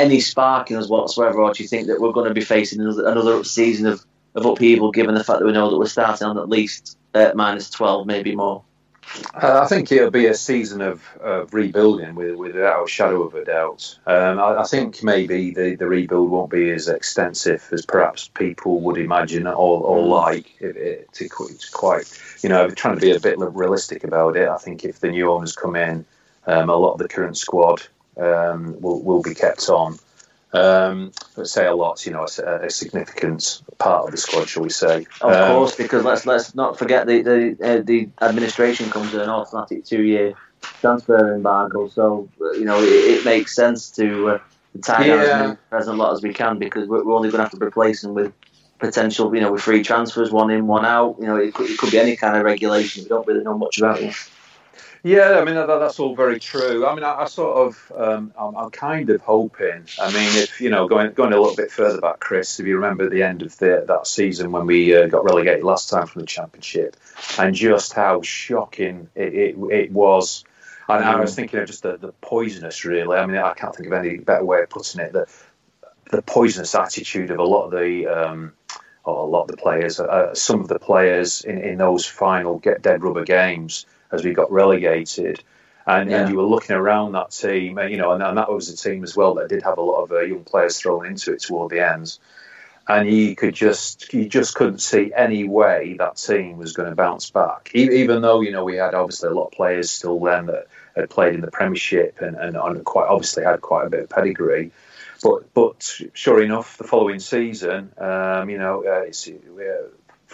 any 0.00 0.20
spark 0.20 0.70
in 0.70 0.76
us 0.76 0.88
whatsoever, 0.88 1.38
or 1.42 1.52
do 1.52 1.62
you 1.62 1.68
think 1.68 1.86
that 1.88 2.00
we're 2.00 2.12
going 2.12 2.28
to 2.28 2.34
be 2.34 2.40
facing 2.56 2.80
another, 2.80 3.06
another 3.06 3.44
season 3.44 3.86
of, 3.86 4.04
of 4.34 4.46
upheaval, 4.46 4.90
given 4.90 5.14
the 5.14 5.24
fact 5.24 5.38
that 5.40 5.46
we 5.46 5.52
know 5.52 5.70
that 5.70 5.78
we're 5.78 5.86
starting 5.86 6.26
on 6.26 6.38
at 6.38 6.48
least 6.48 6.98
uh, 7.14 7.32
minus 7.34 7.70
twelve, 7.70 8.06
maybe 8.06 8.34
more? 8.34 8.62
Uh, 9.34 9.60
I 9.64 9.66
think 9.66 9.90
it'll 9.90 10.10
be 10.10 10.26
a 10.26 10.34
season 10.34 10.80
of, 10.80 11.02
of 11.20 11.52
rebuilding 11.52 12.14
with, 12.14 12.36
without 12.36 12.84
a 12.84 12.88
shadow 12.88 13.22
of 13.22 13.34
a 13.34 13.44
doubt. 13.44 13.98
Um, 14.06 14.38
I, 14.38 14.60
I 14.60 14.64
think 14.64 15.02
maybe 15.02 15.52
the, 15.52 15.74
the 15.74 15.88
rebuild 15.88 16.30
won't 16.30 16.50
be 16.50 16.70
as 16.70 16.86
extensive 16.86 17.68
as 17.72 17.84
perhaps 17.84 18.28
people 18.28 18.80
would 18.82 18.98
imagine 18.98 19.48
or, 19.48 19.82
or 19.82 20.06
like. 20.06 20.46
It, 20.60 20.76
it, 20.76 21.12
to, 21.14 21.28
to 21.28 21.70
quite, 21.72 22.06
you 22.44 22.48
know, 22.48 22.70
trying 22.70 22.94
to 22.94 23.00
be 23.00 23.10
a 23.10 23.18
bit 23.18 23.36
realistic 23.38 24.04
about 24.04 24.36
it. 24.36 24.48
I 24.48 24.58
think 24.58 24.84
if 24.84 25.00
the 25.00 25.10
new 25.10 25.28
owners 25.32 25.56
come 25.56 25.74
in, 25.74 26.06
um, 26.46 26.70
a 26.70 26.76
lot 26.76 26.92
of 26.92 26.98
the 26.98 27.08
current 27.08 27.36
squad 27.36 27.82
um, 28.16 28.80
will, 28.80 29.02
will 29.02 29.22
be 29.22 29.34
kept 29.34 29.68
on. 29.68 29.98
Um, 30.52 31.12
but 31.36 31.46
say 31.46 31.66
a 31.66 31.74
lot, 31.74 32.04
you 32.06 32.12
know, 32.12 32.26
a, 32.44 32.66
a 32.66 32.70
significant 32.70 33.62
part 33.78 34.06
of 34.06 34.10
the 34.10 34.16
squad, 34.16 34.48
shall 34.48 34.62
we 34.62 34.70
say? 34.70 35.06
Of 35.20 35.32
Um, 35.32 35.40
course, 35.40 35.76
because 35.76 36.04
let's 36.04 36.26
let's 36.26 36.54
not 36.54 36.78
forget 36.78 37.06
the 37.06 37.22
the 37.22 37.56
uh, 37.62 37.82
the 37.84 38.08
administration 38.20 38.90
comes 38.90 39.12
with 39.12 39.22
an 39.22 39.28
automatic 39.30 39.84
two 39.84 40.02
year 40.02 40.34
transfer 40.80 41.34
embargo, 41.34 41.88
so 41.88 42.28
uh, 42.40 42.52
you 42.52 42.64
know 42.64 42.82
it, 42.82 42.88
it 42.88 43.24
makes 43.24 43.54
sense 43.54 43.90
to, 43.92 44.28
uh, 44.30 44.38
to 44.72 44.80
tie 44.82 45.04
down 45.06 45.20
as 45.20 45.28
Yeah. 45.28 45.38
many 45.38 45.56
present 45.70 45.98
lot 45.98 46.12
as 46.12 46.22
we 46.22 46.32
can 46.32 46.58
because 46.58 46.88
we're, 46.88 47.04
we're 47.04 47.14
only 47.14 47.30
going 47.30 47.38
to 47.38 47.44
have 47.44 47.58
to 47.58 47.64
replace 47.64 48.02
them 48.02 48.14
with 48.14 48.32
potential, 48.78 49.34
you 49.34 49.40
know, 49.40 49.52
with 49.52 49.62
free 49.62 49.82
transfers, 49.82 50.30
one 50.32 50.50
in, 50.50 50.66
one 50.66 50.84
out. 50.84 51.16
You 51.20 51.26
know, 51.26 51.36
it 51.36 51.54
could, 51.54 51.70
it 51.70 51.78
could 51.78 51.90
be 51.90 51.98
any 51.98 52.16
kind 52.16 52.36
of 52.36 52.44
regulation. 52.44 53.04
We 53.04 53.08
don't 53.08 53.26
really 53.26 53.44
know 53.44 53.56
much 53.58 53.78
about 53.78 54.00
it. 54.00 54.14
Yeah, 55.02 55.38
I 55.40 55.44
mean 55.44 55.54
that, 55.54 55.66
that's 55.66 55.98
all 55.98 56.14
very 56.14 56.38
true. 56.38 56.86
I 56.86 56.94
mean, 56.94 57.04
I, 57.04 57.22
I 57.22 57.24
sort 57.24 57.56
of, 57.56 57.92
um, 57.96 58.32
I'm, 58.38 58.54
I'm, 58.54 58.70
kind 58.70 59.08
of 59.08 59.22
hoping. 59.22 59.86
I 59.98 60.12
mean, 60.12 60.36
if 60.36 60.60
you 60.60 60.68
know, 60.68 60.88
going 60.88 61.12
going 61.12 61.32
a 61.32 61.40
little 61.40 61.56
bit 61.56 61.70
further 61.70 62.00
back, 62.00 62.20
Chris, 62.20 62.60
if 62.60 62.66
you 62.66 62.76
remember 62.76 63.08
the 63.08 63.22
end 63.22 63.40
of 63.40 63.56
the, 63.56 63.84
that 63.88 64.06
season 64.06 64.52
when 64.52 64.66
we 64.66 64.94
uh, 64.94 65.06
got 65.06 65.24
relegated 65.24 65.64
last 65.64 65.88
time 65.88 66.06
from 66.06 66.20
the 66.20 66.26
championship, 66.26 66.96
and 67.38 67.54
just 67.54 67.94
how 67.94 68.20
shocking 68.20 69.08
it, 69.14 69.34
it, 69.34 69.56
it 69.70 69.92
was. 69.92 70.44
And 70.86 71.04
I 71.04 71.20
was 71.20 71.34
thinking 71.34 71.60
of 71.60 71.66
just 71.66 71.84
the, 71.84 71.96
the 71.96 72.12
poisonous, 72.20 72.84
really. 72.84 73.16
I 73.16 73.24
mean, 73.24 73.36
I 73.36 73.54
can't 73.54 73.74
think 73.74 73.86
of 73.86 73.92
any 73.92 74.18
better 74.18 74.44
way 74.44 74.60
of 74.60 74.68
putting 74.68 75.00
it. 75.00 75.12
The 75.12 75.26
the 76.10 76.20
poisonous 76.20 76.74
attitude 76.74 77.30
of 77.30 77.38
a 77.38 77.44
lot 77.44 77.66
of 77.66 77.70
the. 77.70 78.06
Um, 78.06 78.52
a 79.06 79.10
lot 79.10 79.42
of 79.42 79.48
the 79.48 79.56
players, 79.56 79.98
uh, 79.98 80.34
some 80.34 80.60
of 80.60 80.68
the 80.68 80.78
players 80.78 81.42
in, 81.42 81.58
in 81.58 81.78
those 81.78 82.04
final 82.04 82.58
get 82.58 82.82
dead 82.82 83.02
rubber 83.02 83.24
games 83.24 83.86
as 84.12 84.24
we 84.24 84.32
got 84.32 84.50
relegated. 84.50 85.42
And, 85.86 86.10
yeah. 86.10 86.22
and 86.22 86.30
you 86.30 86.36
were 86.36 86.44
looking 86.44 86.76
around 86.76 87.12
that 87.12 87.30
team, 87.30 87.78
you 87.78 87.96
know, 87.96 88.12
and, 88.12 88.22
and, 88.22 88.36
that 88.36 88.52
was 88.52 88.68
a 88.68 88.76
team 88.76 89.02
as 89.02 89.16
well 89.16 89.34
that 89.34 89.48
did 89.48 89.62
have 89.62 89.78
a 89.78 89.82
lot 89.82 90.02
of 90.02 90.12
uh, 90.12 90.20
young 90.20 90.44
players 90.44 90.78
thrown 90.78 91.06
into 91.06 91.32
it 91.32 91.40
toward 91.40 91.70
the 91.70 91.80
end. 91.80 92.18
And 92.86 93.08
you 93.08 93.34
could 93.34 93.54
just, 93.54 94.12
you 94.12 94.28
just 94.28 94.54
couldn't 94.54 94.80
see 94.80 95.12
any 95.14 95.44
way 95.44 95.96
that 95.98 96.16
team 96.16 96.58
was 96.58 96.72
going 96.74 96.90
to 96.90 96.96
bounce 96.96 97.30
back. 97.30 97.70
Even 97.74 98.20
though, 98.22 98.40
you 98.40 98.52
know, 98.52 98.64
we 98.64 98.76
had 98.76 98.94
obviously 98.94 99.30
a 99.30 99.32
lot 99.32 99.46
of 99.46 99.52
players 99.52 99.90
still 99.90 100.18
then 100.20 100.46
that 100.46 100.66
had 100.96 101.08
played 101.08 101.34
in 101.34 101.40
the 101.40 101.50
Premiership 101.50 102.20
and, 102.20 102.36
and 102.36 102.84
quite 102.84 103.06
obviously 103.06 103.44
had 103.44 103.60
quite 103.60 103.86
a 103.86 103.90
bit 103.90 104.04
of 104.04 104.08
pedigree. 104.10 104.72
But 105.22 105.52
but 105.52 106.00
sure 106.14 106.42
enough, 106.42 106.78
the 106.78 106.84
following 106.84 107.20
season, 107.20 107.92
um, 107.98 108.48
you 108.48 108.58
know, 108.58 108.84
uh, 108.86 109.04
it's, 109.06 109.28
uh, 109.28 109.36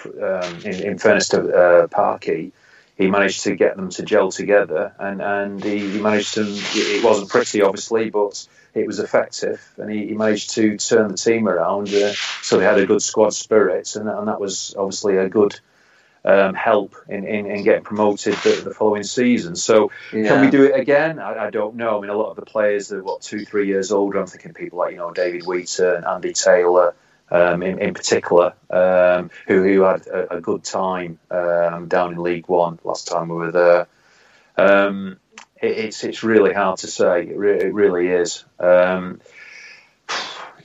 um, 0.06 0.56
in, 0.60 0.74
in, 0.84 0.98
fairness 0.98 1.28
to 1.30 1.52
uh, 1.52 1.86
Parky, 1.88 2.52
he 2.96 3.08
managed 3.08 3.42
to 3.42 3.54
get 3.54 3.76
them 3.76 3.90
to 3.90 4.02
gel 4.02 4.30
together, 4.30 4.94
and 4.98 5.20
and 5.20 5.62
he, 5.62 5.90
he 5.90 6.00
managed 6.00 6.34
to. 6.34 6.44
It 6.46 7.04
wasn't 7.04 7.28
pretty, 7.28 7.60
obviously, 7.60 8.08
but 8.10 8.46
it 8.74 8.86
was 8.86 8.98
effective, 8.98 9.60
and 9.76 9.90
he, 9.90 10.08
he 10.08 10.14
managed 10.14 10.50
to 10.54 10.78
turn 10.78 11.08
the 11.08 11.16
team 11.16 11.46
around. 11.46 11.92
Uh, 11.92 12.12
so 12.42 12.58
they 12.58 12.64
had 12.64 12.78
a 12.78 12.86
good 12.86 13.02
squad 13.02 13.34
spirit, 13.34 13.96
and, 13.96 14.08
and 14.08 14.28
that 14.28 14.40
was 14.40 14.74
obviously 14.78 15.16
a 15.16 15.28
good. 15.28 15.58
Um, 16.24 16.54
help 16.54 16.96
in, 17.08 17.24
in, 17.24 17.46
in, 17.46 17.62
getting 17.62 17.84
promoted 17.84 18.34
the, 18.42 18.60
the 18.64 18.74
following 18.74 19.04
season. 19.04 19.54
So, 19.54 19.92
yeah. 20.12 20.26
can 20.26 20.40
we 20.40 20.50
do 20.50 20.64
it 20.64 20.74
again? 20.74 21.20
I, 21.20 21.46
I, 21.46 21.50
don't 21.50 21.76
know. 21.76 21.98
I 21.98 22.00
mean, 22.00 22.10
a 22.10 22.16
lot 22.16 22.30
of 22.30 22.34
the 22.34 22.44
players 22.44 22.90
are 22.90 23.00
what 23.00 23.22
two, 23.22 23.44
three 23.44 23.68
years 23.68 23.92
older. 23.92 24.18
I'm 24.18 24.26
thinking 24.26 24.52
people 24.52 24.80
like 24.80 24.90
you 24.90 24.96
know 24.96 25.12
David 25.12 25.46
Wheater 25.46 25.94
and 25.94 26.04
Andy 26.04 26.32
Taylor, 26.32 26.96
um, 27.30 27.62
in, 27.62 27.78
in 27.78 27.94
particular, 27.94 28.54
um, 28.70 29.30
who, 29.46 29.62
who 29.62 29.82
had 29.82 30.06
a, 30.06 30.36
a 30.36 30.40
good 30.40 30.64
time 30.64 31.18
um, 31.30 31.88
down 31.88 32.12
in 32.12 32.22
League 32.22 32.48
One 32.48 32.78
last 32.84 33.08
time 33.08 33.28
we 33.28 33.36
were 33.36 33.52
there. 33.52 33.86
Um, 34.56 35.18
it, 35.60 35.78
it's 35.78 36.04
it's 36.04 36.22
really 36.22 36.52
hard 36.52 36.78
to 36.78 36.86
say. 36.86 37.22
It, 37.22 37.36
re- 37.36 37.60
it 37.60 37.74
really 37.74 38.08
is. 38.08 38.44
Um, 38.58 39.20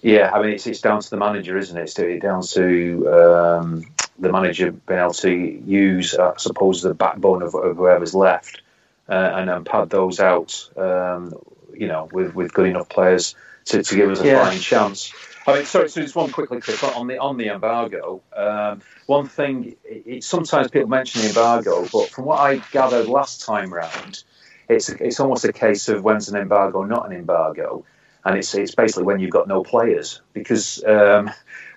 yeah, 0.01 0.31
I 0.33 0.41
mean, 0.41 0.51
it's, 0.51 0.65
it's 0.65 0.81
down 0.81 1.01
to 1.01 1.09
the 1.09 1.17
manager, 1.17 1.57
isn't 1.57 1.77
it? 1.77 1.83
It's 1.83 2.21
down 2.21 2.41
to 2.41 3.07
um, 3.13 3.85
the 4.17 4.31
manager 4.31 4.71
being 4.71 4.99
able 4.99 5.13
to 5.13 5.31
use, 5.31 6.15
I 6.15 6.33
suppose, 6.37 6.81
the 6.81 6.93
backbone 6.93 7.43
of, 7.43 7.53
of 7.53 7.77
whoever's 7.77 8.15
left 8.15 8.61
uh, 9.07 9.13
and, 9.13 9.49
and 9.49 9.65
pad 9.65 9.89
those 9.91 10.19
out, 10.19 10.69
you 10.75 11.87
know, 11.87 12.09
with, 12.11 12.33
with 12.33 12.53
good 12.53 12.67
enough 12.67 12.89
players 12.89 13.35
to, 13.65 13.83
to 13.83 13.95
give 13.95 14.09
us 14.09 14.21
a 14.21 14.25
yeah. 14.25 14.43
fighting 14.43 14.61
chance. 14.61 15.13
I 15.47 15.55
mean, 15.55 15.65
sorry, 15.65 15.89
so 15.89 16.01
just 16.01 16.15
one 16.15 16.31
quickly, 16.31 16.61
Chris, 16.61 16.83
on 16.83 17.07
the 17.07 17.17
on 17.17 17.37
the 17.37 17.49
embargo. 17.49 18.21
Um, 18.35 18.81
one 19.07 19.27
thing, 19.27 19.75
it, 19.83 20.03
it, 20.05 20.23
sometimes 20.23 20.69
people 20.69 20.89
mention 20.89 21.21
the 21.21 21.29
embargo, 21.29 21.87
but 21.91 22.09
from 22.09 22.25
what 22.25 22.39
I 22.39 22.57
gathered 22.71 23.07
last 23.07 23.41
time 23.41 23.73
round, 23.73 24.23
it's 24.69 24.89
it's 24.89 25.19
almost 25.19 25.43
a 25.45 25.53
case 25.53 25.89
of 25.89 26.03
when's 26.03 26.29
an 26.29 26.39
embargo, 26.39 26.83
not 26.83 27.07
an 27.07 27.17
embargo, 27.17 27.85
and 28.23 28.37
it's 28.37 28.53
it's 28.53 28.75
basically 28.75 29.03
when 29.03 29.19
you've 29.19 29.31
got 29.31 29.47
no 29.47 29.63
players 29.63 30.21
because 30.33 30.83
um, 30.83 31.31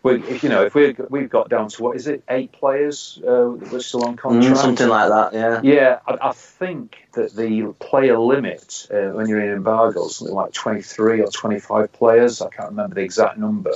we, 0.05 0.39
you 0.39 0.51
know, 0.51 0.63
if 0.63 0.75
we 0.75 0.95
we've 1.09 1.31
got 1.31 1.49
down 1.49 1.69
to 1.71 1.83
what 1.83 1.97
is 1.97 2.07
it, 2.07 2.23
eight 2.29 2.53
players 2.53 3.19
uh, 3.27 3.49
we're 3.49 3.81
still 3.81 4.05
on 4.05 4.17
mm, 4.17 4.19
contract, 4.19 4.57
mm, 4.57 4.61
something 4.61 4.89
like 4.89 5.09
that. 5.09 5.33
Yeah, 5.33 5.61
yeah. 5.65 5.99
I, 6.07 6.29
I 6.29 6.33
think 6.33 6.99
that 7.15 7.35
the 7.35 7.75
player 7.81 8.19
limit 8.19 8.87
uh, 8.93 9.13
when 9.13 9.29
you're 9.29 9.41
in 9.41 9.51
embargo 9.51 10.07
is 10.07 10.17
something 10.17 10.35
like 10.35 10.53
23 10.53 11.23
or 11.23 11.29
25 11.29 11.93
players. 11.93 12.43
I 12.43 12.51
can't 12.51 12.71
remember 12.71 12.97
the 12.97 13.01
exact 13.01 13.39
number. 13.39 13.73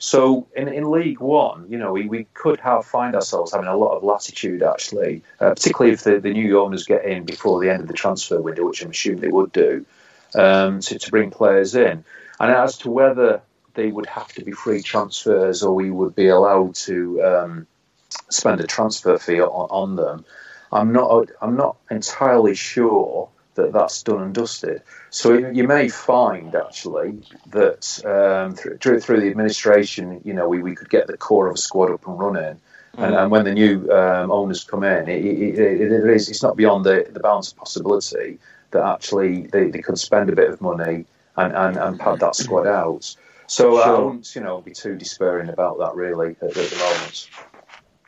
So 0.00 0.48
in, 0.56 0.66
in 0.68 0.90
League 0.90 1.20
One, 1.20 1.66
you 1.68 1.78
know, 1.78 1.92
we, 1.92 2.08
we 2.08 2.24
could 2.34 2.58
have 2.60 2.86
find 2.86 3.14
ourselves 3.14 3.52
having 3.52 3.68
a 3.68 3.76
lot 3.76 3.96
of 3.96 4.02
latitude 4.02 4.62
actually, 4.62 5.22
uh, 5.38 5.50
particularly 5.50 5.92
if 5.92 6.02
the, 6.02 6.18
the 6.18 6.32
new 6.32 6.58
owners 6.58 6.84
get 6.84 7.04
in 7.04 7.24
before 7.24 7.60
the 7.60 7.70
end 7.70 7.82
of 7.82 7.86
the 7.86 7.94
transfer 7.94 8.40
window, 8.40 8.66
which 8.66 8.82
I'm 8.82 8.90
assuming 8.90 9.20
they 9.20 9.28
would 9.28 9.52
do, 9.52 9.86
um, 10.34 10.80
to, 10.80 10.98
to 10.98 11.10
bring 11.10 11.30
players 11.30 11.76
in. 11.76 12.04
And 12.40 12.50
as 12.50 12.78
to 12.78 12.90
whether 12.90 13.42
they 13.74 13.88
would 13.88 14.06
have 14.06 14.28
to 14.34 14.44
be 14.44 14.52
free 14.52 14.82
transfers 14.82 15.62
or 15.62 15.74
we 15.74 15.90
would 15.90 16.14
be 16.14 16.28
allowed 16.28 16.74
to 16.74 17.22
um, 17.22 17.66
spend 18.28 18.60
a 18.60 18.66
transfer 18.66 19.18
fee 19.18 19.40
on, 19.40 19.68
on, 19.70 19.96
them. 19.96 20.24
I'm 20.72 20.92
not 20.92 21.30
I'm 21.40 21.56
not 21.56 21.76
entirely 21.90 22.54
sure 22.54 23.28
that 23.54 23.72
that's 23.72 24.02
done 24.02 24.22
and 24.22 24.34
dusted. 24.34 24.82
So 25.10 25.36
you 25.36 25.66
may 25.66 25.88
find 25.88 26.54
actually 26.54 27.20
that 27.48 28.04
um, 28.04 28.54
through, 28.54 29.00
through 29.00 29.20
the 29.20 29.28
administration, 29.28 30.20
you 30.24 30.34
know, 30.34 30.48
we, 30.48 30.62
we 30.62 30.74
could 30.74 30.88
get 30.88 31.06
the 31.06 31.16
core 31.16 31.48
of 31.48 31.54
a 31.54 31.58
squad 31.58 31.90
up 31.90 32.06
and 32.06 32.18
running. 32.18 32.60
Mm. 32.96 33.04
And, 33.04 33.14
and, 33.14 33.30
when 33.30 33.44
the 33.44 33.52
new 33.52 33.90
um, 33.90 34.30
owners 34.30 34.64
come 34.64 34.84
in, 34.84 35.08
it, 35.08 35.24
it, 35.24 35.58
it, 35.58 35.92
it 35.92 36.10
is, 36.10 36.28
it's 36.28 36.42
not 36.42 36.56
beyond 36.56 36.84
the, 36.84 37.06
the 37.10 37.20
bounds 37.20 37.50
of 37.50 37.56
possibility 37.56 38.38
that 38.70 38.84
actually 38.84 39.46
they, 39.48 39.70
they 39.70 39.80
could 39.80 39.98
spend 39.98 40.30
a 40.30 40.36
bit 40.36 40.50
of 40.50 40.60
money 40.60 41.04
and, 41.36 41.52
and, 41.54 41.76
and 41.76 42.00
pad 42.00 42.20
that 42.20 42.36
squad 42.36 42.66
out. 42.66 43.14
So 43.50 43.78
sure. 43.78 43.82
I 43.82 43.98
wouldn't, 43.98 44.32
you 44.36 44.42
know, 44.42 44.60
be 44.60 44.70
too 44.70 44.94
despairing 44.94 45.48
about 45.48 45.76
that 45.80 45.96
really 45.96 46.36
at, 46.40 46.56
at 46.56 46.70
the 46.70 46.76
moment. 46.76 47.28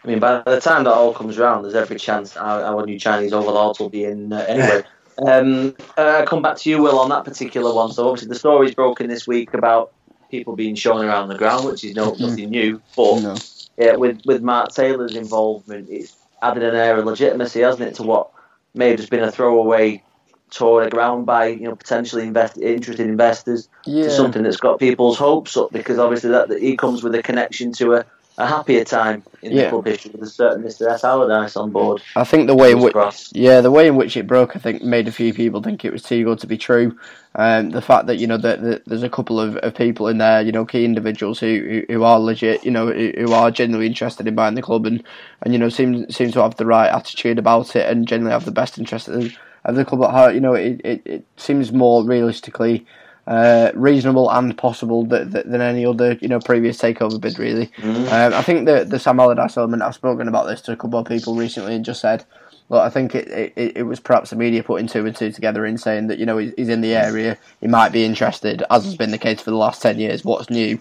I 0.05 0.07
mean, 0.07 0.21
by 0.21 0.41
the 0.47 0.61
time 0.61 0.85
that 0.85 0.93
all 0.93 1.13
comes 1.13 1.37
around, 1.37 1.65
there's 1.65 1.75
every 1.75 1.99
chance 1.99 2.37
our, 2.37 2.63
our 2.63 2.87
new 2.87 2.97
Chinese 2.97 3.33
overlords 3.33 3.81
will 3.81 3.89
be 3.89 4.05
in 4.05 4.33
uh, 4.33 4.47
anyway. 4.49 4.83
um, 5.27 5.75
uh, 5.97 6.25
come 6.27 6.43
back 6.43 6.59
to 6.59 6.71
you, 6.71 6.81
Will, 6.81 6.97
on 6.97 7.09
that 7.09 7.25
particular 7.25 7.75
one. 7.75 7.91
So 7.91 8.07
obviously 8.07 8.29
the 8.29 8.37
story's 8.37 8.73
broken 8.73 9.09
this 9.09 9.27
week 9.27 9.53
about 9.53 9.93
people 10.31 10.55
being 10.55 10.77
shown 10.77 11.05
around 11.05 11.27
the 11.27 11.37
ground, 11.37 11.67
which 11.67 11.83
is 11.83 11.97
no, 11.97 12.15
nothing 12.21 12.51
new. 12.51 12.81
But 12.97 13.21
no. 13.23 13.35
yeah, 13.77 13.97
with 13.97 14.25
with 14.25 14.43
Mark 14.43 14.73
Taylor's 14.73 15.17
involvement, 15.17 15.89
it's 15.91 16.15
added 16.41 16.63
an 16.63 16.77
air 16.77 16.99
of 16.99 17.05
legitimacy, 17.05 17.63
hasn't 17.63 17.89
it, 17.89 17.97
to 17.97 18.05
what 18.05 18.31
may 18.75 18.91
have 18.91 18.99
just 18.99 19.11
been 19.11 19.25
a 19.25 19.33
throwaway 19.33 20.05
tore 20.53 20.85
the 20.85 20.91
ground 20.91 21.27
by 21.27 21.47
you 21.47 21.63
know 21.63 21.75
potentially 21.75 22.25
invest, 22.25 22.59
interested 22.59 23.07
investors 23.07 23.69
yeah. 23.87 24.05
to 24.05 24.11
something 24.11 24.43
that's 24.43 24.59
got 24.59 24.79
people's 24.79 25.19
hopes 25.19 25.57
up 25.57 25.73
because 25.73 25.99
obviously 25.99 26.31
that, 26.31 26.49
that 26.49 26.61
he 26.61 26.77
comes 26.77 27.03
with 27.03 27.15
a 27.15 27.23
connection 27.23 27.73
to 27.73 27.95
a, 27.95 28.05
a 28.37 28.47
happier 28.47 28.85
time 28.85 29.23
in 29.41 29.53
yeah. 29.53 29.65
the 29.65 29.71
club 29.71 29.87
history 29.87 30.11
with 30.13 30.23
a 30.23 30.27
certain 30.27 30.63
Mr 30.63 30.87
S 30.89 31.05
Allardyce 31.05 31.57
on 31.57 31.71
board. 31.71 32.03
I 32.17 32.25
think 32.25 32.47
the 32.47 32.55
way 32.55 32.73
in 32.73 32.81
which 32.81 32.95
yeah 33.33 33.63
the 33.63 33.71
way 33.71 33.89
in 33.89 33.97
which 33.97 34.17
it 34.17 34.27
broke 34.27 34.55
I 34.55 34.59
think 34.59 34.83
made 34.83 35.09
a 35.09 35.13
few 35.13 35.33
people 35.33 35.63
think 35.63 35.85
it 35.85 35.93
was 35.93 36.03
too 36.03 36.23
good 36.23 36.39
to 36.41 36.47
be 36.47 36.59
true. 36.59 36.99
Um, 37.35 37.71
the 37.71 37.81
fact 37.81 38.09
that 38.09 38.19
you 38.19 38.27
know 38.27 38.37
that, 38.37 38.61
that 38.61 38.85
there's 38.85 39.03
a 39.03 39.09
couple 39.09 39.41
of, 39.41 39.57
of 39.57 39.75
people 39.75 40.07
in 40.09 40.19
there 40.19 40.43
you 40.43 40.53
know 40.53 40.67
key 40.67 40.85
individuals 40.85 41.41
who, 41.41 41.83
who, 41.89 41.95
who 41.95 42.05
are 42.05 42.21
legit 42.21 42.63
you 42.63 42.71
know 42.71 42.93
who, 42.93 43.11
who, 43.17 43.33
are 43.33 43.51
genuinely 43.51 43.87
interested 43.87 44.29
in 44.29 44.35
buying 44.35 44.55
the 44.55 44.61
club 44.61 44.85
and, 44.85 45.03
and 45.41 45.55
you 45.55 45.59
know 45.59 45.71
seem 45.71 46.11
seem 46.11 46.31
to 46.31 46.43
have 46.43 46.57
the 46.57 46.67
right 46.67 46.91
attitude 46.91 47.39
about 47.39 47.75
it 47.75 47.89
and 47.89 48.07
generally 48.07 48.33
have 48.33 48.45
the 48.45 48.53
best 48.53 48.77
interest 48.77 49.09
in 49.09 49.33
of 49.65 49.77
the 49.77 49.85
club 49.85 50.03
at 50.05 50.11
heart. 50.11 50.35
You 50.35 50.41
know, 50.41 50.55
it, 50.55 50.81
it, 50.85 51.03
it 51.05 51.25
seems 51.37 51.73
more 51.73 52.05
realistically 52.05 52.87
uh, 53.27 53.71
reasonable 53.75 54.31
and 54.31 54.57
possible 54.57 55.05
that, 55.07 55.31
that, 55.31 55.51
than 55.51 55.61
any 55.61 55.87
other 55.87 56.19
you 56.21 56.29
know 56.29 56.41
previous 56.41 56.79
takeover 56.79 57.21
bid. 57.21 57.39
Really, 57.39 57.69
mm. 57.79 58.13
um, 58.13 58.35
I 58.35 58.43
think 58.43 58.67
the 58.67 58.85
the 58.85 58.99
Sam 58.99 59.21
Allardyce 59.21 59.57
element. 59.57 59.83
I've 59.83 59.95
spoken 59.95 60.29
about 60.29 60.47
this 60.47 60.61
to 60.63 60.73
a 60.73 60.77
couple 60.77 60.99
of 60.99 61.07
people 61.07 61.35
recently 61.35 61.75
and 61.75 61.85
just 61.85 62.01
said. 62.01 62.25
Look, 62.69 62.81
I 62.81 62.89
think 62.89 63.15
it, 63.15 63.53
it, 63.55 63.77
it 63.77 63.83
was 63.83 64.01
perhaps 64.01 64.31
the 64.31 64.37
media 64.37 64.63
putting 64.63 64.87
two 64.87 65.05
and 65.05 65.15
two 65.15 65.31
together 65.31 65.67
in 65.67 65.77
saying 65.77 66.07
that 66.07 66.19
you 66.19 66.25
know 66.25 66.39
he's 66.39 66.71
in 66.71 66.81
the 66.81 66.95
area, 66.95 67.37
he 67.61 67.67
might 67.67 67.93
be 67.93 68.03
interested, 68.03 68.63
as 68.71 68.85
has 68.85 68.97
been 68.97 69.11
the 69.11 69.19
case 69.19 69.43
for 69.43 69.51
the 69.51 69.57
last 69.57 69.83
ten 69.83 69.99
years. 69.99 70.25
What's 70.25 70.49
new? 70.49 70.79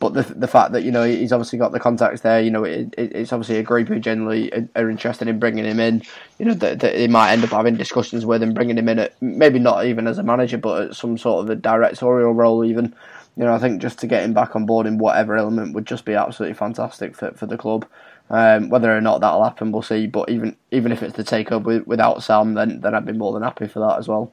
But 0.00 0.14
the 0.14 0.22
the 0.22 0.48
fact 0.48 0.72
that 0.72 0.82
you 0.82 0.90
know 0.90 1.04
he's 1.04 1.32
obviously 1.32 1.58
got 1.58 1.72
the 1.72 1.78
contacts 1.78 2.22
there, 2.22 2.40
you 2.40 2.50
know, 2.50 2.64
it, 2.64 2.94
it, 2.96 3.14
it's 3.14 3.32
obviously 3.32 3.58
a 3.58 3.62
group 3.62 3.86
who 3.88 4.00
generally 4.00 4.50
are 4.74 4.90
interested 4.90 5.28
in 5.28 5.38
bringing 5.38 5.66
him 5.66 5.78
in. 5.78 6.02
You 6.38 6.46
know, 6.46 6.54
that, 6.54 6.80
that 6.80 6.96
he 6.96 7.06
might 7.06 7.32
end 7.32 7.44
up 7.44 7.50
having 7.50 7.76
discussions 7.76 8.24
with 8.26 8.42
him, 8.42 8.54
bringing 8.54 8.78
him 8.78 8.88
in 8.88 8.98
at 8.98 9.20
maybe 9.22 9.58
not 9.58 9.84
even 9.84 10.08
as 10.08 10.18
a 10.18 10.22
manager, 10.22 10.58
but 10.58 10.82
at 10.88 10.96
some 10.96 11.18
sort 11.18 11.44
of 11.44 11.50
a 11.50 11.54
directorial 11.54 12.32
role, 12.32 12.64
even. 12.64 12.94
You 13.36 13.44
know, 13.44 13.54
I 13.54 13.58
think 13.58 13.80
just 13.80 13.98
to 14.00 14.06
get 14.06 14.24
him 14.24 14.34
back 14.34 14.56
on 14.56 14.66
board 14.66 14.86
in 14.86 14.98
whatever 14.98 15.36
element 15.36 15.74
would 15.74 15.86
just 15.86 16.04
be 16.04 16.14
absolutely 16.14 16.54
fantastic 16.54 17.14
for 17.14 17.30
for 17.32 17.46
the 17.46 17.58
club. 17.58 17.86
Um, 18.30 18.70
whether 18.70 18.96
or 18.96 19.00
not 19.00 19.20
that'll 19.20 19.44
happen, 19.44 19.70
we'll 19.70 19.82
see. 19.82 20.06
But 20.06 20.30
even 20.30 20.56
even 20.70 20.92
if 20.92 21.02
it's 21.02 21.16
the 21.16 21.24
takeover 21.24 21.64
with, 21.64 21.86
without 21.86 22.22
Sam, 22.22 22.54
then 22.54 22.80
then 22.80 22.94
I'd 22.94 23.04
be 23.04 23.12
more 23.12 23.34
than 23.34 23.42
happy 23.42 23.68
for 23.68 23.80
that 23.80 23.98
as 23.98 24.08
well. 24.08 24.32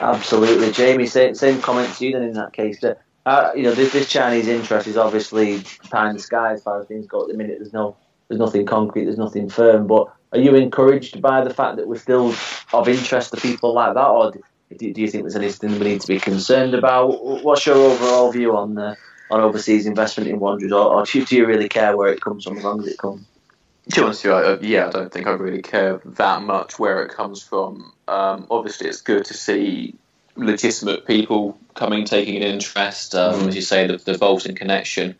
Absolutely, 0.00 0.70
Jamie. 0.72 1.06
Same, 1.06 1.34
same 1.34 1.62
comment 1.62 1.94
to 1.94 2.06
you 2.06 2.12
then 2.12 2.24
in 2.24 2.34
that 2.34 2.52
case. 2.52 2.80
That 2.80 3.00
uh, 3.26 3.50
you 3.54 3.62
know, 3.62 3.74
this, 3.74 3.92
this 3.92 4.08
Chinese 4.08 4.48
interest 4.48 4.86
is 4.86 4.96
obviously 4.96 5.62
pie 5.90 6.08
in 6.08 6.16
the 6.16 6.22
sky 6.22 6.54
as 6.54 6.62
far 6.62 6.80
as 6.80 6.86
things 6.86 7.06
go 7.06 7.22
at 7.22 7.28
the 7.28 7.34
minute. 7.34 7.58
There's 7.58 7.72
no, 7.72 7.96
there's 8.28 8.38
nothing 8.38 8.66
concrete, 8.66 9.04
there's 9.04 9.18
nothing 9.18 9.48
firm. 9.48 9.86
But 9.86 10.12
are 10.32 10.38
you 10.38 10.54
encouraged 10.54 11.20
by 11.20 11.42
the 11.44 11.52
fact 11.52 11.76
that 11.76 11.86
we're 11.86 11.98
still 11.98 12.34
of 12.72 12.88
interest 12.88 13.32
to 13.32 13.40
people 13.40 13.74
like 13.74 13.94
that, 13.94 14.06
or 14.06 14.32
do, 14.32 14.92
do 14.92 15.00
you 15.00 15.08
think 15.08 15.24
there's 15.24 15.36
anything 15.36 15.72
we 15.72 15.86
need 15.86 16.00
to 16.00 16.06
be 16.06 16.20
concerned 16.20 16.74
about? 16.74 17.24
What's 17.44 17.66
your 17.66 17.76
overall 17.76 18.30
view 18.30 18.56
on 18.56 18.74
the 18.74 18.96
on 19.30 19.40
overseas 19.40 19.86
investment 19.86 20.28
in 20.28 20.40
Wanderers, 20.40 20.72
or, 20.72 20.94
or 20.94 21.04
do, 21.04 21.24
you 21.30 21.46
really 21.46 21.68
care 21.68 21.96
where 21.96 22.12
it 22.12 22.20
comes 22.20 22.44
from 22.44 22.58
as 22.58 22.64
long 22.64 22.80
as 22.80 22.88
it 22.88 22.98
comes? 22.98 23.24
To 23.90 24.00
be 24.00 24.02
honest, 24.02 24.26
uh, 24.26 24.58
yeah, 24.60 24.86
I 24.86 24.90
don't 24.90 25.12
think 25.12 25.26
I 25.26 25.32
really 25.32 25.62
care 25.62 26.00
that 26.04 26.42
much 26.42 26.78
where 26.78 27.02
it 27.02 27.12
comes 27.12 27.42
from. 27.42 27.92
Um, 28.08 28.46
obviously, 28.50 28.88
it's 28.88 29.00
good 29.00 29.24
to 29.26 29.34
see 29.34 29.94
legitimate 30.36 31.06
people 31.06 31.58
coming, 31.74 32.04
taking 32.04 32.36
an 32.36 32.42
interest. 32.42 33.14
Um, 33.14 33.40
mm. 33.40 33.48
As 33.48 33.56
you 33.56 33.62
say, 33.62 33.86
the, 33.86 33.96
the 33.96 34.18
Bolton 34.18 34.54
connection 34.54 35.16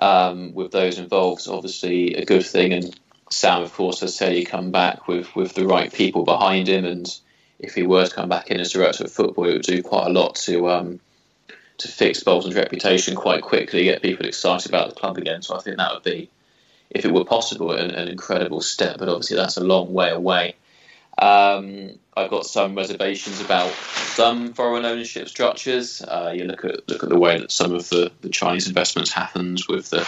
um, 0.00 0.54
with 0.54 0.70
those 0.72 0.98
involved 0.98 1.42
is 1.42 1.48
obviously 1.48 2.14
a 2.14 2.24
good 2.24 2.44
thing. 2.44 2.72
And 2.72 2.98
Sam, 3.30 3.62
of 3.62 3.72
course, 3.72 4.00
has 4.00 4.16
said 4.16 4.32
he 4.32 4.44
come 4.44 4.70
back 4.70 5.08
with, 5.08 5.34
with 5.34 5.54
the 5.54 5.66
right 5.66 5.92
people 5.92 6.24
behind 6.24 6.68
him. 6.68 6.84
And 6.84 7.12
if 7.58 7.74
he 7.74 7.82
were 7.82 8.06
to 8.06 8.14
come 8.14 8.28
back 8.28 8.50
in 8.50 8.60
as 8.60 8.72
director 8.72 9.04
of 9.04 9.12
football, 9.12 9.46
it 9.46 9.52
would 9.52 9.62
do 9.62 9.82
quite 9.82 10.06
a 10.06 10.12
lot 10.12 10.36
to 10.36 10.70
um, 10.70 11.00
to 11.78 11.88
fix 11.88 12.22
Bolton's 12.22 12.54
reputation 12.54 13.16
quite 13.16 13.42
quickly, 13.42 13.84
get 13.84 14.00
people 14.00 14.26
excited 14.26 14.68
about 14.68 14.88
the 14.88 14.94
club 14.94 15.18
again. 15.18 15.42
So 15.42 15.56
I 15.56 15.60
think 15.60 15.76
that 15.76 15.92
would 15.92 16.04
be, 16.04 16.30
if 16.90 17.04
it 17.04 17.12
were 17.12 17.24
possible, 17.24 17.72
an, 17.72 17.90
an 17.90 18.08
incredible 18.08 18.60
step. 18.60 18.98
But 18.98 19.08
obviously, 19.08 19.36
that's 19.36 19.56
a 19.56 19.64
long 19.64 19.92
way 19.92 20.10
away. 20.10 20.54
Um, 21.18 21.98
I've 22.16 22.30
got 22.30 22.46
some 22.46 22.74
reservations 22.74 23.40
about 23.40 23.72
some 24.14 24.52
foreign 24.52 24.84
ownership 24.84 25.28
structures. 25.28 26.00
Uh, 26.00 26.32
you 26.34 26.44
look 26.44 26.64
at 26.64 26.88
look 26.88 27.02
at 27.02 27.08
the 27.08 27.18
way 27.18 27.38
that 27.38 27.50
some 27.50 27.74
of 27.74 27.88
the, 27.88 28.12
the 28.20 28.28
Chinese 28.28 28.68
investments 28.68 29.12
happens 29.12 29.68
with 29.68 29.90
the 29.90 30.06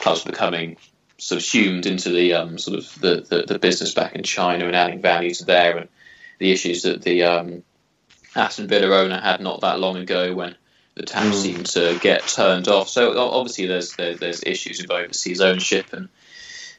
clubs 0.00 0.24
becoming 0.24 0.76
subsumed 1.18 1.86
into 1.86 2.10
the 2.10 2.34
um, 2.34 2.58
sort 2.58 2.78
of 2.78 3.00
the, 3.00 3.26
the, 3.28 3.44
the, 3.46 3.58
business 3.58 3.94
back 3.94 4.14
in 4.14 4.22
China 4.22 4.66
and 4.66 4.76
adding 4.76 5.00
value 5.00 5.32
to 5.34 5.44
there, 5.44 5.76
and 5.76 5.88
the 6.38 6.52
issues 6.52 6.82
that 6.82 7.02
the 7.02 7.22
um, 7.22 7.62
Aston 8.34 8.68
Villa 8.68 8.94
owner 8.94 9.20
had 9.20 9.40
not 9.40 9.60
that 9.62 9.80
long 9.80 9.96
ago 9.96 10.34
when 10.34 10.54
the 10.94 11.04
tap 11.04 11.24
mm. 11.24 11.34
seemed 11.34 11.66
to 11.66 11.98
get 12.00 12.26
turned 12.26 12.68
off. 12.68 12.88
So 12.88 13.18
obviously 13.18 13.66
there's 13.66 13.94
there, 13.96 14.14
there's 14.14 14.42
issues 14.42 14.80
with 14.80 14.90
overseas 14.90 15.40
ownership, 15.40 15.92
and 15.92 16.08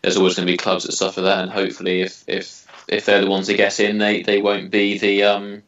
there's 0.01 0.18
always 0.18 0.36
going 0.36 0.47
to 0.47 0.53
be 0.53 0.58
clubs 0.58 0.86
that 0.86 0.93
suffer 0.93 1.22
that. 1.22 1.43
And 1.43 1.51
hopefully, 1.51 2.01
if 2.01 2.24
if 2.28 2.66
if 2.88 3.06
they're 3.06 3.22
the 3.22 3.30
ones 3.30 3.48
that 3.48 3.58
get 3.58 3.80
in, 3.80 3.98
they, 3.98 4.24
they 4.24 4.42
won't 4.42 4.72
be 4.72 4.98
the 4.98 5.24
um, 5.24 5.64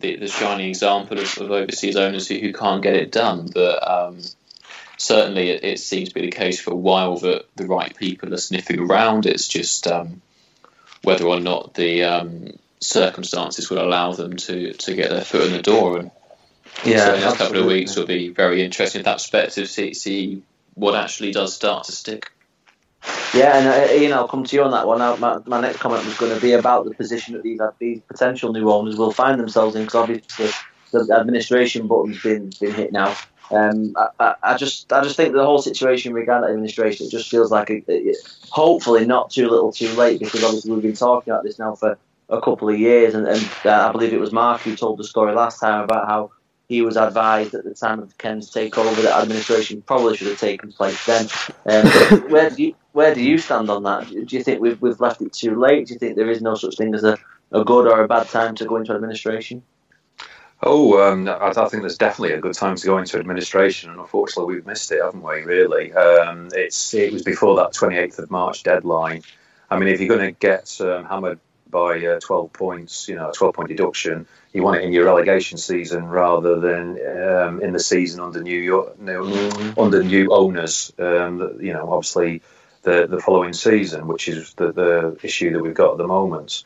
the, 0.00 0.16
the 0.16 0.28
shining 0.28 0.68
example 0.68 1.18
of, 1.18 1.38
of 1.38 1.50
overseas 1.50 1.96
owners 1.96 2.28
who, 2.28 2.38
who 2.38 2.52
can't 2.52 2.82
get 2.82 2.96
it 2.96 3.12
done. 3.12 3.48
But 3.52 3.88
um, 3.88 4.20
certainly, 4.96 5.50
it, 5.50 5.64
it, 5.64 5.80
seems 5.80 6.10
to 6.10 6.14
be 6.14 6.22
the 6.22 6.30
case 6.30 6.60
for 6.60 6.72
a 6.72 6.76
while 6.76 7.16
that 7.18 7.46
the 7.56 7.66
right 7.66 7.94
people 7.96 8.32
are 8.32 8.38
sniffing 8.38 8.78
around. 8.78 9.26
It's 9.26 9.48
just 9.48 9.86
um, 9.86 10.20
whether 11.02 11.24
or 11.24 11.40
not 11.40 11.74
the 11.74 12.04
um, 12.04 12.58
circumstances 12.80 13.70
will 13.70 13.82
allow 13.82 14.12
them 14.12 14.36
to, 14.36 14.72
to 14.74 14.94
get 14.94 15.10
their 15.10 15.22
foot 15.22 15.46
in 15.46 15.52
the 15.52 15.62
door. 15.62 15.98
And 15.98 16.10
yeah, 16.84 17.06
so 17.06 17.12
the 17.12 17.20
next 17.20 17.36
couple 17.38 17.60
of 17.60 17.66
weeks 17.66 17.96
will 17.96 18.06
be 18.06 18.28
very 18.28 18.62
interesting 18.62 19.00
in 19.00 19.04
that 19.04 19.14
perspective. 19.14 19.68
See 19.68 19.94
see 19.94 20.42
what 20.74 20.94
actually 20.94 21.32
does 21.32 21.54
start 21.54 21.84
to 21.84 21.92
stick. 21.92 22.30
Yeah, 23.34 23.58
and 23.58 23.68
uh, 23.68 23.92
Ian, 23.92 24.12
I'll 24.12 24.28
come 24.28 24.44
to 24.44 24.56
you 24.56 24.62
on 24.62 24.70
that 24.70 24.86
one. 24.86 24.98
My, 25.20 25.38
my 25.46 25.60
next 25.60 25.78
comment 25.78 26.04
was 26.06 26.16
going 26.16 26.34
to 26.34 26.40
be 26.40 26.52
about 26.52 26.84
the 26.86 26.94
position 26.94 27.34
that 27.34 27.42
these 27.42 27.60
these 27.78 28.00
potential 28.00 28.52
new 28.52 28.70
owners 28.70 28.96
will 28.96 29.12
find 29.12 29.38
themselves 29.38 29.76
in, 29.76 29.82
because 29.82 29.94
obviously 29.94 30.48
the 30.92 31.14
administration 31.14 31.86
button's 31.86 32.22
been 32.22 32.50
been 32.60 32.72
hit 32.72 32.92
now. 32.92 33.14
Um, 33.50 33.94
I, 34.18 34.34
I, 34.42 34.56
just 34.56 34.92
I 34.92 35.02
just 35.02 35.16
think 35.16 35.32
the 35.32 35.44
whole 35.44 35.60
situation 35.60 36.12
regarding 36.12 36.50
administration 36.50 37.06
it 37.06 37.10
just 37.10 37.30
feels 37.30 37.50
like 37.52 37.70
a, 37.70 38.14
hopefully 38.50 39.06
not 39.06 39.30
too 39.30 39.48
little 39.48 39.70
too 39.70 39.92
late 39.92 40.18
because 40.18 40.42
obviously 40.42 40.72
we've 40.72 40.82
been 40.82 40.94
talking 40.94 41.32
about 41.32 41.44
this 41.44 41.58
now 41.58 41.76
for 41.76 41.96
a 42.28 42.40
couple 42.40 42.68
of 42.68 42.76
years 42.76 43.14
and, 43.14 43.26
and 43.28 43.48
uh, 43.64 43.88
I 43.88 43.92
believe 43.92 44.12
it 44.12 44.18
was 44.18 44.32
Mark 44.32 44.62
who 44.62 44.74
told 44.74 44.98
the 44.98 45.04
story 45.04 45.32
last 45.32 45.60
time 45.60 45.84
about 45.84 46.08
how 46.08 46.32
he 46.68 46.82
was 46.82 46.96
advised 46.96 47.54
at 47.54 47.62
the 47.62 47.74
time 47.74 48.00
of 48.00 48.18
Ken's 48.18 48.52
takeover 48.52 49.00
that 49.02 49.22
administration 49.22 49.80
probably 49.82 50.16
should 50.16 50.26
have 50.26 50.40
taken 50.40 50.72
place 50.72 51.06
then. 51.06 51.28
Um, 51.66 51.86
where 52.30 52.50
do 52.50 52.64
you 52.64 52.74
where 52.96 53.14
do 53.14 53.22
you 53.22 53.36
stand 53.36 53.68
on 53.68 53.82
that? 53.82 54.08
Do 54.08 54.36
you 54.36 54.42
think 54.42 54.62
we've 54.62 54.80
we've 54.80 55.00
left 55.00 55.20
it 55.20 55.34
too 55.34 55.60
late? 55.60 55.86
Do 55.86 55.92
you 55.92 55.98
think 55.98 56.16
there 56.16 56.30
is 56.30 56.40
no 56.40 56.54
such 56.54 56.76
thing 56.76 56.94
as 56.94 57.04
a, 57.04 57.18
a 57.52 57.62
good 57.62 57.86
or 57.86 58.02
a 58.02 58.08
bad 58.08 58.26
time 58.28 58.54
to 58.54 58.64
go 58.64 58.76
into 58.76 58.94
administration? 58.94 59.62
Oh, 60.62 60.98
um, 61.02 61.28
I, 61.28 61.52
I, 61.54 61.68
think 61.68 61.82
there's 61.82 61.98
definitely 61.98 62.34
a 62.34 62.40
good 62.40 62.54
time 62.54 62.74
to 62.74 62.86
go 62.86 62.96
into 62.96 63.18
administration, 63.18 63.90
and 63.90 64.00
unfortunately 64.00 64.54
we've 64.54 64.64
missed 64.64 64.90
it, 64.92 65.02
haven't 65.02 65.22
we? 65.22 65.42
Really, 65.42 65.92
um, 65.92 66.48
it's 66.54 66.94
it 66.94 67.12
was 67.12 67.22
before 67.22 67.56
that 67.56 67.74
28th 67.74 68.18
of 68.18 68.30
March 68.30 68.62
deadline. 68.62 69.22
I 69.70 69.78
mean, 69.78 69.90
if 69.90 70.00
you're 70.00 70.16
going 70.16 70.32
to 70.32 70.38
get 70.40 70.80
um, 70.80 71.04
hammered 71.04 71.38
by 71.68 72.02
uh, 72.06 72.18
12 72.20 72.50
points, 72.54 73.10
you 73.10 73.16
know, 73.16 73.28
a 73.28 73.32
12 73.34 73.54
point 73.54 73.68
deduction, 73.68 74.26
you 74.54 74.62
want 74.62 74.78
it 74.78 74.84
in 74.84 74.94
your 74.94 75.04
relegation 75.04 75.58
season 75.58 76.06
rather 76.06 76.60
than 76.60 76.92
um, 77.28 77.60
in 77.60 77.72
the 77.72 77.80
season 77.80 78.20
under 78.20 78.42
new 78.42 78.58
York, 78.58 78.98
new, 78.98 79.22
mm. 79.22 79.84
under 79.84 80.02
new 80.02 80.32
owners. 80.32 80.94
Um, 80.98 81.58
you 81.60 81.74
know, 81.74 81.92
obviously 81.92 82.40
the 82.86 83.06
the 83.06 83.20
following 83.20 83.52
season, 83.52 84.06
which 84.06 84.28
is 84.28 84.54
the, 84.54 84.72
the 84.72 85.18
issue 85.22 85.52
that 85.52 85.62
we've 85.62 85.74
got 85.74 85.92
at 85.92 85.98
the 85.98 86.06
moment. 86.06 86.64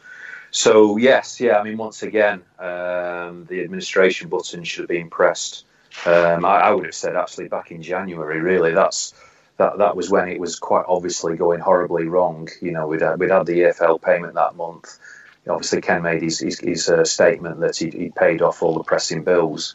So 0.52 0.96
yes, 0.96 1.40
yeah, 1.40 1.58
I 1.58 1.64
mean, 1.64 1.76
once 1.76 2.02
again, 2.02 2.42
um, 2.58 3.46
the 3.46 3.62
administration 3.64 4.28
button 4.28 4.62
should 4.64 4.82
have 4.82 4.88
been 4.88 5.10
pressed. 5.10 5.64
Um, 6.06 6.44
I, 6.44 6.60
I, 6.60 6.70
would 6.70 6.84
have 6.84 6.94
said 6.94 7.16
actually 7.16 7.48
back 7.48 7.72
in 7.72 7.82
January. 7.82 8.40
Really, 8.40 8.72
that's 8.72 9.12
that 9.56 9.78
that 9.78 9.96
was 9.96 10.08
when 10.08 10.28
it 10.28 10.38
was 10.38 10.58
quite 10.58 10.84
obviously 10.86 11.36
going 11.36 11.60
horribly 11.60 12.06
wrong. 12.06 12.48
You 12.60 12.72
know, 12.72 12.86
we'd 12.86 13.00
had, 13.00 13.18
we'd 13.18 13.30
had 13.30 13.46
the 13.46 13.60
EFL 13.60 14.00
payment 14.00 14.34
that 14.34 14.54
month 14.54 14.98
obviously 15.48 15.80
Ken 15.80 16.02
made 16.02 16.22
his, 16.22 16.38
his, 16.38 16.60
his 16.60 16.88
uh, 16.88 17.04
statement 17.04 17.60
that 17.60 17.76
he, 17.76 17.90
he 17.90 18.10
paid 18.10 18.42
off 18.42 18.62
all 18.62 18.74
the 18.74 18.84
pressing 18.84 19.24
bills. 19.24 19.74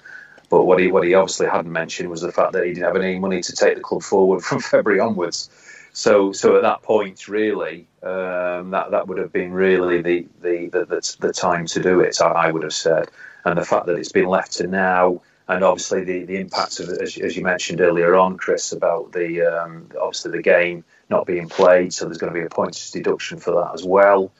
But 0.50 0.66
what 0.66 0.80
he 0.80 0.92
what 0.92 1.04
he 1.04 1.16
obviously 1.16 1.48
hadn't 1.48 1.72
mentioned 1.72 2.10
was 2.10 2.22
the 2.22 2.32
fact 2.32 2.54
that 2.54 2.66
he 2.66 2.74
didn't 2.74 2.86
have 2.86 2.96
any 2.96 3.18
money 3.18 3.42
to 3.42 3.52
take 3.54 3.76
the 3.76 3.82
club 3.82 4.04
forward 4.04 4.44
from 4.44 4.60
February 4.60 5.00
onwards. 5.00 5.50
So 5.96 6.34
so 6.34 6.56
at 6.58 6.64
that 6.64 6.82
point, 6.82 7.28
really, 7.28 7.88
um, 8.04 8.72
that 8.72 8.92
that 8.92 9.08
would 9.08 9.18
have 9.18 9.32
been 9.32 9.52
really 9.54 10.02
the 10.02 10.28
the, 10.42 10.68
the, 10.68 11.16
the, 11.20 11.34
time 11.34 11.66
to 11.68 11.82
do 11.82 12.02
it. 12.02 12.22
I, 12.22 12.28
I, 12.28 12.52
would 12.52 12.64
have 12.64 12.74
said, 12.74 13.10
and 13.46 13.58
the 13.58 13.64
fact 13.64 13.86
that 13.86 13.98
it's 13.98 14.12
been 14.12 14.28
left 14.28 14.52
to 14.58 14.68
now, 14.68 15.22
and 15.48 15.64
obviously 15.64 16.04
the 16.04 16.26
the 16.26 16.38
impact 16.38 16.80
of 16.82 16.90
as, 16.90 17.18
as 17.18 17.38
you 17.38 17.44
mentioned 17.44 17.80
earlier 17.80 18.16
on, 18.16 18.38
Chris, 18.38 18.74
about 18.74 19.14
the 19.14 19.42
um, 19.42 19.90
obviously 20.00 20.32
the 20.32 20.42
game 20.42 20.84
not 21.10 21.26
being 21.26 21.48
played, 21.48 21.94
so 21.94 22.06
there's 22.06 22.18
going 22.18 22.34
to 22.34 22.40
be 22.40 22.46
a 22.46 22.50
points 22.50 22.92
deduction 22.92 23.40
for 23.40 23.52
that 23.52 23.74
as 23.74 23.84
well 23.84 24.32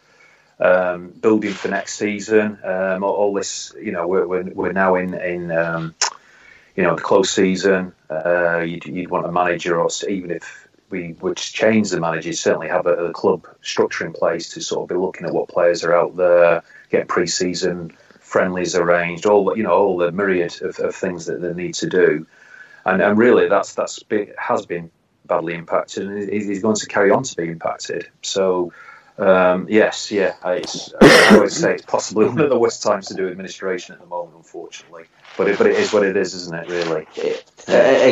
um, 0.60 1.10
building 1.10 1.54
for 1.54 1.68
next 1.68 1.96
season. 1.96 2.60
Um, 2.64 3.04
all, 3.04 3.14
all, 3.14 3.34
this, 3.34 3.74
you 3.82 3.92
know, 3.92 4.08
we're, 4.08 4.28
we're, 4.28 4.44
we're 4.44 4.72
now 4.72 4.96
in 4.96 5.14
in 5.14 5.52
um, 5.52 5.96
you 6.76 6.84
know 6.84 6.96
the 6.96 7.02
close 7.02 7.30
season. 7.30 7.94
Uh, 8.10 8.60
you'd, 8.60 8.86
you'd, 8.86 9.10
want 9.10 9.26
a 9.26 9.32
manager, 9.32 9.80
or 9.80 9.90
even 10.10 10.32
if 10.32 10.65
we 10.96 11.14
would 11.22 11.38
change 11.38 11.90
the 11.90 12.00
managers, 12.00 12.40
certainly 12.40 12.70
have 12.70 12.86
a, 12.86 13.06
a, 13.06 13.12
club 13.12 13.46
structure 13.62 14.06
in 14.06 14.14
place 14.14 14.50
to 14.50 14.62
sort 14.62 14.84
of 14.84 14.90
be 14.90 14.96
looking 14.96 15.28
at 15.28 15.34
what 15.34 15.50
players 15.50 15.84
are 15.84 15.94
out 15.94 16.16
there, 16.16 16.64
get 16.90 17.08
pre-season 17.08 17.92
friendlies 18.22 18.76
arranged, 18.76 19.26
all 19.26 19.56
you 19.58 19.64
know, 19.64 19.74
all 19.74 19.98
the 19.98 20.12
myriad 20.12 20.62
of, 20.62 20.80
of 20.80 20.96
things 20.96 21.26
that 21.26 21.42
they 21.42 21.54
need 21.54 21.74
to 21.76 21.90
do. 21.90 22.26
And, 22.86 23.02
and 23.02 23.18
really, 23.18 23.50
that's 23.50 23.74
that's 23.76 24.02
been, 24.04 24.32
has 24.38 24.66
been 24.66 24.90
badly 25.26 25.54
impacted, 25.54 26.08
and 26.08 26.30
is 26.30 26.62
going 26.62 26.76
to 26.76 26.88
carry 26.88 27.12
on 27.12 27.24
to 27.24 27.36
be 27.36 27.50
impacted. 27.50 28.08
So 28.22 28.72
um, 29.18 29.68
yes, 29.70 30.12
yeah, 30.12 30.36
it's, 30.46 30.94
I 31.02 31.38
would 31.40 31.52
say 31.52 31.76
it's 31.76 31.86
possibly 31.86 32.26
one 32.28 32.42
of 32.42 32.50
the 32.50 32.60
worst 32.60 32.84
times 32.84 33.08
to 33.08 33.14
do 33.14 33.30
administration 33.30 33.94
at 33.94 34.02
the 34.02 34.08
moment, 34.08 34.36
unfortunately. 34.36 35.06
But 35.38 35.50
it, 35.50 35.58
but 35.58 35.68
it 35.68 35.76
is 35.76 35.94
what 35.94 36.04
it 36.04 36.18
is, 36.18 36.34
isn't 36.34 36.56
it? 36.56 36.70
Really. 36.70 37.08
Yeah. 37.16 37.34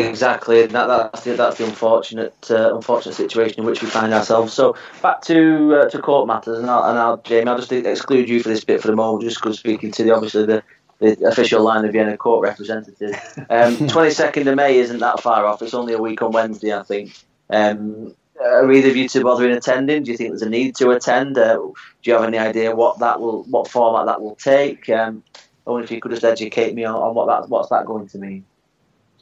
Exactly. 0.07 0.65
That, 0.65 0.87
that's 0.87 1.23
the 1.23 1.33
that's 1.35 1.57
the 1.57 1.65
unfortunate 1.65 2.35
uh, 2.49 2.75
unfortunate 2.75 3.15
situation 3.15 3.61
in 3.61 3.65
which 3.65 3.81
we 3.81 3.89
find 3.89 4.13
ourselves. 4.13 4.53
So 4.53 4.75
back 5.01 5.21
to 5.23 5.75
uh, 5.75 5.89
to 5.89 5.99
court 5.99 6.27
matters, 6.27 6.59
and 6.59 6.69
I'll, 6.69 6.89
and 6.89 6.97
I'll 6.97 7.17
Jamie, 7.17 7.49
I'll 7.49 7.57
just 7.57 7.71
exclude 7.71 8.29
you 8.29 8.41
for 8.41 8.49
this 8.49 8.63
bit 8.63 8.81
for 8.81 8.87
the 8.87 8.95
moment, 8.95 9.23
just 9.23 9.41
because 9.41 9.59
speaking 9.59 9.91
to 9.91 10.03
the 10.03 10.11
obviously 10.11 10.45
the 10.45 10.63
the 10.99 11.27
official 11.27 11.63
Lion 11.63 11.85
of 11.85 11.91
Vienna 11.91 12.17
court 12.17 12.43
representative. 12.43 13.13
Um, 13.49 13.75
22nd 13.87 14.47
of 14.47 14.55
May 14.55 14.77
isn't 14.77 14.99
that 14.99 15.19
far 15.19 15.45
off. 15.45 15.61
It's 15.61 15.73
only 15.73 15.93
a 15.93 16.01
week 16.01 16.21
on 16.21 16.31
Wednesday, 16.31 16.73
I 16.73 16.83
think. 16.83 17.13
Um, 17.49 18.15
are 18.43 18.71
either 18.71 18.89
of 18.89 18.95
you 18.95 19.07
two 19.07 19.23
bothering 19.23 19.55
attending? 19.55 20.03
Do 20.03 20.11
you 20.11 20.17
think 20.17 20.31
there's 20.31 20.41
a 20.41 20.49
need 20.49 20.75
to 20.77 20.91
attend? 20.91 21.37
Uh, 21.37 21.55
do 21.55 21.73
you 22.03 22.13
have 22.13 22.23
any 22.23 22.37
idea 22.37 22.75
what 22.75 22.99
that 22.99 23.19
will, 23.19 23.43
what 23.43 23.67
format 23.67 24.05
that 24.05 24.21
will 24.21 24.35
take? 24.35 24.89
Um, 24.89 25.23
I 25.65 25.71
wonder 25.71 25.85
if 25.85 25.91
you 25.91 26.01
could 26.01 26.11
just 26.11 26.23
educate 26.23 26.75
me 26.75 26.83
on, 26.83 26.95
on 26.95 27.15
what 27.15 27.27
that, 27.27 27.49
what's 27.49 27.69
that 27.69 27.85
going 27.85 28.07
to 28.07 28.17
mean. 28.17 28.45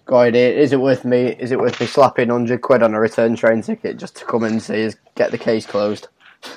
Got 0.05 0.19
idea. 0.19 0.49
Is 0.57 0.74
it 0.74 0.80
worth 0.80 1.05
me? 1.05 1.28
Is 1.28 1.51
it 1.51 1.59
worth 1.59 1.80
me 1.80 1.86
slapping 1.86 2.30
hundred 2.30 2.61
quid 2.61 2.82
on 2.82 2.95
a 2.95 2.99
return 2.99 3.36
train 3.36 3.61
ticket 3.61 3.97
just 3.97 4.15
to 4.17 4.26
come 4.26 4.43
and 4.43 4.61
see 4.61 4.86
us 4.86 4.95
get 5.15 5.32
the 5.32 5.38
case 5.38 5.65
closed? 5.65 6.07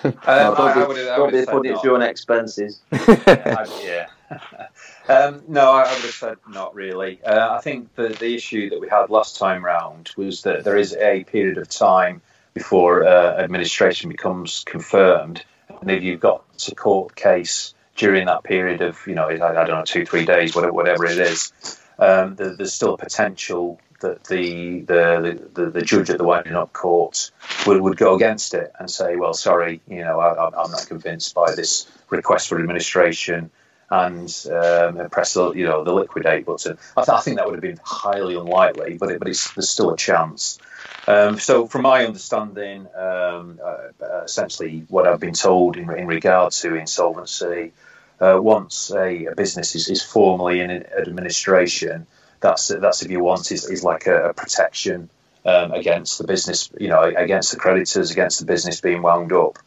Um, 0.03 0.15
no, 0.27 0.55
don't 0.55 0.61
I, 0.61 0.75
be, 0.75 0.81
I 0.81 1.19
would, 1.19 1.45
don't 1.45 1.63
be 1.63 1.69
it 1.69 1.81
through 1.81 1.97
on 1.97 2.03
expenses. 2.03 2.81
yeah. 2.93 4.07
Um, 5.07 5.43
no, 5.47 5.73
I, 5.73 5.83
would 5.83 6.03
have 6.03 6.15
said 6.15 6.39
not 6.49 6.75
really. 6.75 7.23
Uh, 7.25 7.51
I 7.51 7.61
think 7.61 7.95
the, 7.95 8.09
the 8.09 8.35
issue 8.35 8.71
that 8.71 8.81
we 8.81 8.89
had 8.89 9.11
last 9.11 9.37
time 9.37 9.63
round 9.63 10.13
was 10.17 10.41
that 10.45 10.65
there 10.65 10.79
is 10.79 10.95
a 10.95 11.25
period 11.25 11.59
of 11.59 11.69
time 11.69 12.23
before 12.55 13.05
uh, 13.05 13.37
administration 13.37 14.09
becomes 14.09 14.65
confirmed. 14.65 15.45
And 15.81 15.91
if 15.91 16.03
you've 16.03 16.21
got 16.21 16.45
a 16.71 16.75
court 16.75 17.15
case 17.15 17.75
during 17.97 18.27
that 18.27 18.45
period 18.45 18.81
of, 18.81 18.99
you 19.07 19.15
know, 19.15 19.29
I, 19.29 19.37
don't 19.37 19.69
know, 19.69 19.83
two, 19.85 20.07
three 20.07 20.25
days, 20.25 20.55
whatever, 20.55 20.73
whatever 20.73 21.05
it 21.05 21.19
is, 21.19 21.53
um, 21.99 22.37
there, 22.37 22.57
there's 22.57 22.73
still 22.73 22.95
a 22.95 22.99
potential 22.99 23.81
that 24.01 24.25
the 24.25 24.81
the, 24.81 25.49
the, 25.55 25.71
the 25.71 25.83
judge 25.83 26.11
at 26.11 26.19
the 26.19 26.25
winding 26.25 26.55
up 26.55 26.73
court 26.73 27.31
would, 27.67 27.81
would 27.81 27.97
go 27.97 28.15
against 28.15 28.55
it 28.55 28.73
and 28.79 28.91
say, 28.91 29.17
well, 29.17 29.35
sorry, 29.35 29.81
you 29.89 30.01
know, 30.05 30.21
I, 30.21 30.47
I'm 30.47 30.71
not 30.71 30.87
convinced 30.87 31.35
by 31.35 31.55
this 31.55 31.91
request 32.11 32.49
for 32.49 32.59
administration 32.59 33.51
and 33.91 34.47
um, 34.51 35.09
press 35.11 35.35
the 35.35 35.53
you 35.53 35.67
know 35.67 35.85
the 35.85 35.93
liquidate 35.93 36.47
button. 36.47 36.79
I, 36.97 37.03
th- 37.03 37.17
I, 37.17 37.21
think 37.21 37.37
that 37.37 37.47
would 37.47 37.55
have 37.55 37.63
been 37.63 37.81
highly 37.83 38.37
unlikely, 38.37 38.99
but 38.99 39.11
it, 39.11 39.19
but 39.19 39.27
there's 39.27 39.69
still 39.69 39.91
a 39.91 39.97
chance. 39.97 40.59
Um, 41.07 41.39
so, 41.39 41.67
from 41.67 41.83
my 41.83 42.07
understanding, 42.07 42.87
um, 42.97 43.61
uh, 43.63 44.23
essentially 44.25 44.85
what 44.89 45.07
I've 45.07 45.21
been 45.21 45.35
told 45.35 45.77
in, 45.77 45.91
in 45.91 46.07
regard 46.07 46.53
to 46.53 46.75
insolvency, 46.75 47.73
uh, 48.21 48.39
once 48.41 48.91
a, 48.91 49.27
a 49.27 49.35
business 49.35 49.75
is, 49.75 49.89
is, 49.89 50.03
formally 50.03 50.61
in 50.61 50.71
administration, 50.71 52.07
that's 52.41 52.69
that's 52.69 53.03
if 53.03 53.11
you 53.11 53.21
want 53.21 53.53
is, 53.53 53.69
is 53.69 53.85
like 53.85 54.07
a, 54.07 54.31
a 54.31 54.35
protection 54.35 55.11
um, 55.45 55.73
against 55.73 56.19
the 56.19 56.25
business, 56.25 56.71
you 56.79 56.89
know, 56.89 57.03
against 57.03 57.53
the 57.53 57.59
creditors, 57.59 58.11
against 58.11 58.41
the 58.41 58.47
business 58.47 58.81
being 58.81 59.03
wound 59.03 59.33
up. 59.33 59.59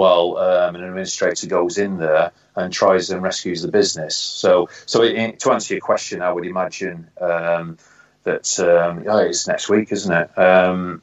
While 0.00 0.38
um, 0.38 0.76
an 0.76 0.82
administrator 0.82 1.46
goes 1.46 1.76
in 1.76 1.98
there 1.98 2.32
and 2.56 2.72
tries 2.72 3.10
and 3.10 3.22
rescues 3.22 3.60
the 3.60 3.70
business. 3.70 4.16
So, 4.16 4.70
so 4.86 5.02
in, 5.02 5.36
to 5.36 5.52
answer 5.52 5.74
your 5.74 5.82
question, 5.82 6.22
I 6.22 6.32
would 6.32 6.46
imagine 6.46 7.10
um, 7.20 7.76
that 8.22 8.58
um, 8.60 9.04
oh, 9.06 9.18
it's 9.18 9.46
next 9.46 9.68
week, 9.68 9.92
isn't 9.92 10.10
it? 10.10 10.38
Um, 10.38 11.02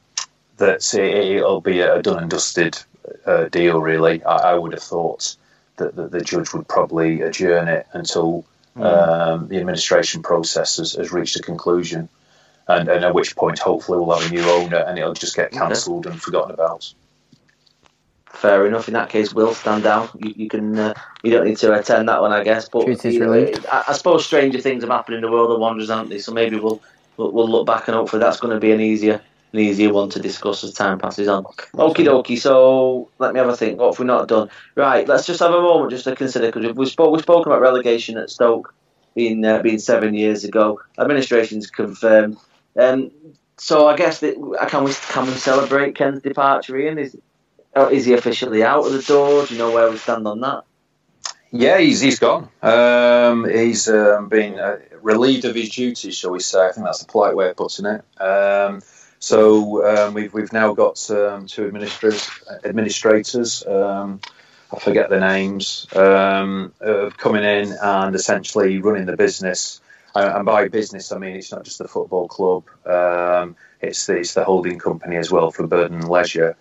that 0.56 0.92
it, 0.94 1.44
will 1.44 1.60
be 1.60 1.78
a 1.78 2.02
done 2.02 2.22
and 2.22 2.28
dusted 2.28 2.76
uh, 3.24 3.44
deal. 3.44 3.80
Really, 3.80 4.20
I, 4.24 4.36
I, 4.50 4.54
would 4.54 4.72
have 4.72 4.82
thought 4.82 5.36
that, 5.76 5.94
that, 5.94 6.10
the 6.10 6.20
judge 6.20 6.52
would 6.52 6.66
probably 6.66 7.20
adjourn 7.20 7.68
it 7.68 7.86
until 7.92 8.44
mm. 8.76 9.48
the 9.48 9.58
administration 9.58 10.24
process 10.24 10.78
has, 10.78 10.94
has, 10.94 11.12
reached 11.12 11.36
a 11.36 11.42
conclusion, 11.42 12.08
and, 12.66 12.88
and, 12.88 13.04
at 13.04 13.14
which 13.14 13.36
point, 13.36 13.60
hopefully, 13.60 14.00
we'll 14.00 14.18
have 14.18 14.28
a 14.28 14.34
new 14.34 14.50
owner, 14.50 14.78
and 14.78 14.98
it'll 14.98 15.14
just 15.14 15.36
get 15.36 15.52
cancelled 15.52 16.06
okay. 16.06 16.14
and 16.14 16.20
forgotten 16.20 16.50
about 16.50 16.92
fair 18.32 18.66
enough. 18.66 18.88
In 18.88 18.94
that 18.94 19.08
case, 19.08 19.32
we'll 19.34 19.54
stand 19.54 19.84
down. 19.84 20.08
You, 20.18 20.32
you 20.36 20.48
can, 20.48 20.78
uh, 20.78 20.94
you 21.22 21.30
don't 21.30 21.46
need 21.46 21.58
to 21.58 21.74
attend 21.74 22.08
that 22.08 22.20
one, 22.20 22.32
I 22.32 22.44
guess. 22.44 22.68
But 22.68 23.04
you 23.04 23.20
know, 23.20 23.32
I, 23.70 23.84
I, 23.88 23.92
suppose 23.92 24.24
stranger 24.24 24.60
things 24.60 24.82
have 24.82 24.90
happened 24.90 25.16
in 25.16 25.22
the 25.22 25.30
world 25.30 25.50
of 25.50 25.60
Wanderers, 25.60 25.90
aren't 25.90 26.10
they? 26.10 26.18
So 26.18 26.32
maybe 26.32 26.56
we'll, 26.58 26.80
we'll, 27.16 27.32
we'll 27.32 27.50
look 27.50 27.66
back 27.66 27.88
and 27.88 27.96
hopefully 27.96 28.20
that's 28.20 28.40
going 28.40 28.54
to 28.54 28.60
be 28.60 28.72
an 28.72 28.80
easier 28.80 29.20
an 29.52 29.60
easier 29.60 29.92
one 29.92 30.10
to 30.10 30.20
discuss 30.20 30.62
as 30.62 30.74
time 30.74 30.98
passes 30.98 31.28
on. 31.28 31.44
Okie 31.44 32.04
dokie. 32.04 32.38
So 32.38 33.08
let 33.18 33.32
me 33.32 33.40
have 33.40 33.48
a 33.48 33.56
think. 33.56 33.78
What 33.78 33.92
have 33.92 33.98
we 33.98 34.04
not 34.04 34.28
done? 34.28 34.50
Right. 34.74 35.08
Let's 35.08 35.26
just 35.26 35.40
have 35.40 35.52
a 35.52 35.60
moment 35.60 35.90
just 35.90 36.04
to 36.04 36.14
consider 36.14 36.52
because 36.52 36.76
we 36.76 36.86
spoke 36.86 37.12
we 37.12 37.22
spoken 37.22 37.50
about 37.50 37.62
relegation 37.62 38.18
at 38.18 38.30
Stoke 38.30 38.74
being 39.14 39.44
uh, 39.44 39.62
being 39.62 39.78
seven 39.78 40.14
years 40.14 40.44
ago. 40.44 40.80
Administration's 40.98 41.70
confirmed. 41.70 42.36
Um, 42.76 43.10
so 43.56 43.88
I 43.88 43.96
guess 43.96 44.20
that 44.20 44.34
can 44.68 44.84
we 44.84 44.92
can 44.92 45.26
we 45.26 45.32
celebrate 45.32 45.96
Ken's 45.96 46.22
departure? 46.22 46.76
Ian 46.76 46.98
is 46.98 47.16
is 47.76 48.04
he 48.04 48.14
officially 48.14 48.62
out 48.62 48.86
of 48.86 48.92
the 48.92 49.02
door? 49.02 49.46
Do 49.46 49.54
you 49.54 49.58
know 49.58 49.70
where 49.70 49.90
we 49.90 49.96
stand 49.96 50.26
on 50.26 50.40
that? 50.40 50.64
Yeah, 51.50 51.78
he's 51.78 52.00
he's 52.00 52.18
gone. 52.18 52.48
Um, 52.62 53.48
he's 53.48 53.88
um, 53.88 54.28
been 54.28 54.58
uh, 54.58 54.78
relieved 55.00 55.46
of 55.46 55.54
his 55.54 55.70
duties, 55.70 56.16
shall 56.16 56.30
we 56.30 56.40
say? 56.40 56.66
I 56.66 56.72
think 56.72 56.84
that's 56.84 57.02
the 57.02 57.10
polite 57.10 57.34
way 57.36 57.48
of 57.48 57.56
putting 57.56 57.86
it. 57.86 58.04
Um, 58.20 58.82
so 59.18 59.86
um, 59.86 60.14
we've 60.14 60.32
we've 60.32 60.52
now 60.52 60.74
got 60.74 61.10
um, 61.10 61.46
two 61.46 61.66
administrators. 61.66 62.28
Administrators, 62.64 63.66
um, 63.66 64.20
I 64.74 64.78
forget 64.78 65.08
their 65.08 65.20
names, 65.20 65.86
of 65.92 67.16
coming 67.16 67.44
in 67.44 67.74
and 67.80 68.14
essentially 68.14 68.78
running 68.78 69.06
the 69.06 69.16
business. 69.16 69.80
And 70.14 70.44
by 70.44 70.68
business, 70.68 71.12
I 71.12 71.18
mean 71.18 71.36
it's 71.36 71.52
not 71.52 71.64
just 71.64 71.78
the 71.78 71.88
football 71.88 72.28
club; 72.28 72.64
it's 73.80 74.04
the, 74.06 74.16
it's 74.16 74.34
the 74.34 74.44
holding 74.44 74.78
company 74.78 75.16
as 75.16 75.30
well 75.30 75.50
for 75.50 75.66
Burnden 75.66 76.08
Leisure. 76.08 76.56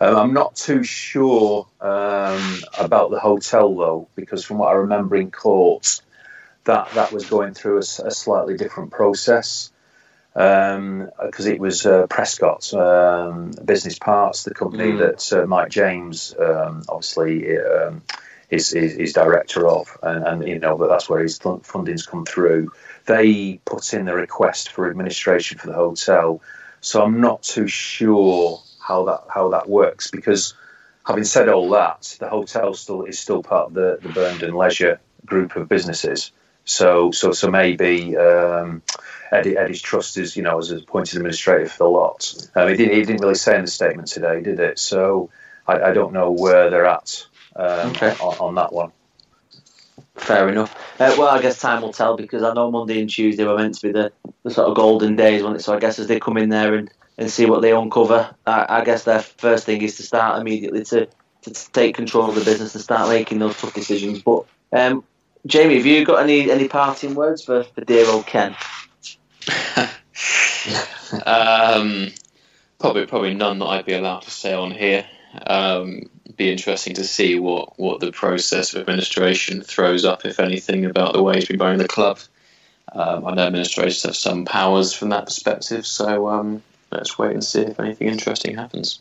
Um, 0.00 0.16
I'm 0.16 0.32
not 0.32 0.56
too 0.56 0.82
sure 0.82 1.66
um, 1.80 2.62
about 2.78 3.10
the 3.10 3.20
hotel 3.20 3.74
though, 3.74 4.08
because 4.14 4.44
from 4.44 4.58
what 4.58 4.68
I 4.68 4.74
remember 4.74 5.16
in 5.16 5.30
court, 5.30 6.00
that 6.64 6.90
that 6.92 7.12
was 7.12 7.28
going 7.28 7.54
through 7.54 7.76
a, 7.76 7.80
a 7.80 8.10
slightly 8.10 8.56
different 8.56 8.92
process 8.92 9.70
because 10.32 10.76
um, 10.76 11.52
it 11.52 11.58
was 11.58 11.84
uh, 11.86 12.06
Prescott 12.06 12.72
um, 12.72 13.52
Business 13.64 13.98
Parts, 13.98 14.44
the 14.44 14.54
company 14.54 14.92
mm. 14.92 14.98
that 14.98 15.42
uh, 15.42 15.46
Mike 15.46 15.70
James 15.70 16.34
um, 16.38 16.82
obviously 16.88 17.58
um, 17.58 18.02
is, 18.48 18.72
is, 18.72 18.94
is, 18.94 19.12
director 19.12 19.66
of, 19.66 19.98
and, 20.02 20.24
and, 20.24 20.48
you 20.48 20.58
know, 20.58 20.76
but 20.78 20.88
that's 20.88 21.08
where 21.08 21.20
his 21.20 21.38
funding's 21.38 22.06
come 22.06 22.24
through. 22.24 22.70
They 23.06 23.60
put 23.64 23.92
in 23.92 24.04
the 24.04 24.14
request 24.14 24.70
for 24.70 24.88
administration 24.88 25.58
for 25.58 25.66
the 25.66 25.74
hotel, 25.74 26.40
so 26.80 27.02
I'm 27.02 27.20
not 27.20 27.42
too 27.42 27.66
sure 27.66 28.62
how 28.90 29.04
that 29.04 29.22
how 29.32 29.48
that 29.50 29.68
works 29.68 30.10
because 30.10 30.54
having 31.06 31.24
said 31.24 31.48
all 31.48 31.70
that, 31.70 32.16
the 32.18 32.28
hotel 32.28 32.74
still 32.74 33.04
is 33.04 33.18
still 33.18 33.42
part 33.42 33.68
of 33.68 33.74
the 33.74 33.98
the 34.02 34.10
Burnden 34.10 34.54
Leisure 34.54 35.00
group 35.24 35.56
of 35.56 35.68
businesses. 35.68 36.32
So 36.64 37.10
so 37.12 37.32
so 37.32 37.50
maybe 37.50 38.16
um, 38.16 38.82
Eddie, 39.32 39.56
Eddie's 39.56 39.80
trust 39.80 40.18
is 40.18 40.36
you 40.36 40.42
know 40.42 40.58
as 40.58 40.70
appointed 40.70 41.16
administrator 41.16 41.68
for 41.68 41.78
the 41.78 41.88
lot. 41.88 42.34
Um, 42.56 42.68
he 42.68 42.76
didn't 42.76 42.94
he 42.94 43.02
didn't 43.02 43.20
really 43.20 43.34
say 43.46 43.56
in 43.56 43.64
the 43.64 43.70
statement 43.70 44.08
today, 44.08 44.40
did 44.42 44.58
it? 44.58 44.78
So 44.78 45.30
I, 45.66 45.74
I 45.90 45.92
don't 45.92 46.12
know 46.12 46.30
where 46.32 46.68
they're 46.70 46.86
at 46.86 47.26
um, 47.56 47.90
okay. 47.90 48.10
on, 48.20 48.34
on, 48.38 48.54
that 48.56 48.72
one. 48.72 48.92
Fair 50.16 50.48
enough. 50.48 50.74
Uh, 51.00 51.14
well, 51.18 51.28
I 51.28 51.40
guess 51.40 51.60
time 51.60 51.82
will 51.82 51.92
tell 51.92 52.16
because 52.16 52.42
I 52.42 52.52
know 52.52 52.70
Monday 52.70 53.00
and 53.00 53.08
Tuesday 53.08 53.44
were 53.44 53.56
meant 53.56 53.74
to 53.76 53.86
be 53.86 53.92
the, 53.92 54.12
the 54.42 54.50
sort 54.50 54.68
of 54.68 54.76
golden 54.76 55.16
days, 55.16 55.42
wasn't 55.42 55.60
it? 55.60 55.62
So 55.62 55.74
I 55.74 55.80
guess 55.80 55.98
as 55.98 56.08
they 56.08 56.20
come 56.20 56.36
in 56.36 56.50
there 56.50 56.74
and 56.74 56.90
and 57.20 57.30
see 57.30 57.46
what 57.46 57.62
they 57.62 57.70
uncover. 57.72 58.34
I, 58.46 58.66
I 58.80 58.84
guess 58.84 59.04
their 59.04 59.20
first 59.20 59.66
thing 59.66 59.82
is 59.82 59.98
to 59.98 60.02
start 60.02 60.40
immediately 60.40 60.82
to, 60.84 61.06
to 61.42 61.70
take 61.72 61.94
control 61.94 62.30
of 62.30 62.34
the 62.34 62.44
business 62.44 62.74
and 62.74 62.82
start 62.82 63.10
making 63.10 63.38
those 63.38 63.60
tough 63.60 63.74
decisions. 63.74 64.22
But 64.22 64.46
um, 64.72 65.04
Jamie, 65.46 65.76
have 65.76 65.86
you 65.86 66.04
got 66.04 66.22
any 66.22 66.50
any 66.50 66.66
parting 66.66 67.14
words 67.14 67.44
for, 67.44 67.62
for 67.62 67.82
dear 67.82 68.08
old 68.08 68.26
Ken? 68.26 68.56
um, 71.26 72.08
probably 72.78 73.06
probably 73.06 73.34
none 73.34 73.58
that 73.58 73.66
I'd 73.66 73.86
be 73.86 73.92
allowed 73.92 74.22
to 74.22 74.30
say 74.30 74.54
on 74.54 74.70
here. 74.70 75.06
Um, 75.46 76.10
be 76.36 76.50
interesting 76.50 76.94
to 76.94 77.04
see 77.04 77.38
what, 77.38 77.78
what 77.78 78.00
the 78.00 78.10
process 78.10 78.72
of 78.72 78.80
administration 78.80 79.60
throws 79.60 80.04
up, 80.06 80.24
if 80.24 80.40
anything, 80.40 80.86
about 80.86 81.12
the 81.12 81.22
way 81.22 81.34
he's 81.34 81.46
been 81.46 81.58
running 81.58 81.78
the 81.78 81.86
club. 81.86 82.18
Um, 82.92 83.26
I 83.26 83.34
know 83.34 83.46
administrators 83.46 84.02
have 84.04 84.16
some 84.16 84.46
powers 84.46 84.94
from 84.94 85.10
that 85.10 85.26
perspective, 85.26 85.86
so 85.86 86.28
um, 86.28 86.62
let's 86.90 87.18
wait 87.18 87.32
and 87.32 87.44
see 87.44 87.62
if 87.62 87.80
anything 87.80 88.08
interesting 88.08 88.56
happens. 88.56 89.00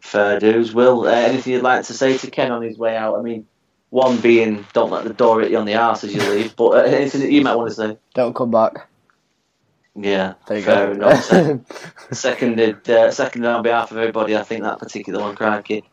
Fair 0.00 0.40
dues. 0.40 0.74
Will, 0.74 1.06
uh, 1.06 1.12
anything 1.12 1.52
you'd 1.52 1.62
like 1.62 1.84
to 1.86 1.94
say 1.94 2.18
to 2.18 2.30
Ken 2.30 2.50
on 2.50 2.62
his 2.62 2.76
way 2.76 2.96
out? 2.96 3.18
I 3.18 3.22
mean, 3.22 3.46
one 3.90 4.20
being 4.20 4.66
don't 4.72 4.90
let 4.90 5.04
the 5.04 5.12
door 5.12 5.40
hit 5.40 5.50
you 5.50 5.58
on 5.58 5.66
the 5.66 5.74
arse 5.74 6.02
as 6.02 6.14
you 6.14 6.20
leave, 6.30 6.56
but 6.56 6.70
uh, 6.70 6.80
anything 6.80 7.20
that 7.20 7.30
you 7.30 7.42
might 7.42 7.54
want 7.54 7.68
to 7.68 7.74
say? 7.74 7.98
Don't 8.14 8.34
come 8.34 8.50
back. 8.50 8.88
Yeah, 9.94 10.34
there 10.46 10.58
you 10.58 10.64
fair 10.64 10.86
go. 10.86 10.92
enough. 10.92 11.66
seconded, 12.12 12.88
uh, 12.88 13.10
seconded 13.10 13.50
on 13.50 13.62
behalf 13.62 13.90
of 13.90 13.98
everybody. 13.98 14.34
I 14.36 14.42
think 14.42 14.62
that 14.62 14.78
particular 14.78 15.20
one, 15.20 15.36
crikey. 15.36 15.84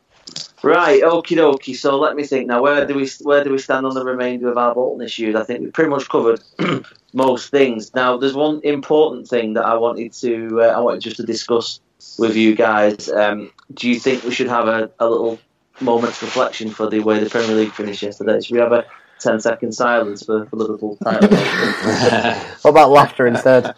Right, 0.62 1.02
okie 1.02 1.38
dokie. 1.38 1.76
So 1.76 1.98
let 1.98 2.16
me 2.16 2.24
think 2.24 2.48
now. 2.48 2.62
Where 2.62 2.86
do 2.86 2.94
we 2.94 3.10
where 3.22 3.44
do 3.44 3.52
we 3.52 3.58
stand 3.58 3.86
on 3.86 3.94
the 3.94 4.04
remainder 4.04 4.50
of 4.50 4.58
our 4.58 4.74
Bolton 4.74 5.06
issues? 5.06 5.36
I 5.36 5.44
think 5.44 5.62
we've 5.62 5.74
pretty 5.74 5.90
much 5.90 6.10
covered 6.10 6.42
most 7.14 7.50
things. 7.50 7.94
Now, 7.96 8.18
there's 8.18 8.34
one 8.34 8.60
important 8.64 9.28
thing 9.28 9.54
that 9.54 9.66
I 9.66 9.76
wanted 9.76 10.14
to 10.14 10.62
uh, 10.62 10.68
I 10.68 10.80
wanted 10.80 11.02
just 11.02 11.18
to 11.18 11.24
discuss 11.24 11.80
with 12.18 12.36
you 12.36 12.56
guys. 12.56 13.10
Um, 13.10 13.52
do 13.74 13.90
you 13.90 14.00
think 14.00 14.24
we 14.24 14.32
should 14.32 14.50
have 14.50 14.68
a, 14.68 14.92
a 15.00 15.10
little 15.10 15.40
moment's 15.80 16.22
reflection 16.22 16.70
for 16.72 16.90
the 16.90 17.00
way 17.00 17.20
the 17.24 17.30
Premier 17.30 17.56
League 17.56 17.72
finished 17.72 18.02
yesterday? 18.02 18.42
Should 18.42 18.54
we 18.54 18.60
have 18.60 18.74
a 18.74 18.86
10 19.20 19.40
second 19.40 19.74
silence 19.74 20.26
for, 20.26 20.46
for 20.46 20.56
Liverpool 20.56 20.98
title? 20.98 21.30
what 22.62 22.72
about 22.72 22.90
laughter 22.90 23.28
instead? 23.28 23.76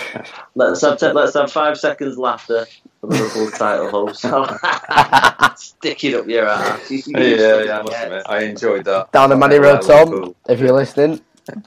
let's 0.54 0.80
have 0.82 0.98
ten, 0.98 1.14
let's 1.14 1.34
have 1.34 1.50
five 1.50 1.78
seconds 1.78 2.18
laughter 2.18 2.66
for 3.06 3.12
Liverpool 3.12 3.50
title 3.50 3.90
host. 3.90 4.20
Stick 5.56 6.04
it 6.04 6.14
up 6.14 6.26
your 6.26 6.48
ass. 6.48 6.90
You, 6.90 7.02
you 7.06 7.14
yeah, 7.16 7.62
yeah, 7.62 7.78
I, 7.78 8.02
admit, 8.02 8.22
I 8.26 8.42
enjoyed 8.44 8.84
that. 8.86 9.12
Down 9.12 9.30
the 9.30 9.36
money 9.36 9.58
road, 9.58 9.82
Tom, 9.82 10.08
cool. 10.08 10.36
if 10.48 10.60
you're 10.60 10.72
listening. 10.72 11.20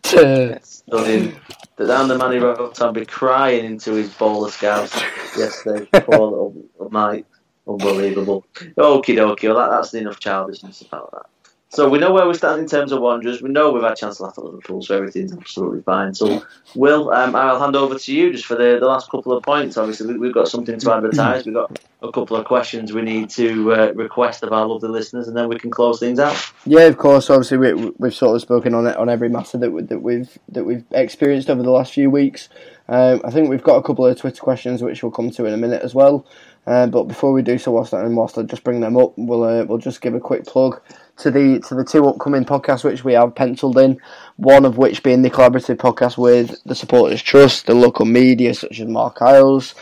Stunning. 0.04 1.36
Down 1.78 2.08
the 2.08 2.18
money 2.18 2.38
road, 2.38 2.74
Tom 2.74 2.94
be 2.94 3.06
crying 3.06 3.66
into 3.66 3.94
his 3.94 4.10
bowl 4.14 4.46
of 4.46 4.54
scouts 4.54 4.96
yesterday. 5.38 5.86
Poor 5.92 6.20
little 6.20 6.90
Mike. 6.90 7.26
Unbelievable. 7.68 8.46
Okie 8.56 9.16
dokie. 9.16 9.54
Well, 9.54 9.58
that, 9.58 9.70
that's 9.70 9.94
enough 9.94 10.20
childishness 10.20 10.82
about 10.82 11.12
that. 11.12 11.26
So 11.70 11.90
we 11.90 12.00
know 12.00 12.14
where 12.14 12.26
we 12.26 12.34
stand 12.34 12.62
in 12.62 12.68
terms 12.68 12.94
of 12.94 13.02
Wanderers. 13.02 13.42
We 13.42 13.50
know 13.50 13.72
we've 13.72 13.84
had 13.84 13.92
a 13.92 13.96
chance 13.96 14.18
to 14.18 14.24
laugh 14.24 14.38
at 14.38 14.44
Liverpool, 14.46 14.82
so 14.82 14.96
everything's 14.96 15.34
absolutely 15.34 15.82
fine. 15.82 16.14
So, 16.14 16.42
Will, 16.76 17.12
um, 17.12 17.36
I'll 17.36 17.60
hand 17.60 17.76
over 17.76 18.00
to 18.00 18.16
you 18.16 18.32
just 18.32 18.46
for 18.46 18.56
the, 18.56 18.78
the 18.80 18.86
last 18.86 19.12
couple 19.12 19.36
of 19.36 19.44
points. 19.44 19.76
Obviously, 19.76 20.08
we, 20.08 20.18
we've 20.18 20.34
got 20.34 20.48
something 20.48 20.80
to 20.80 20.94
advertise. 20.94 21.46
We've 21.46 21.54
got 21.54 21.78
a 22.02 22.12
couple 22.12 22.38
of 22.38 22.46
questions 22.46 22.94
we 22.94 23.02
need 23.02 23.30
to 23.32 23.74
uh, 23.74 23.92
request 23.96 24.44
of 24.44 24.54
our 24.54 24.66
lovely 24.66 24.90
listeners, 24.90 25.28
and 25.28 25.36
then 25.36 25.50
we 25.50 25.60
can 25.60 25.70
close 25.70 26.00
things 26.00 26.20
out. 26.20 26.52
Yeah, 26.66 26.84
of 26.84 26.98
course. 26.98 27.30
Obviously, 27.30 27.58
we, 27.58 27.74
we've 27.98 28.16
sort 28.16 28.38
of 28.38 28.42
spoken 28.42 28.74
on 28.74 28.88
it 28.88 28.96
on 28.96 29.10
every 29.10 29.28
matter 29.28 29.58
that, 29.58 29.72
we, 29.72 29.82
that 29.84 30.00
we've 30.00 30.38
that 30.48 30.64
we've 30.64 30.86
experienced 30.92 31.50
over 31.50 31.64
the 31.64 31.72
last 31.72 31.92
few 31.92 32.10
weeks. 32.10 32.48
Um, 32.88 33.20
I 33.26 33.32
think 33.32 33.50
we've 33.50 33.64
got 33.64 33.76
a 33.76 33.84
couple 33.84 34.06
of 34.06 34.18
Twitter 34.18 34.42
questions 34.42 34.82
which 34.82 35.04
we'll 35.04 35.12
come 35.12 35.30
to 35.32 35.46
in 35.46 35.54
a 35.54 35.58
minute 35.58 35.82
as 35.82 35.94
well. 35.94 36.26
Uh, 36.68 36.86
but 36.86 37.06
before 37.06 37.32
we 37.32 37.42
do 37.42 37.58
so, 37.58 37.72
whilst, 37.72 37.94
whilst 37.94 38.38
I 38.38 38.44
just 38.44 38.66
bring 38.66 38.82
them 38.82 38.98
up, 38.98 39.14
we'll 39.16 39.46
uh, 39.46 39.64
we'll 39.64 39.78
just 39.78 40.02
give 40.02 40.14
a 40.14 40.20
quick 40.20 40.46
plug 40.46 40.82
to 41.20 41.32
the 41.32 41.60
to 41.62 41.76
the 41.76 41.86
two 41.86 42.06
upcoming 42.06 42.44
podcasts 42.44 42.84
which 42.84 43.06
we 43.06 43.14
have 43.14 43.34
penciled 43.36 43.78
in. 43.78 44.02
One 44.36 44.66
of 44.66 44.78
which 44.78 45.02
being 45.02 45.22
the 45.22 45.30
collaborative 45.30 45.78
podcast 45.78 46.18
with 46.18 46.62
the 46.66 46.76
Supporters 46.76 47.22
Trust, 47.22 47.68
the 47.68 47.74
local 47.74 48.06
media 48.06 48.54
such 48.54 48.82
as 48.82 48.88
Marc 48.88 49.22
Iles, 49.22 49.76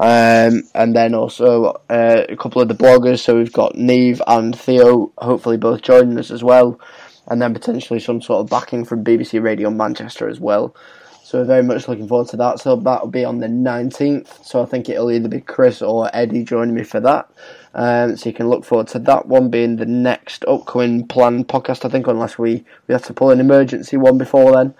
um, 0.00 0.64
and 0.74 0.96
then 0.96 1.14
also 1.14 1.80
uh, 1.88 2.24
a 2.28 2.36
couple 2.36 2.60
of 2.60 2.66
the 2.66 2.74
bloggers. 2.74 3.20
So 3.20 3.38
we've 3.38 3.52
got 3.52 3.76
Neve 3.76 4.20
and 4.26 4.58
Theo, 4.58 5.12
hopefully 5.18 5.58
both 5.58 5.82
joining 5.82 6.18
us 6.18 6.32
as 6.32 6.42
well, 6.42 6.80
and 7.28 7.40
then 7.40 7.54
potentially 7.54 8.00
some 8.00 8.20
sort 8.20 8.40
of 8.40 8.50
backing 8.50 8.84
from 8.84 9.04
BBC 9.04 9.40
Radio 9.40 9.70
Manchester 9.70 10.28
as 10.28 10.40
well. 10.40 10.74
So 11.22 11.38
we're 11.38 11.44
very 11.44 11.62
much 11.62 11.88
looking 11.88 12.08
forward 12.08 12.28
to 12.28 12.36
that. 12.38 12.58
So 12.58 12.76
that'll 12.76 13.08
be 13.08 13.24
on 13.24 13.38
the 13.38 13.46
19th. 13.46 14.44
So 14.44 14.62
I 14.62 14.66
think 14.66 14.88
it'll 14.88 15.10
either 15.10 15.28
be 15.28 15.40
Chris 15.40 15.80
or 15.80 16.10
Eddie 16.12 16.44
joining 16.44 16.74
me 16.74 16.82
for 16.82 17.00
that. 17.00 17.30
Um, 17.74 18.16
so 18.16 18.28
you 18.28 18.34
can 18.34 18.48
look 18.48 18.64
forward 18.64 18.88
to 18.88 18.98
that 19.00 19.26
one 19.26 19.48
being 19.48 19.76
the 19.76 19.86
next 19.86 20.44
upcoming 20.46 21.06
planned 21.06 21.48
podcast. 21.48 21.84
I 21.84 21.88
think 21.88 22.06
unless 22.06 22.38
we, 22.38 22.64
we 22.86 22.92
have 22.92 23.04
to 23.04 23.14
pull 23.14 23.30
an 23.30 23.40
emergency 23.40 23.96
one 23.96 24.18
before 24.18 24.52
then. 24.52 24.74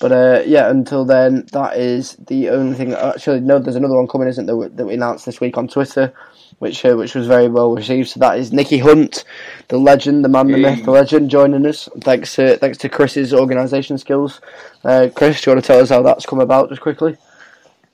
But 0.00 0.12
uh, 0.12 0.42
yeah, 0.44 0.68
until 0.70 1.04
then, 1.04 1.46
that 1.52 1.78
is 1.78 2.16
the 2.26 2.50
only 2.50 2.76
thing. 2.76 2.92
Actually, 2.92 3.40
no, 3.40 3.58
there's 3.58 3.76
another 3.76 3.96
one 3.96 4.06
coming, 4.06 4.28
isn't 4.28 4.44
there? 4.44 4.68
That 4.68 4.84
we 4.84 4.94
announced 4.94 5.24
this 5.24 5.40
week 5.40 5.56
on 5.56 5.68
Twitter, 5.68 6.12
which 6.58 6.84
uh, 6.84 6.94
which 6.94 7.14
was 7.14 7.26
very 7.26 7.48
well 7.48 7.74
received. 7.74 8.08
So 8.08 8.20
that 8.20 8.38
is 8.38 8.52
Nicky 8.52 8.78
Hunt, 8.78 9.24
the 9.68 9.78
legend, 9.78 10.24
the 10.24 10.28
man, 10.28 10.48
the 10.48 10.58
myth, 10.58 10.84
the 10.84 10.90
legend, 10.90 11.30
joining 11.30 11.66
us. 11.66 11.88
Thanks, 12.00 12.34
to 12.36 12.56
thanks 12.56 12.78
to 12.78 12.88
Chris's 12.88 13.34
organisation 13.34 13.98
skills. 13.98 14.40
Uh, 14.84 15.08
Chris, 15.14 15.40
do 15.40 15.50
you 15.50 15.54
want 15.54 15.64
to 15.64 15.66
tell 15.66 15.80
us 15.80 15.90
how 15.90 16.02
that's 16.02 16.26
come 16.26 16.40
about, 16.40 16.68
just 16.68 16.80
quickly? 16.80 17.16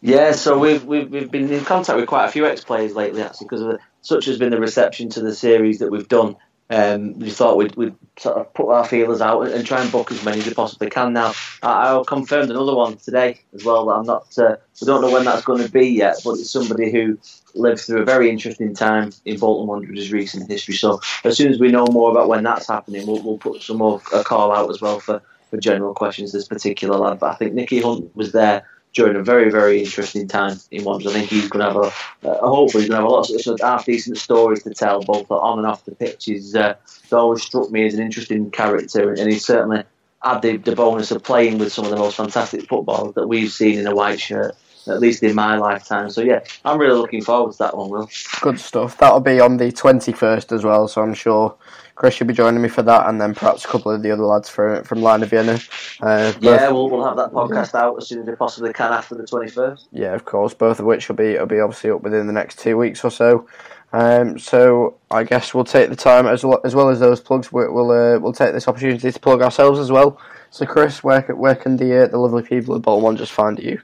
Yeah, 0.00 0.32
so 0.32 0.58
we've 0.58 0.84
we've, 0.84 1.10
we've 1.10 1.30
been 1.30 1.50
in 1.52 1.64
contact 1.64 1.96
with 1.96 2.08
quite 2.08 2.26
a 2.26 2.30
few 2.30 2.46
ex 2.46 2.64
players 2.64 2.94
lately, 2.94 3.22
actually, 3.22 3.46
because 3.46 3.60
of 3.62 3.68
the, 3.68 3.78
such 4.00 4.26
has 4.26 4.38
been 4.38 4.50
the 4.50 4.60
reception 4.60 5.08
to 5.10 5.20
the 5.20 5.34
series 5.34 5.78
that 5.78 5.90
we've 5.90 6.08
done. 6.08 6.36
Um, 6.70 7.18
we 7.18 7.28
thought 7.28 7.58
we'd, 7.58 7.76
we'd 7.76 7.94
sort 8.18 8.38
of 8.38 8.54
put 8.54 8.70
our 8.70 8.86
feelers 8.86 9.20
out 9.20 9.46
and, 9.46 9.66
try 9.66 9.82
and 9.82 9.92
book 9.92 10.10
as 10.10 10.24
many 10.24 10.38
as 10.38 10.46
we 10.46 10.54
possibly 10.54 10.88
can. 10.88 11.12
Now, 11.12 11.34
I, 11.62 11.94
I 11.94 12.02
confirmed 12.06 12.50
another 12.50 12.74
one 12.74 12.96
today 12.96 13.42
as 13.54 13.62
well. 13.62 13.86
That 13.86 13.92
I'm 13.92 14.06
not. 14.06 14.38
Uh, 14.38 14.56
we 14.80 14.86
don't 14.86 15.02
know 15.02 15.12
when 15.12 15.24
that's 15.24 15.44
going 15.44 15.62
to 15.62 15.70
be 15.70 15.88
yet, 15.88 16.16
but 16.24 16.32
it's 16.32 16.50
somebody 16.50 16.90
who 16.90 17.18
lived 17.54 17.80
through 17.80 18.02
a 18.02 18.04
very 18.04 18.30
interesting 18.30 18.74
time 18.74 19.12
in 19.24 19.38
Bolton 19.38 19.66
Wanderers' 19.66 20.12
recent 20.12 20.50
history. 20.50 20.74
So 20.74 21.00
as 21.24 21.36
soon 21.36 21.52
as 21.52 21.58
we 21.58 21.70
know 21.70 21.86
more 21.86 22.10
about 22.10 22.28
when 22.28 22.44
that's 22.44 22.68
happening, 22.68 23.06
we'll, 23.06 23.22
we'll 23.22 23.38
put 23.38 23.62
some 23.62 23.78
more 23.78 24.00
a 24.12 24.24
call 24.24 24.52
out 24.52 24.70
as 24.70 24.80
well 24.80 25.00
for, 25.00 25.22
for 25.50 25.58
general 25.58 25.94
questions. 25.94 26.32
This 26.32 26.48
particular 26.48 26.96
lad, 26.98 27.20
but 27.20 27.30
I 27.30 27.34
think 27.34 27.54
Nicky 27.54 27.80
Hunt 27.80 28.14
was 28.16 28.32
there 28.32 28.66
during 28.94 29.16
a 29.16 29.22
very, 29.22 29.50
very 29.50 29.82
interesting 29.82 30.28
time 30.28 30.58
in 30.70 30.84
Wanderers. 30.84 31.14
I 31.14 31.18
think 31.18 31.30
he's 31.30 31.48
going 31.48 31.64
to 31.64 31.72
have 31.72 31.94
a, 32.24 32.28
uh, 32.28 32.46
hopefully, 32.46 32.82
he's 32.82 32.90
going 32.90 33.00
to 33.00 33.02
have 33.02 33.04
a 33.04 33.08
lot 33.08 33.30
of 33.30 33.40
sort 33.40 33.60
of 33.60 33.66
half 33.66 33.86
decent 33.86 34.18
stories 34.18 34.62
to 34.64 34.74
tell, 34.74 35.02
both 35.02 35.30
on 35.30 35.58
and 35.58 35.66
off 35.66 35.84
the 35.84 35.94
pitch. 35.94 36.26
He's 36.26 36.54
uh, 36.54 36.74
always 37.10 37.42
struck 37.42 37.70
me 37.70 37.86
as 37.86 37.94
an 37.94 38.00
interesting 38.00 38.50
character, 38.50 39.12
and 39.12 39.30
he's 39.30 39.46
certainly 39.46 39.84
had 40.22 40.42
the, 40.42 40.56
the 40.58 40.76
bonus 40.76 41.10
of 41.10 41.22
playing 41.22 41.58
with 41.58 41.72
some 41.72 41.84
of 41.84 41.90
the 41.90 41.96
most 41.96 42.16
fantastic 42.16 42.68
footballers 42.68 43.14
that 43.14 43.26
we've 43.26 43.50
seen 43.50 43.78
in 43.78 43.86
a 43.86 43.94
white 43.94 44.20
shirt. 44.20 44.54
At 44.86 45.00
least 45.00 45.22
in 45.22 45.34
my 45.34 45.56
lifetime. 45.56 46.10
So, 46.10 46.20
yeah, 46.22 46.40
I'm 46.64 46.78
really 46.78 46.98
looking 46.98 47.22
forward 47.22 47.52
to 47.52 47.58
that 47.58 47.76
one, 47.76 47.90
Will. 47.90 48.10
Good 48.40 48.58
stuff. 48.58 48.98
That'll 48.98 49.20
be 49.20 49.40
on 49.40 49.56
the 49.56 49.70
21st 49.72 50.52
as 50.52 50.64
well, 50.64 50.88
so 50.88 51.02
I'm 51.02 51.14
sure 51.14 51.56
Chris 51.94 52.18
will 52.18 52.26
be 52.26 52.34
joining 52.34 52.62
me 52.62 52.68
for 52.68 52.82
that, 52.82 53.08
and 53.08 53.20
then 53.20 53.34
perhaps 53.34 53.64
a 53.64 53.68
couple 53.68 53.92
of 53.92 54.02
the 54.02 54.10
other 54.10 54.24
lads 54.24 54.48
for, 54.48 54.82
from 54.84 55.02
Lion 55.02 55.22
of 55.22 55.30
Vienna. 55.30 55.60
Uh, 56.00 56.32
yeah, 56.40 56.68
we'll, 56.70 56.88
we'll 56.90 57.04
have 57.04 57.16
that 57.16 57.32
podcast 57.32 57.74
out 57.74 57.96
as 57.96 58.08
soon 58.08 58.20
as 58.20 58.26
we 58.26 58.34
possibly 58.34 58.72
can 58.72 58.92
after 58.92 59.14
the 59.14 59.24
21st. 59.24 59.86
Yeah, 59.92 60.14
of 60.14 60.24
course, 60.24 60.54
both 60.54 60.80
of 60.80 60.86
which 60.86 61.08
will 61.08 61.16
be, 61.16 61.38
will 61.38 61.46
be 61.46 61.60
obviously 61.60 61.90
up 61.90 62.02
within 62.02 62.26
the 62.26 62.32
next 62.32 62.58
two 62.58 62.76
weeks 62.76 63.04
or 63.04 63.10
so. 63.10 63.46
Um, 63.92 64.38
so 64.38 64.96
I 65.10 65.22
guess 65.24 65.52
we'll 65.52 65.64
take 65.64 65.90
the 65.90 65.96
time 65.96 66.26
as 66.26 66.44
well 66.44 66.60
as, 66.64 66.74
well 66.74 66.88
as 66.88 67.00
those 67.00 67.20
plugs. 67.20 67.52
We'll 67.52 67.72
we'll, 67.72 67.90
uh, 67.90 68.18
we'll 68.18 68.32
take 68.32 68.54
this 68.54 68.66
opportunity 68.66 69.12
to 69.12 69.20
plug 69.20 69.42
ourselves 69.42 69.78
as 69.78 69.92
well. 69.92 70.18
So 70.50 70.64
Chris, 70.64 71.04
where 71.04 71.20
where 71.22 71.54
can 71.54 71.76
the 71.76 72.04
uh, 72.04 72.06
the 72.08 72.16
lovely 72.16 72.42
people 72.42 72.74
of 72.74 72.82
Bolton 72.82 73.04
One 73.04 73.16
just 73.16 73.32
find 73.32 73.58
you? 73.58 73.82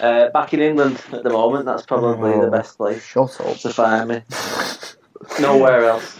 Uh, 0.00 0.30
back 0.30 0.54
in 0.54 0.60
England 0.60 1.02
at 1.12 1.22
the 1.22 1.30
moment. 1.30 1.66
That's 1.66 1.84
probably 1.84 2.32
oh, 2.32 2.44
the 2.46 2.50
best 2.50 2.78
place. 2.78 3.04
Shut 3.04 3.38
up. 3.40 3.56
To 3.58 3.70
find 3.70 4.08
me. 4.08 4.22
Nowhere 5.40 5.84
else. 5.84 6.18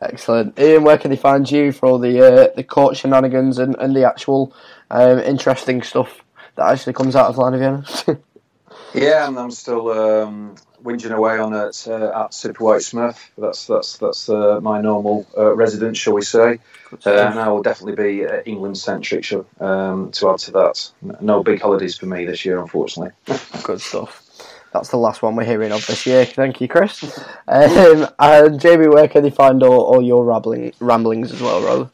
Excellent, 0.00 0.58
Ian. 0.58 0.84
Where 0.84 0.98
can 0.98 1.10
they 1.10 1.16
find 1.16 1.50
you 1.50 1.72
for 1.72 1.86
all 1.86 1.98
the 1.98 2.20
uh, 2.20 2.48
the 2.56 2.64
court 2.64 2.96
shenanigans 2.96 3.58
and, 3.58 3.76
and 3.78 3.94
the 3.94 4.04
actual 4.04 4.54
um, 4.90 5.18
interesting 5.20 5.82
stuff 5.82 6.24
that 6.56 6.70
actually 6.70 6.92
comes 6.94 7.16
out 7.16 7.28
of 7.28 7.38
Lion 7.38 7.54
of 7.54 7.60
Vienna? 7.60 8.20
yeah, 8.94 9.28
and 9.28 9.38
I'm 9.38 9.50
still 9.50 9.90
um, 9.90 10.56
whinging 10.84 11.10
away 11.10 11.38
on 11.38 11.54
it 11.54 11.86
uh, 11.88 12.24
at 12.24 12.34
Super 12.34 12.62
White 12.62 12.82
Smith. 12.82 13.30
That's 13.38 13.66
that's 13.66 13.96
that's 13.96 14.28
uh, 14.28 14.60
my 14.60 14.80
normal 14.80 15.26
uh, 15.36 15.54
residence, 15.54 15.98
shall 15.98 16.12
we 16.14 16.22
say? 16.22 16.58
Uh, 17.04 17.10
and 17.10 17.40
I 17.40 17.48
will 17.48 17.62
definitely 17.62 17.96
be 17.96 18.26
uh, 18.26 18.42
England 18.44 18.78
centric. 18.78 19.32
Um, 19.60 20.12
to 20.12 20.30
add 20.30 20.38
to 20.40 20.50
that, 20.52 20.90
no 21.20 21.42
big 21.42 21.60
holidays 21.60 21.96
for 21.96 22.06
me 22.06 22.26
this 22.26 22.44
year, 22.44 22.60
unfortunately. 22.60 23.12
Good 23.62 23.80
stuff. 23.80 24.20
That's 24.72 24.88
the 24.90 24.96
last 24.96 25.22
one 25.22 25.36
we're 25.36 25.44
hearing 25.44 25.70
of 25.70 25.86
this 25.86 26.04
year. 26.04 26.24
Thank 26.24 26.60
you, 26.60 26.68
Chris. 26.68 27.18
Um, 27.46 28.08
and 28.18 28.58
Jamie, 28.58 28.88
where 28.88 29.06
can 29.06 29.24
you 29.24 29.30
find 29.30 29.62
all, 29.62 29.80
all 29.82 30.02
your 30.02 30.24
rambling, 30.24 30.72
ramblings 30.80 31.30
as 31.30 31.42
well, 31.42 31.62
Rob? 31.62 31.90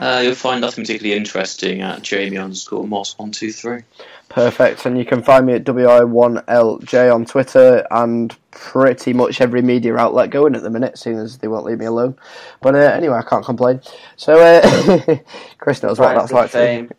Uh, 0.00 0.20
you'll 0.24 0.34
find 0.34 0.60
nothing 0.60 0.84
particularly 0.84 1.16
interesting 1.16 1.82
at 1.82 2.02
Jamie 2.02 2.38
underscore 2.38 2.84
Moss123. 2.84 3.84
Perfect. 4.28 4.84
And 4.86 4.98
you 4.98 5.04
can 5.04 5.22
find 5.22 5.46
me 5.46 5.54
at 5.54 5.64
WI1LJ 5.64 7.14
on 7.14 7.24
Twitter 7.24 7.86
and 7.90 8.36
pretty 8.50 9.12
much 9.12 9.40
every 9.40 9.62
media 9.62 9.96
outlet 9.96 10.30
going 10.30 10.54
at 10.54 10.62
the 10.62 10.70
minute, 10.70 10.98
seeing 10.98 11.16
as 11.16 11.38
they 11.38 11.48
won't 11.48 11.64
leave 11.64 11.78
me 11.78 11.86
alone. 11.86 12.16
But 12.60 12.74
uh, 12.74 12.78
anyway, 12.78 13.16
I 13.16 13.22
can't 13.22 13.44
complain. 13.44 13.80
So, 14.16 14.38
uh, 14.38 15.16
Chris 15.58 15.82
knows 15.82 15.98
what 15.98 16.14
that's 16.14 16.32
like. 16.32 16.50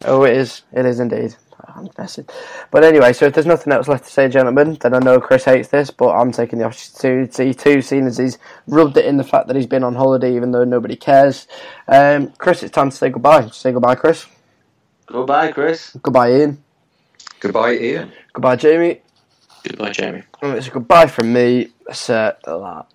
Oh, 0.05 0.23
it 0.23 0.35
is. 0.35 0.63
It 0.73 0.85
is 0.85 0.99
indeed. 0.99 1.35
I'm 1.75 1.89
messing. 1.97 2.25
But 2.71 2.83
anyway, 2.83 3.13
so 3.13 3.25
if 3.25 3.33
there's 3.33 3.45
nothing 3.45 3.73
else 3.73 3.87
left 3.87 4.05
to 4.05 4.11
say, 4.11 4.27
gentlemen, 4.29 4.77
then 4.81 4.93
I 4.93 4.99
know 4.99 5.19
Chris 5.19 5.45
hates 5.45 5.69
this, 5.69 5.91
but 5.91 6.09
I'm 6.09 6.31
taking 6.31 6.59
the 6.59 6.65
opportunity 6.65 7.53
to, 7.53 7.81
seeing 7.81 8.07
as 8.07 8.17
he's 8.17 8.37
rubbed 8.67 8.97
it 8.97 9.05
in 9.05 9.17
the 9.17 9.23
fact 9.23 9.47
that 9.47 9.55
he's 9.55 9.67
been 9.67 9.83
on 9.83 9.95
holiday, 9.95 10.35
even 10.35 10.51
though 10.51 10.63
nobody 10.63 10.95
cares. 10.95 11.47
Um, 11.87 12.31
Chris, 12.37 12.63
it's 12.63 12.71
time 12.71 12.89
to 12.89 12.95
say 12.95 13.09
goodbye. 13.09 13.47
Say 13.49 13.71
goodbye, 13.71 13.95
Chris. 13.95 14.25
Goodbye, 15.05 15.51
Chris. 15.51 15.95
Goodbye, 16.01 16.31
Ian. 16.31 16.63
Goodbye, 17.39 17.73
Ian. 17.73 18.11
Goodbye, 18.33 18.55
Jamie. 18.55 19.01
Goodbye, 19.63 19.91
Jamie. 19.91 20.23
And 20.41 20.57
it's 20.57 20.67
a 20.67 20.71
goodbye 20.71 21.07
from 21.07 21.33
me. 21.33 21.69
Sir 21.91 22.35
that 22.45 22.85